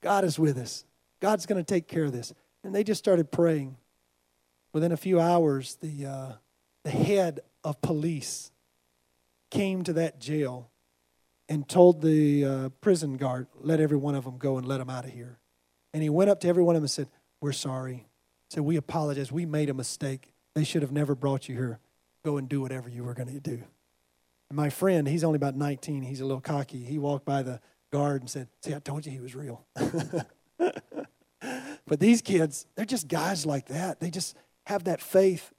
God 0.00 0.24
is 0.24 0.38
with 0.38 0.58
us. 0.58 0.84
God's 1.20 1.46
going 1.46 1.62
to 1.62 1.64
take 1.64 1.88
care 1.88 2.04
of 2.04 2.12
this. 2.12 2.32
And 2.62 2.74
they 2.74 2.84
just 2.84 2.98
started 2.98 3.30
praying. 3.30 3.76
Within 4.72 4.92
a 4.92 4.96
few 4.96 5.20
hours, 5.20 5.76
the, 5.80 6.06
uh, 6.06 6.32
the 6.84 6.90
head 6.90 7.40
of 7.62 7.80
police 7.80 8.50
came 9.50 9.84
to 9.84 9.92
that 9.94 10.20
jail 10.20 10.70
and 11.48 11.68
told 11.68 12.02
the 12.02 12.44
uh, 12.44 12.68
prison 12.80 13.16
guard, 13.16 13.46
let 13.60 13.80
every 13.80 13.96
one 13.96 14.14
of 14.14 14.24
them 14.24 14.38
go 14.38 14.56
and 14.56 14.66
let 14.66 14.78
them 14.78 14.90
out 14.90 15.04
of 15.04 15.12
here. 15.12 15.38
And 15.92 16.02
he 16.02 16.08
went 16.08 16.30
up 16.30 16.40
to 16.40 16.48
every 16.48 16.62
one 16.62 16.74
of 16.74 16.80
them 16.80 16.84
and 16.84 16.90
said, 16.90 17.08
We're 17.40 17.52
sorry. 17.52 18.06
Said, 18.50 18.62
We 18.62 18.76
apologize. 18.76 19.30
We 19.30 19.46
made 19.46 19.70
a 19.70 19.74
mistake. 19.74 20.32
They 20.54 20.64
should 20.64 20.82
have 20.82 20.92
never 20.92 21.14
brought 21.14 21.48
you 21.48 21.56
here. 21.56 21.78
Go 22.24 22.36
and 22.36 22.48
do 22.48 22.60
whatever 22.60 22.88
you 22.88 23.04
were 23.04 23.14
going 23.14 23.28
to 23.28 23.40
do. 23.40 23.62
And 24.50 24.56
my 24.56 24.70
friend, 24.70 25.06
he's 25.08 25.24
only 25.24 25.36
about 25.36 25.56
19. 25.56 26.02
He's 26.02 26.20
a 26.20 26.26
little 26.26 26.40
cocky. 26.40 26.84
He 26.84 26.98
walked 26.98 27.24
by 27.24 27.42
the 27.42 27.60
guard 27.92 28.22
and 28.22 28.30
said, 28.30 28.48
See, 28.62 28.74
I 28.74 28.78
told 28.78 29.06
you 29.06 29.12
he 29.12 29.20
was 29.20 29.34
real. 29.34 29.64
but 31.86 32.00
these 32.00 32.22
kids, 32.22 32.66
they're 32.74 32.84
just 32.84 33.08
guys 33.08 33.46
like 33.46 33.66
that. 33.66 34.00
They 34.00 34.10
just 34.10 34.36
have 34.66 34.84
that 34.84 35.00
faith 35.00 35.52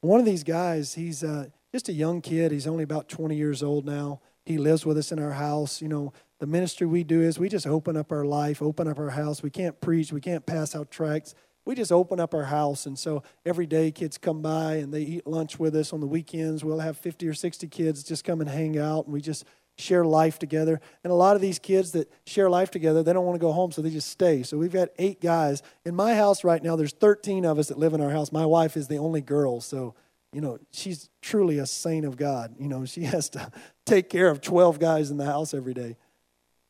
One 0.00 0.20
of 0.20 0.26
these 0.26 0.44
guys, 0.44 0.94
he's 0.94 1.22
uh, 1.22 1.46
just 1.72 1.88
a 1.88 1.92
young 1.92 2.20
kid. 2.22 2.52
He's 2.52 2.66
only 2.66 2.84
about 2.84 3.08
20 3.08 3.36
years 3.36 3.62
old 3.62 3.84
now. 3.84 4.20
He 4.46 4.58
lives 4.58 4.86
with 4.86 4.96
us 4.98 5.12
in 5.12 5.18
our 5.18 5.32
house. 5.32 5.82
You 5.82 5.88
know, 5.88 6.12
the 6.38 6.46
ministry 6.46 6.86
we 6.86 7.04
do 7.04 7.20
is 7.20 7.38
we 7.38 7.48
just 7.48 7.66
open 7.66 7.96
up 7.96 8.10
our 8.10 8.24
life, 8.24 8.62
open 8.62 8.88
up 8.88 8.98
our 8.98 9.10
house. 9.10 9.42
We 9.42 9.50
can't 9.50 9.78
preach, 9.80 10.12
we 10.12 10.20
can't 10.20 10.46
pass 10.46 10.74
out 10.74 10.90
tracts. 10.90 11.34
We 11.64 11.74
just 11.74 11.92
open 11.92 12.20
up 12.20 12.34
our 12.34 12.44
house. 12.44 12.86
And 12.86 12.98
so 12.98 13.22
every 13.44 13.66
day 13.66 13.90
kids 13.90 14.18
come 14.18 14.42
by 14.42 14.76
and 14.76 14.92
they 14.92 15.02
eat 15.02 15.26
lunch 15.26 15.58
with 15.58 15.76
us 15.76 15.92
on 15.92 16.00
the 16.00 16.06
weekends. 16.06 16.64
We'll 16.64 16.80
have 16.80 16.96
50 16.96 17.28
or 17.28 17.34
60 17.34 17.68
kids 17.68 18.02
just 18.02 18.24
come 18.24 18.40
and 18.40 18.48
hang 18.48 18.78
out. 18.78 19.04
And 19.04 19.12
we 19.12 19.20
just 19.20 19.44
share 19.76 20.04
life 20.04 20.38
together. 20.38 20.80
And 21.04 21.10
a 21.10 21.16
lot 21.16 21.36
of 21.36 21.42
these 21.42 21.58
kids 21.58 21.92
that 21.92 22.10
share 22.26 22.50
life 22.50 22.70
together, 22.70 23.02
they 23.02 23.12
don't 23.12 23.24
want 23.24 23.36
to 23.36 23.44
go 23.44 23.52
home, 23.52 23.72
so 23.72 23.82
they 23.82 23.90
just 23.90 24.08
stay. 24.08 24.42
So 24.42 24.58
we've 24.58 24.72
got 24.72 24.90
eight 24.98 25.20
guys. 25.20 25.62
In 25.84 25.94
my 25.94 26.14
house 26.14 26.44
right 26.44 26.62
now, 26.62 26.76
there's 26.76 26.92
13 26.92 27.44
of 27.44 27.58
us 27.58 27.68
that 27.68 27.78
live 27.78 27.94
in 27.94 28.00
our 28.00 28.10
house. 28.10 28.30
My 28.30 28.46
wife 28.46 28.76
is 28.76 28.88
the 28.88 28.98
only 28.98 29.22
girl, 29.22 29.60
so 29.60 29.94
you 30.32 30.40
know, 30.40 30.58
she's 30.70 31.10
truly 31.20 31.58
a 31.58 31.66
saint 31.66 32.06
of 32.06 32.16
God. 32.16 32.54
You 32.58 32.68
know, 32.68 32.84
she 32.84 33.02
has 33.04 33.28
to 33.30 33.50
take 33.84 34.08
care 34.08 34.28
of 34.28 34.40
12 34.40 34.78
guys 34.78 35.10
in 35.10 35.16
the 35.16 35.24
house 35.24 35.54
every 35.54 35.74
day. 35.74 35.96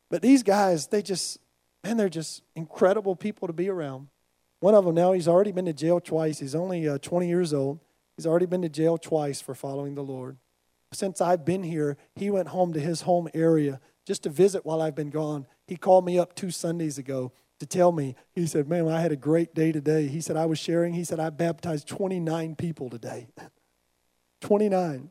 But 0.08 0.22
these 0.22 0.42
guys, 0.42 0.88
they 0.88 1.02
just, 1.02 1.38
man, 1.84 1.96
they're 1.96 2.08
just 2.08 2.42
incredible 2.56 3.14
people 3.14 3.48
to 3.48 3.52
be 3.52 3.68
around. 3.68 4.08
One 4.60 4.74
of 4.74 4.84
them 4.84 4.94
now, 4.94 5.12
he's 5.12 5.28
already 5.28 5.52
been 5.52 5.64
to 5.64 5.72
jail 5.72 6.00
twice. 6.00 6.38
He's 6.38 6.54
only 6.54 6.88
uh, 6.88 6.98
20 6.98 7.28
years 7.28 7.52
old. 7.52 7.80
He's 8.16 8.26
already 8.26 8.46
been 8.46 8.62
to 8.62 8.68
jail 8.68 8.98
twice 8.98 9.40
for 9.40 9.54
following 9.54 9.94
the 9.94 10.02
Lord. 10.02 10.36
Since 10.92 11.20
I've 11.20 11.44
been 11.44 11.62
here, 11.62 11.96
he 12.14 12.30
went 12.30 12.48
home 12.48 12.72
to 12.74 12.80
his 12.80 13.02
home 13.02 13.28
area 13.32 13.80
just 14.06 14.22
to 14.24 14.30
visit 14.30 14.66
while 14.66 14.82
I've 14.82 14.94
been 14.94 15.10
gone. 15.10 15.46
He 15.66 15.76
called 15.76 16.04
me 16.04 16.18
up 16.18 16.34
two 16.34 16.50
Sundays 16.50 16.98
ago 16.98 17.32
to 17.60 17.66
tell 17.66 17.92
me, 17.92 18.16
he 18.32 18.46
said, 18.46 18.68
Man, 18.68 18.88
I 18.88 19.00
had 19.00 19.12
a 19.12 19.16
great 19.16 19.54
day 19.54 19.70
today. 19.70 20.08
He 20.08 20.20
said, 20.20 20.36
I 20.36 20.46
was 20.46 20.58
sharing. 20.58 20.94
He 20.94 21.04
said, 21.04 21.20
I 21.20 21.30
baptized 21.30 21.86
29 21.88 22.56
people 22.56 22.90
today. 22.90 23.28
29. 24.40 25.10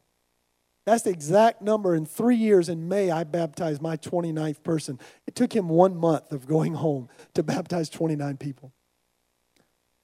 That's 0.86 1.04
the 1.04 1.12
exact 1.12 1.62
number. 1.62 1.96
In 1.96 2.06
three 2.06 2.36
years, 2.36 2.68
in 2.68 2.90
May, 2.90 3.12
I 3.12 3.24
baptized 3.24 3.82
my 3.82 3.96
29th 3.98 4.64
person. 4.64 5.00
It 5.28 5.36
took 5.36 5.56
him 5.56 5.70
one 5.70 5.96
month 5.96 6.32
of 6.32 6.48
going 6.48 6.74
home 6.74 7.10
to 7.36 7.44
baptize 7.44 7.90
29 7.90 8.38
people. 8.38 8.74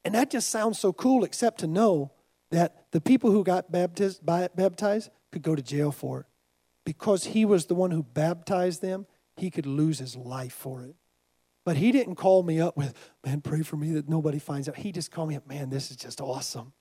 And 0.06 0.14
that 0.14 0.30
just 0.30 0.50
sounds 0.52 0.80
so 0.80 0.94
cool, 0.94 1.24
except 1.24 1.60
to 1.62 1.68
know 1.68 2.12
that 2.52 2.86
the 2.92 3.02
people 3.02 3.32
who 3.32 3.44
got 3.44 3.72
baptized, 3.72 4.24
baptized 4.24 5.10
could 5.32 5.42
go 5.42 5.56
to 5.56 5.62
jail 5.62 5.92
for 5.92 6.22
it. 6.22 6.26
Because 6.86 7.26
he 7.26 7.44
was 7.44 7.66
the 7.66 7.76
one 7.76 7.90
who 7.90 8.04
baptized 8.04 8.84
them, 8.84 9.08
he 9.36 9.50
could 9.50 9.66
lose 9.66 9.98
his 9.98 10.16
life 10.16 10.54
for 10.54 10.84
it. 10.84 10.96
But 11.66 11.78
he 11.78 11.92
didn't 11.92 12.16
call 12.16 12.44
me 12.44 12.62
up 12.62 12.78
with, 12.78 12.94
man, 13.26 13.42
pray 13.42 13.64
for 13.64 13.76
me 13.76 13.92
that 13.94 14.08
nobody 14.08 14.38
finds 14.38 14.70
out. 14.70 14.78
He 14.78 14.92
just 14.92 15.10
called 15.10 15.30
me 15.30 15.36
up, 15.36 15.48
man, 15.48 15.72
this 15.72 15.90
is 15.90 15.98
just 15.98 16.22
awesome. 16.22 16.74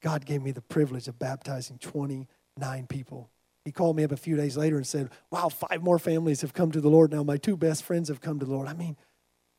God 0.00 0.24
gave 0.24 0.40
me 0.40 0.52
the 0.52 0.62
privilege 0.62 1.08
of 1.08 1.18
baptizing 1.18 1.78
29 1.78 2.86
people. 2.86 3.30
He 3.64 3.72
called 3.72 3.96
me 3.96 4.04
up 4.04 4.12
a 4.12 4.16
few 4.16 4.36
days 4.36 4.56
later 4.56 4.76
and 4.76 4.86
said, 4.86 5.10
Wow, 5.30 5.48
five 5.48 5.82
more 5.82 5.98
families 5.98 6.40
have 6.40 6.54
come 6.54 6.70
to 6.72 6.80
the 6.80 6.88
Lord 6.88 7.10
now. 7.12 7.24
My 7.24 7.36
two 7.36 7.56
best 7.56 7.82
friends 7.82 8.08
have 8.08 8.20
come 8.20 8.38
to 8.38 8.46
the 8.46 8.52
Lord. 8.52 8.68
I 8.68 8.72
mean, 8.72 8.96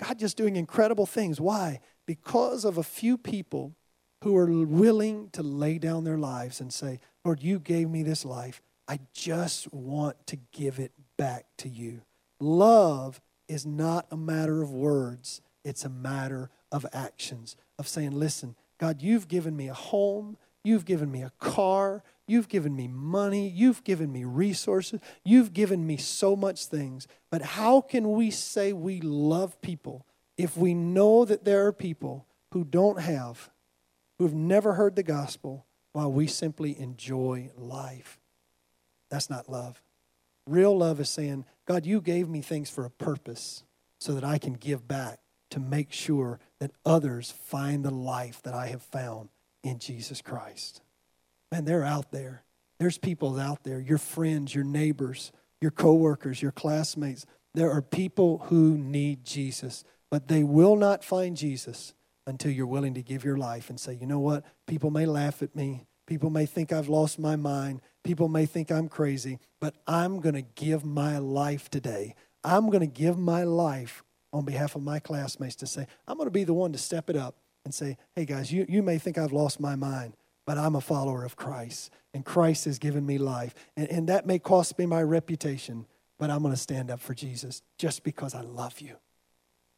God 0.01 0.17
just 0.17 0.37
doing 0.37 0.55
incredible 0.55 1.05
things. 1.05 1.39
Why? 1.39 1.81
Because 2.11 2.65
of 2.65 2.77
a 2.77 2.83
few 2.83 3.17
people 3.17 3.73
who 4.21 4.35
are 4.35 4.65
willing 4.65 5.29
to 5.29 5.41
lay 5.41 5.77
down 5.77 6.03
their 6.03 6.17
lives 6.17 6.59
and 6.59 6.73
say, 6.73 6.99
Lord, 7.23 7.41
you 7.41 7.57
gave 7.57 7.89
me 7.89 8.03
this 8.03 8.25
life. 8.25 8.61
I 8.85 8.99
just 9.13 9.71
want 9.73 10.27
to 10.27 10.37
give 10.51 10.77
it 10.77 10.91
back 11.17 11.45
to 11.59 11.69
you. 11.69 12.01
Love 12.41 13.21
is 13.47 13.65
not 13.65 14.07
a 14.11 14.17
matter 14.17 14.61
of 14.61 14.73
words, 14.73 15.39
it's 15.63 15.85
a 15.85 15.89
matter 15.89 16.49
of 16.69 16.85
actions, 16.91 17.55
of 17.79 17.87
saying, 17.87 18.11
Listen, 18.11 18.57
God, 18.77 19.01
you've 19.01 19.29
given 19.29 19.55
me 19.55 19.69
a 19.69 19.73
home, 19.73 20.35
you've 20.65 20.83
given 20.83 21.09
me 21.09 21.21
a 21.21 21.31
car, 21.39 22.03
you've 22.27 22.49
given 22.49 22.75
me 22.75 22.89
money, 22.89 23.47
you've 23.47 23.85
given 23.85 24.11
me 24.11 24.25
resources, 24.25 24.99
you've 25.23 25.53
given 25.53 25.87
me 25.87 25.95
so 25.95 26.35
much 26.35 26.65
things. 26.65 27.07
But 27.31 27.41
how 27.41 27.79
can 27.79 28.11
we 28.11 28.31
say 28.31 28.73
we 28.73 28.99
love 28.99 29.61
people 29.61 30.05
if 30.37 30.57
we 30.57 30.73
know 30.73 31.25
that 31.25 31.45
there 31.45 31.65
are 31.67 31.73
people 31.73 32.25
who 32.51 32.63
don't 32.63 32.99
have, 32.99 33.49
who've 34.17 34.33
never 34.33 34.73
heard 34.73 34.95
the 34.95 35.03
gospel, 35.03 35.65
while 35.93 36.11
we 36.11 36.27
simply 36.27 36.79
enjoy 36.79 37.49
life? 37.57 38.19
That's 39.09 39.29
not 39.29 39.49
love. 39.49 39.81
Real 40.47 40.77
love 40.77 40.99
is 40.99 41.09
saying, 41.09 41.45
God, 41.65 41.85
you 41.85 42.01
gave 42.01 42.27
me 42.27 42.41
things 42.41 42.69
for 42.69 42.85
a 42.85 42.89
purpose 42.89 43.63
so 43.99 44.13
that 44.13 44.23
I 44.23 44.37
can 44.37 44.53
give 44.53 44.87
back 44.87 45.19
to 45.51 45.59
make 45.59 45.91
sure 45.91 46.39
that 46.59 46.71
others 46.85 47.31
find 47.31 47.83
the 47.83 47.91
life 47.91 48.41
that 48.43 48.53
I 48.53 48.67
have 48.67 48.81
found 48.81 49.29
in 49.63 49.79
Jesus 49.79 50.21
Christ. 50.21 50.81
Man, 51.51 51.65
they're 51.65 51.83
out 51.83 52.11
there. 52.11 52.43
There's 52.79 52.97
people 52.97 53.39
out 53.39 53.63
there, 53.63 53.79
your 53.79 53.97
friends, 53.97 54.55
your 54.55 54.63
neighbors, 54.63 55.31
your 55.59 55.71
coworkers, 55.71 56.41
your 56.41 56.51
classmates. 56.51 57.25
There 57.53 57.69
are 57.69 57.81
people 57.81 58.39
who 58.45 58.77
need 58.77 59.23
Jesus, 59.23 59.83
but 60.11 60.27
they 60.27 60.43
will 60.43 60.75
not 60.75 61.03
find 61.03 61.35
Jesus 61.35 61.93
until 62.27 62.51
you're 62.51 62.67
willing 62.67 62.93
to 62.93 63.01
give 63.01 63.23
your 63.23 63.37
life 63.37 63.69
and 63.69 63.79
say, 63.79 63.97
you 63.99 64.05
know 64.05 64.19
what? 64.19 64.43
People 64.67 64.91
may 64.91 65.05
laugh 65.05 65.41
at 65.41 65.55
me. 65.55 65.85
People 66.05 66.29
may 66.29 66.45
think 66.45 66.71
I've 66.71 66.89
lost 66.89 67.17
my 67.17 67.35
mind. 67.35 67.81
People 68.03 68.27
may 68.27 68.45
think 68.45 68.71
I'm 68.71 68.89
crazy, 68.89 69.39
but 69.59 69.75
I'm 69.87 70.19
going 70.19 70.35
to 70.35 70.41
give 70.41 70.83
my 70.83 71.17
life 71.17 71.69
today. 71.69 72.15
I'm 72.43 72.67
going 72.67 72.81
to 72.81 72.87
give 72.87 73.17
my 73.17 73.43
life 73.43 74.03
on 74.33 74.45
behalf 74.45 74.75
of 74.75 74.83
my 74.83 74.99
classmates 74.99 75.55
to 75.57 75.67
say, 75.67 75.87
I'm 76.07 76.17
going 76.17 76.27
to 76.27 76.31
be 76.31 76.43
the 76.43 76.53
one 76.53 76.73
to 76.73 76.77
step 76.77 77.09
it 77.09 77.15
up 77.15 77.35
and 77.63 77.73
say, 77.73 77.97
hey 78.15 78.25
guys, 78.25 78.51
you, 78.51 78.65
you 78.67 78.83
may 78.83 78.97
think 78.97 79.17
I've 79.17 79.31
lost 79.31 79.59
my 79.59 79.75
mind, 79.75 80.15
but 80.45 80.57
I'm 80.57 80.75
a 80.75 80.81
follower 80.81 81.23
of 81.23 81.35
Christ, 81.35 81.91
and 82.13 82.25
Christ 82.25 82.65
has 82.65 82.79
given 82.79 83.05
me 83.05 83.17
life. 83.17 83.53
And, 83.77 83.87
and 83.89 84.09
that 84.09 84.25
may 84.25 84.39
cost 84.39 84.77
me 84.77 84.85
my 84.85 85.03
reputation, 85.03 85.85
but 86.17 86.29
I'm 86.29 86.41
going 86.41 86.53
to 86.53 86.59
stand 86.59 86.89
up 86.91 86.99
for 86.99 87.13
Jesus 87.13 87.61
just 87.77 88.03
because 88.03 88.33
I 88.33 88.41
love 88.41 88.79
you. 88.81 88.97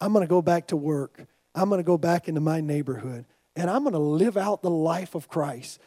I'm 0.04 0.12
going 0.12 0.26
to 0.26 0.30
go 0.30 0.42
back 0.42 0.68
to 0.68 0.76
work. 0.76 1.26
I'm 1.56 1.70
going 1.70 1.80
to 1.80 1.86
go 1.86 1.98
back 1.98 2.28
into 2.28 2.42
my 2.42 2.60
neighborhood, 2.60 3.24
and 3.56 3.70
I'm 3.70 3.84
going 3.84 3.94
to 3.94 4.00
live 4.00 4.36
out 4.36 4.62
the 4.62 4.70
life 4.70 5.16
of 5.16 5.30
Christ. 5.30 5.80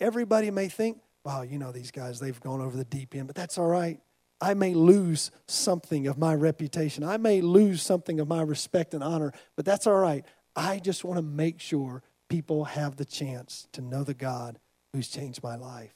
Everybody 0.00 0.50
may 0.50 0.68
think, 0.68 0.98
wow, 1.26 1.42
you 1.42 1.58
know, 1.58 1.70
these 1.70 1.90
guys, 1.90 2.20
they've 2.20 2.40
gone 2.40 2.62
over 2.62 2.74
the 2.74 2.86
deep 2.86 3.14
end, 3.14 3.26
but 3.26 3.36
that's 3.36 3.58
all 3.58 3.66
right. 3.66 4.00
I 4.40 4.54
may 4.54 4.72
lose 4.72 5.30
something 5.46 6.06
of 6.06 6.16
my 6.16 6.34
reputation. 6.34 7.04
I 7.04 7.18
may 7.18 7.42
lose 7.42 7.82
something 7.82 8.18
of 8.18 8.28
my 8.28 8.40
respect 8.40 8.94
and 8.94 9.04
honor, 9.04 9.30
but 9.56 9.66
that's 9.66 9.86
all 9.86 9.98
right. 9.98 10.24
I 10.56 10.78
just 10.78 11.04
want 11.04 11.18
to 11.18 11.22
make 11.22 11.60
sure 11.60 12.02
people 12.30 12.64
have 12.64 12.96
the 12.96 13.04
chance 13.04 13.68
to 13.72 13.82
know 13.82 14.04
the 14.04 14.14
God 14.14 14.58
who's 14.94 15.08
changed 15.08 15.42
my 15.42 15.56
life. 15.56 15.94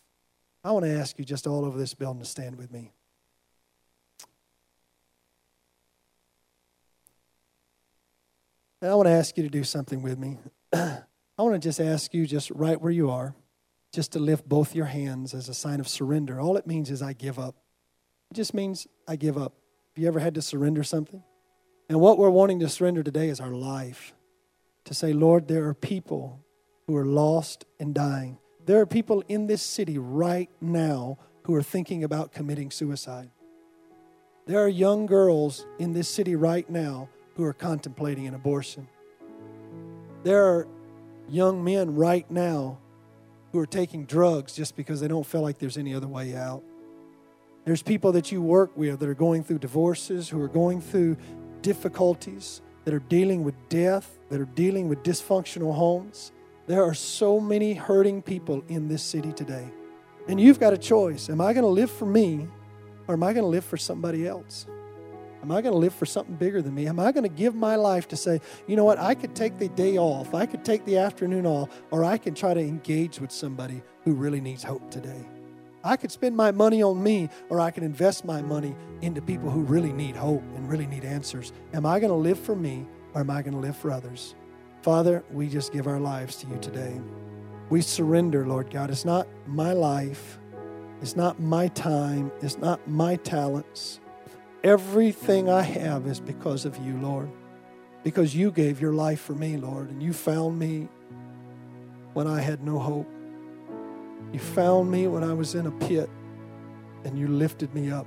I 0.65 0.73
want 0.73 0.85
to 0.85 0.93
ask 0.93 1.19
you 1.19 1.25
just 1.25 1.47
all 1.47 1.65
over 1.65 1.79
this 1.79 1.95
building 1.95 2.21
to 2.21 2.29
stand 2.29 2.57
with 2.57 2.71
me. 2.71 2.93
And 8.85 8.93
I 8.93 8.97
want 8.97 9.07
to 9.07 9.13
ask 9.13 9.39
you 9.39 9.43
to 9.45 9.49
do 9.49 9.65
something 9.65 10.03
with 10.03 10.19
me. 10.19 10.37
I 10.75 10.99
want 11.39 11.55
to 11.55 11.59
just 11.59 11.81
ask 11.81 12.13
you, 12.13 12.27
just 12.27 12.51
right 12.51 12.79
where 12.79 12.93
you 12.93 13.09
are, 13.09 13.35
just 13.95 14.13
to 14.13 14.19
lift 14.19 14.47
both 14.47 14.75
your 14.75 14.85
hands 14.85 15.33
as 15.33 15.49
a 15.49 15.55
sign 15.55 15.81
of 15.81 15.89
surrender. 15.89 16.39
All 16.39 16.59
it 16.59 16.67
means 16.67 16.91
is 16.91 17.01
I 17.01 17.15
give 17.15 17.39
up. 17.39 17.55
It 18.31 18.35
just 18.35 18.53
means 18.53 18.87
I 19.09 19.17
give 19.17 19.39
up. 19.39 19.55
Have 19.95 20.03
you 20.03 20.07
ever 20.07 20.19
had 20.19 20.35
to 20.35 20.43
surrender 20.43 20.85
something? 20.85 21.23
And 21.89 21.99
what 21.99 22.19
we're 22.19 22.29
wanting 22.29 22.61
to 22.61 22.69
surrender 22.69 23.03
today 23.03 23.31
is 23.31 23.41
our 23.41 23.53
life. 23.53 24.13
To 24.85 24.93
say, 24.93 25.15
Lord, 25.15 25.49
there 25.49 25.65
are 25.65 25.73
people 25.73 26.45
who 26.87 26.95
are 26.95 27.07
lost 27.07 27.65
and 27.81 27.95
dying. 27.95 28.37
There 28.67 28.83
are 28.83 28.87
people 28.87 29.25
in 29.29 29.47
this 29.47 29.63
city 29.63 29.97
right 29.97 30.51
now 30.61 31.17
who 31.45 31.55
are 31.55 31.63
thinking 31.63 32.05
about 32.05 32.33
committing 32.33 32.71
suicide. 32.71 33.31
There 34.45 34.63
are 34.63 34.69
young 34.69 35.07
girls 35.07 35.65
in 35.79 35.95
this 35.95 36.07
city 36.07 36.37
right 36.37 36.69
now 36.69 37.09
who 37.37 37.45
are 37.45 37.53
contemplating 37.53 38.27
an 38.27 38.35
abortion. 38.35 38.89
There 40.23 40.45
are 40.45 40.67
young 41.29 41.65
men 41.65 41.95
right 41.95 42.29
now 42.31 42.79
who 43.53 43.59
are 43.59 43.67
taking 43.67 44.05
drugs 44.05 44.55
just 44.55 44.77
because 44.77 45.01
they 45.01 45.09
don't 45.09 45.27
feel 45.27 45.43
like 45.43 45.59
there's 45.59 45.77
any 45.77 45.95
other 45.95 46.09
way 46.09 46.35
out. 46.35 46.63
There's 47.65 47.83
people 47.83 48.13
that 48.13 48.31
you 48.31 48.43
work 48.43 48.77
with 48.77 49.01
that 49.01 49.09
are 49.09 49.15
going 49.15 49.43
through 49.43 49.59
divorces, 49.59 50.29
who 50.29 50.41
are 50.41 50.49
going 50.49 50.81
through 50.81 51.17
difficulties, 51.63 52.61
that 52.85 52.93
are 52.93 52.99
dealing 52.99 53.43
with 53.43 53.55
death, 53.69 54.19
that 54.29 54.41
are 54.41 54.45
dealing 54.45 54.89
with 54.89 55.03
dysfunctional 55.03 55.75
homes. 55.75 56.33
There 56.67 56.83
are 56.83 56.95
so 56.95 57.41
many 57.41 57.75
hurting 57.75 58.23
people 58.23 58.63
in 58.69 58.89
this 58.89 59.03
city 59.03 59.33
today. 59.33 59.67
And 60.29 60.41
you've 60.41 60.61
got 60.61 60.73
a 60.73 60.79
choice. 60.79 61.31
Am 61.31 61.41
I 61.41 61.53
going 61.53 61.65
to 61.65 61.69
live 61.69 61.91
for 61.91 62.07
me 62.07 62.49
or 63.07 63.15
am 63.15 63.23
I 63.23 63.33
going 63.33 63.45
to 63.45 63.49
live 63.49 63.65
for 63.65 63.77
somebody 63.77 64.27
else? 64.27 64.67
Am 65.45 65.53
I 65.53 65.61
going 65.61 65.75
to 65.75 65.79
live 65.79 65.95
for 65.95 66.07
something 66.07 66.37
bigger 66.37 66.63
than 66.63 66.75
me? 66.75 66.87
Am 66.87 66.99
I 66.99 67.13
going 67.13 67.23
to 67.23 67.29
give 67.29 67.55
my 67.55 67.77
life 67.77 68.09
to 68.09 68.17
say, 68.17 68.41
you 68.67 68.77
know 68.77 68.85
what, 68.85 68.99
I 68.99 69.15
could 69.15 69.35
take 69.35 69.59
the 69.59 69.69
day 69.69 69.99
off, 69.99 70.33
I 70.33 70.47
could 70.47 70.65
take 70.65 70.87
the 70.87 70.97
afternoon 70.97 71.45
off, 71.45 71.69
or 71.91 72.03
I 72.03 72.17
can 72.17 72.35
try 72.35 72.55
to 72.55 72.61
engage 72.61 73.21
with 73.21 73.31
somebody 73.31 73.83
who 74.05 74.15
really 74.15 74.41
needs 74.41 74.63
hope 74.63 74.91
today? 74.91 75.29
I 75.85 75.99
could 75.99 76.11
spend 76.11 76.35
my 76.35 76.51
money 76.51 76.83
on 76.83 77.03
me, 77.03 77.29
or 77.51 77.61
I 77.61 77.71
can 77.71 77.85
invest 77.85 78.25
my 78.25 78.41
money 78.41 78.75
into 79.03 79.21
people 79.21 79.51
who 79.51 79.61
really 79.61 79.93
need 79.93 80.17
hope 80.17 80.43
and 80.57 80.67
really 80.67 80.87
need 80.87 81.05
answers. 81.05 81.53
Am 81.75 81.85
I 81.85 82.01
going 82.01 82.09
to 82.09 82.17
live 82.17 82.39
for 82.39 82.57
me, 82.57 82.87
or 83.13 83.21
am 83.21 83.29
I 83.29 83.43
going 83.43 83.53
to 83.53 83.61
live 83.61 83.77
for 83.77 83.91
others? 83.91 84.35
Father, 84.81 85.23
we 85.31 85.51
just 85.51 85.75
give 85.75 85.87
our 85.87 86.01
lives 86.01 86.37
to 86.37 86.47
you 86.47 86.57
today. 86.57 86.99
We 87.69 87.83
surrender, 87.83 88.47
Lord 88.47 88.71
God. 88.71 88.91
It's 88.91 89.05
not 89.05 89.29
my 89.47 89.75
life, 89.75 90.39
it's 91.03 91.17
not 91.17 91.39
my 91.39 91.69
time, 91.69 92.33
it's 92.41 92.57
not 92.57 92.89
my 92.89 93.17
talents. 93.17 94.01
Everything 94.65 95.51
I 95.51 95.61
have 95.61 96.07
is 96.07 96.21
because 96.21 96.65
of 96.65 96.79
you, 96.79 96.97
Lord. 96.97 97.31
Because 98.03 98.35
you 98.35 98.51
gave 98.51 98.81
your 98.81 98.95
life 98.95 99.21
for 99.21 99.35
me, 99.35 99.59
Lord, 99.59 99.91
and 99.91 100.03
you 100.03 100.15
found 100.15 100.59
me 100.59 100.89
when 102.15 102.27
I 102.27 102.41
had 102.41 102.65
no 102.65 102.79
hope. 102.79 103.07
You 104.33 104.39
found 104.39 104.91
me 104.91 105.07
when 105.07 105.23
I 105.23 105.35
was 105.35 105.55
in 105.55 105.67
a 105.67 105.71
pit, 105.71 106.09
and 107.05 107.19
you 107.19 107.29
lifted 107.29 107.75
me 107.75 107.91
up. 107.91 108.07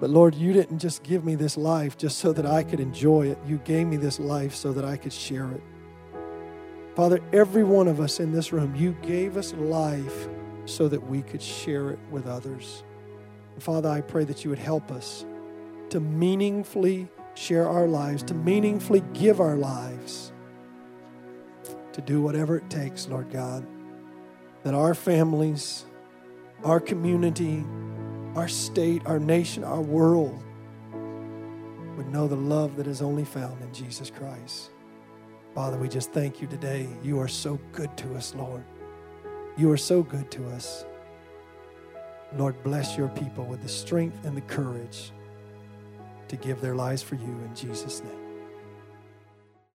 But 0.00 0.10
Lord, 0.10 0.34
you 0.34 0.52
didn't 0.52 0.80
just 0.80 1.04
give 1.04 1.24
me 1.24 1.36
this 1.36 1.56
life 1.56 1.96
just 1.96 2.18
so 2.18 2.32
that 2.32 2.44
I 2.44 2.64
could 2.64 2.80
enjoy 2.80 3.28
it. 3.28 3.38
You 3.46 3.58
gave 3.58 3.86
me 3.86 3.96
this 3.96 4.18
life 4.18 4.56
so 4.56 4.72
that 4.72 4.84
I 4.84 4.96
could 4.96 5.12
share 5.12 5.50
it. 5.52 5.62
Father, 6.96 7.20
every 7.32 7.62
one 7.62 7.86
of 7.86 8.00
us 8.00 8.18
in 8.18 8.32
this 8.32 8.52
room, 8.52 8.74
you 8.74 8.96
gave 9.02 9.36
us 9.36 9.54
life 9.54 10.28
so 10.66 10.88
that 10.88 11.06
we 11.08 11.22
could 11.22 11.42
share 11.42 11.90
it 11.90 11.98
with 12.10 12.26
others. 12.26 12.82
Father, 13.58 13.88
I 13.88 14.00
pray 14.00 14.24
that 14.24 14.44
you 14.44 14.50
would 14.50 14.58
help 14.58 14.90
us 14.90 15.24
to 15.90 16.00
meaningfully 16.00 17.08
share 17.34 17.68
our 17.68 17.86
lives, 17.86 18.22
to 18.24 18.34
meaningfully 18.34 19.02
give 19.12 19.40
our 19.40 19.56
lives, 19.56 20.32
to 21.92 22.00
do 22.00 22.20
whatever 22.20 22.56
it 22.56 22.68
takes, 22.68 23.08
Lord 23.08 23.30
God, 23.30 23.66
that 24.64 24.74
our 24.74 24.94
families, 24.94 25.84
our 26.64 26.80
community, 26.80 27.64
our 28.34 28.48
state, 28.48 29.02
our 29.06 29.18
nation, 29.18 29.62
our 29.62 29.80
world 29.80 30.42
would 31.96 32.08
know 32.08 32.26
the 32.26 32.36
love 32.36 32.76
that 32.76 32.86
is 32.86 33.00
only 33.00 33.24
found 33.24 33.62
in 33.62 33.72
Jesus 33.72 34.10
Christ. 34.10 34.70
Father, 35.54 35.78
we 35.78 35.88
just 35.88 36.12
thank 36.12 36.40
you 36.40 36.48
today. 36.48 36.88
You 37.04 37.20
are 37.20 37.28
so 37.28 37.60
good 37.70 37.96
to 37.98 38.14
us, 38.16 38.34
Lord. 38.34 38.64
You 39.56 39.70
are 39.70 39.76
so 39.76 40.02
good 40.02 40.28
to 40.32 40.48
us. 40.50 40.84
Lord, 42.36 42.60
bless 42.64 42.96
your 42.96 43.08
people 43.08 43.44
with 43.44 43.62
the 43.62 43.68
strength 43.68 44.24
and 44.24 44.36
the 44.36 44.42
courage 44.42 45.12
to 46.28 46.36
give 46.36 46.60
their 46.60 46.74
lives 46.74 47.02
for 47.02 47.14
you 47.14 47.28
in 47.28 47.54
Jesus' 47.54 48.02
name. 48.02 48.23